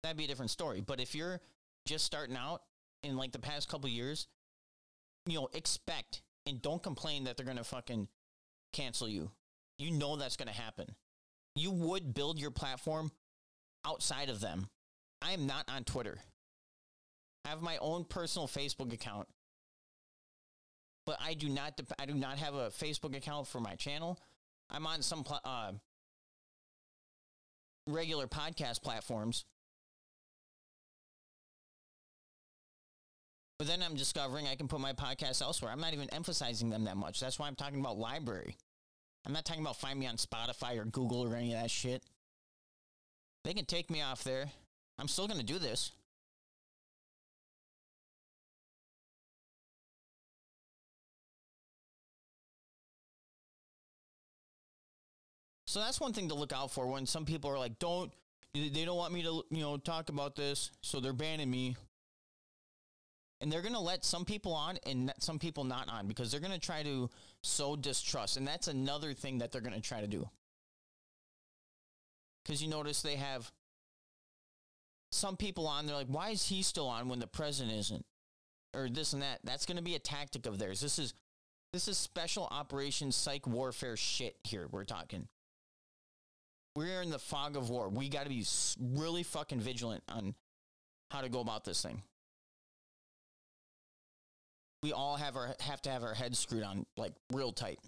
That'd 0.03 0.17
be 0.17 0.25
a 0.25 0.27
different 0.27 0.51
story. 0.51 0.81
But 0.81 1.01
if 1.01 1.15
you're 1.15 1.41
just 1.87 2.05
starting 2.05 2.37
out 2.37 2.61
in 3.01 3.17
like 3.17 3.31
the 3.31 3.39
past 3.39 3.67
couple 3.67 3.89
years, 3.89 4.27
you 5.25 5.33
know, 5.33 5.49
expect 5.53 6.21
and 6.45 6.61
don't 6.61 6.81
complain 6.81 7.25
that 7.25 7.37
they're 7.37 7.45
going 7.45 7.57
to 7.57 7.63
fucking 7.63 8.07
cancel 8.73 9.07
you. 9.07 9.31
You 9.77 9.91
know 9.91 10.15
that's 10.15 10.37
going 10.37 10.47
to 10.47 10.53
happen. 10.53 10.87
You 11.55 11.71
would 11.71 12.13
build 12.13 12.39
your 12.39 12.51
platform 12.51 13.11
outside 13.85 14.29
of 14.29 14.39
them. 14.41 14.67
I 15.21 15.31
am 15.31 15.47
not 15.47 15.65
on 15.69 15.83
Twitter. 15.83 16.17
I 17.45 17.49
have 17.49 17.61
my 17.61 17.77
own 17.79 18.03
personal 18.03 18.47
Facebook 18.47 18.93
account. 18.93 19.27
But 21.05 21.17
I 21.21 21.33
do 21.33 21.49
not 21.49 21.79
I 21.97 22.05
do 22.05 22.13
not 22.13 22.37
have 22.37 22.53
a 22.53 22.69
Facebook 22.69 23.15
account 23.15 23.47
for 23.47 23.59
my 23.59 23.73
channel. 23.75 24.19
I'm 24.69 24.85
on 24.85 25.01
some 25.01 25.23
uh, 25.43 25.71
regular 27.87 28.27
podcast 28.27 28.83
platforms. 28.83 29.45
But 33.59 33.67
then 33.67 33.83
I'm 33.83 33.93
discovering 33.93 34.47
I 34.47 34.55
can 34.55 34.69
put 34.69 34.79
my 34.79 34.93
podcast 34.93 35.41
elsewhere. 35.41 35.69
I'm 35.71 35.81
not 35.81 35.93
even 35.93 36.09
emphasizing 36.13 36.69
them 36.69 36.85
that 36.85 36.95
much. 36.95 37.19
That's 37.19 37.37
why 37.37 37.47
I'm 37.47 37.55
talking 37.55 37.81
about 37.81 37.99
LBRY. 37.99 38.55
I'm 39.25 39.33
not 39.33 39.43
talking 39.43 39.61
about 39.61 39.75
find 39.75 39.99
me 39.99 40.07
on 40.07 40.15
Spotify 40.15 40.79
or 40.79 40.85
Google 40.85 41.27
or 41.27 41.35
any 41.35 41.53
of 41.53 41.61
that 41.61 41.69
shit. 41.69 42.01
They 43.43 43.53
can 43.53 43.65
take 43.65 43.91
me 43.91 44.01
off 44.01 44.23
there. 44.23 44.49
I'm 44.97 45.09
still 45.09 45.27
going 45.27 45.41
to 45.41 45.45
do 45.45 45.59
this. 45.59 45.91
So 55.67 55.81
that's 55.81 55.99
one 55.99 56.13
thing 56.13 56.29
to 56.29 56.33
look 56.33 56.53
out 56.53 56.71
for 56.71 56.87
when 56.87 57.05
some 57.05 57.25
people 57.25 57.49
are 57.51 57.59
like, 57.59 57.77
don't, 57.77 58.11
they 58.53 58.85
don't 58.85 58.97
want 58.97 59.13
me 59.13 59.21
to, 59.23 59.43
you 59.51 59.61
know, 59.61 59.77
talk 59.77 60.09
about 60.09 60.35
this, 60.35 60.71
so 60.81 61.01
they're 61.01 61.13
banning 61.13 61.51
me. 61.51 61.75
And 63.41 63.51
they're 63.51 63.61
going 63.61 63.73
to 63.73 63.79
let 63.79 64.03
some 64.03 64.25
people 64.25 64.53
on 64.53 64.77
and 64.85 65.13
some 65.19 65.39
people 65.39 65.63
not 65.63 65.87
on 65.87 66.07
because 66.07 66.29
they're 66.29 66.41
going 66.41 66.51
to 66.51 66.59
try 66.59 66.83
to 66.83 67.09
sow 67.41 67.75
distrust. 67.75 68.35
And 68.35 68.45
that's 68.45 68.67
another 68.67 69.13
thing 69.13 69.37
that 69.37 69.51
they're 69.51 69.61
going 69.61 69.75
to 69.75 69.81
try 69.81 70.01
to 70.01 70.07
do. 70.07 70.27
Because 72.43 72.61
you 72.61 72.69
notice 72.69 73.01
they 73.01 73.15
have 73.15 73.49
some 75.11 75.37
people 75.37 75.67
on, 75.67 75.85
they're 75.85 75.95
like, 75.95 76.07
why 76.07 76.29
is 76.29 76.47
he 76.47 76.61
still 76.63 76.87
on 76.87 77.07
when 77.07 77.19
the 77.19 77.27
president 77.27 77.77
isn't? 77.77 78.05
Or 78.73 78.89
this 78.89 79.13
and 79.13 79.21
that. 79.21 79.39
That's 79.43 79.65
going 79.65 79.77
to 79.77 79.83
be 79.83 79.95
a 79.95 79.99
tactic 79.99 80.45
of 80.45 80.59
theirs. 80.59 80.81
This 80.81 80.99
is 80.99 81.13
this 81.71 81.87
is 81.87 81.97
special 81.97 82.47
operations 82.49 83.15
psych 83.15 83.45
warfare 83.45 83.95
shit 83.95 84.35
here 84.43 84.67
we're 84.71 84.83
talking. 84.83 85.27
We're 86.75 87.01
in 87.01 87.09
the 87.09 87.19
fog 87.19 87.57
of 87.57 87.69
war. 87.69 87.89
We 87.89 88.09
got 88.09 88.23
to 88.23 88.29
be 88.29 88.45
really 88.79 89.23
fucking 89.23 89.59
vigilant 89.59 90.03
on 90.07 90.35
how 91.11 91.21
to 91.21 91.29
go 91.29 91.39
about 91.39 91.65
this 91.65 91.81
thing. 91.81 92.01
We 94.81 94.93
all 94.93 95.17
have 95.17 95.35
our 95.35 95.55
have 95.59 95.81
to 95.83 95.89
have 95.89 96.03
our 96.03 96.13
heads 96.13 96.39
screwed 96.39 96.63
on 96.63 96.85
like 96.95 97.13
real 97.31 97.51
tight. 97.51 97.79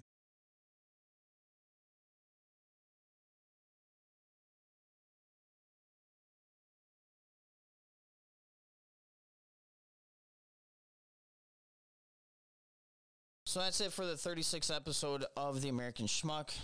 So 13.52 13.60
that's 13.60 13.82
it 13.82 13.92
for 13.92 14.06
the 14.06 14.14
36th 14.14 14.74
episode 14.74 15.26
of 15.36 15.60
The 15.60 15.68
American 15.68 16.06
Schmuck. 16.06 16.54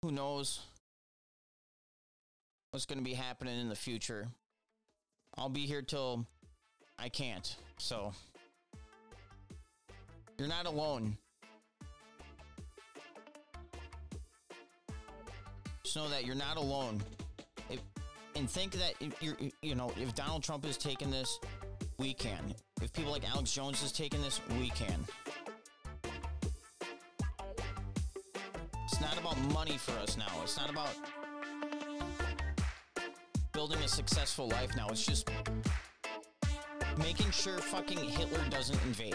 Who 0.00 0.10
knows 0.10 0.60
what's 2.70 2.86
going 2.86 2.96
to 2.96 3.04
be 3.04 3.12
happening 3.12 3.60
in 3.60 3.68
the 3.68 3.76
future? 3.76 4.28
I'll 5.36 5.50
be 5.50 5.66
here 5.66 5.82
till 5.82 6.26
I 6.98 7.10
can't. 7.10 7.54
So 7.78 8.14
You're 10.42 10.48
not 10.48 10.66
alone. 10.66 11.16
Just 15.84 15.94
know 15.94 16.08
that 16.08 16.24
you're 16.26 16.34
not 16.34 16.56
alone. 16.56 17.00
If, 17.70 17.78
and 18.34 18.50
think 18.50 18.72
that 18.72 18.94
you're, 19.20 19.36
you 19.62 19.76
know, 19.76 19.92
if 19.96 20.16
Donald 20.16 20.42
Trump 20.42 20.66
is 20.66 20.76
taking 20.76 21.12
this, 21.12 21.38
we 21.96 22.12
can. 22.12 22.56
If 22.82 22.92
people 22.92 23.12
like 23.12 23.24
Alex 23.30 23.52
Jones 23.52 23.84
is 23.84 23.92
taking 23.92 24.20
this, 24.20 24.40
we 24.58 24.70
can. 24.70 25.06
It's 28.82 29.00
not 29.00 29.16
about 29.16 29.38
money 29.52 29.78
for 29.78 29.92
us 30.00 30.16
now. 30.16 30.26
It's 30.42 30.56
not 30.56 30.70
about 30.70 30.90
building 33.52 33.78
a 33.78 33.86
successful 33.86 34.48
life 34.48 34.74
now. 34.74 34.88
It's 34.88 35.06
just 35.06 35.30
making 36.98 37.30
sure 37.30 37.58
fucking 37.58 37.98
Hitler 37.98 38.40
doesn't 38.50 38.82
invade. 38.82 39.14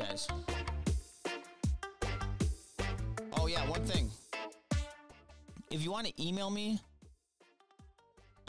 Guys. 0.00 0.28
Oh, 3.34 3.46
yeah, 3.46 3.68
one 3.68 3.84
thing. 3.84 4.10
If 5.70 5.82
you 5.84 5.90
want 5.90 6.06
to 6.06 6.22
email 6.22 6.50
me, 6.50 6.80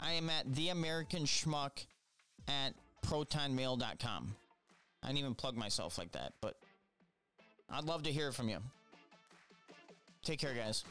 I 0.00 0.12
am 0.12 0.30
at 0.30 0.48
theamericanschmuck 0.48 1.84
at 2.48 2.74
protonmail.com. 3.06 4.34
I 5.02 5.06
didn't 5.06 5.18
even 5.18 5.34
plug 5.34 5.56
myself 5.56 5.98
like 5.98 6.12
that, 6.12 6.32
but 6.40 6.56
I'd 7.70 7.84
love 7.84 8.04
to 8.04 8.12
hear 8.12 8.32
from 8.32 8.48
you. 8.48 8.58
Take 10.24 10.38
care, 10.38 10.54
guys. 10.54 10.84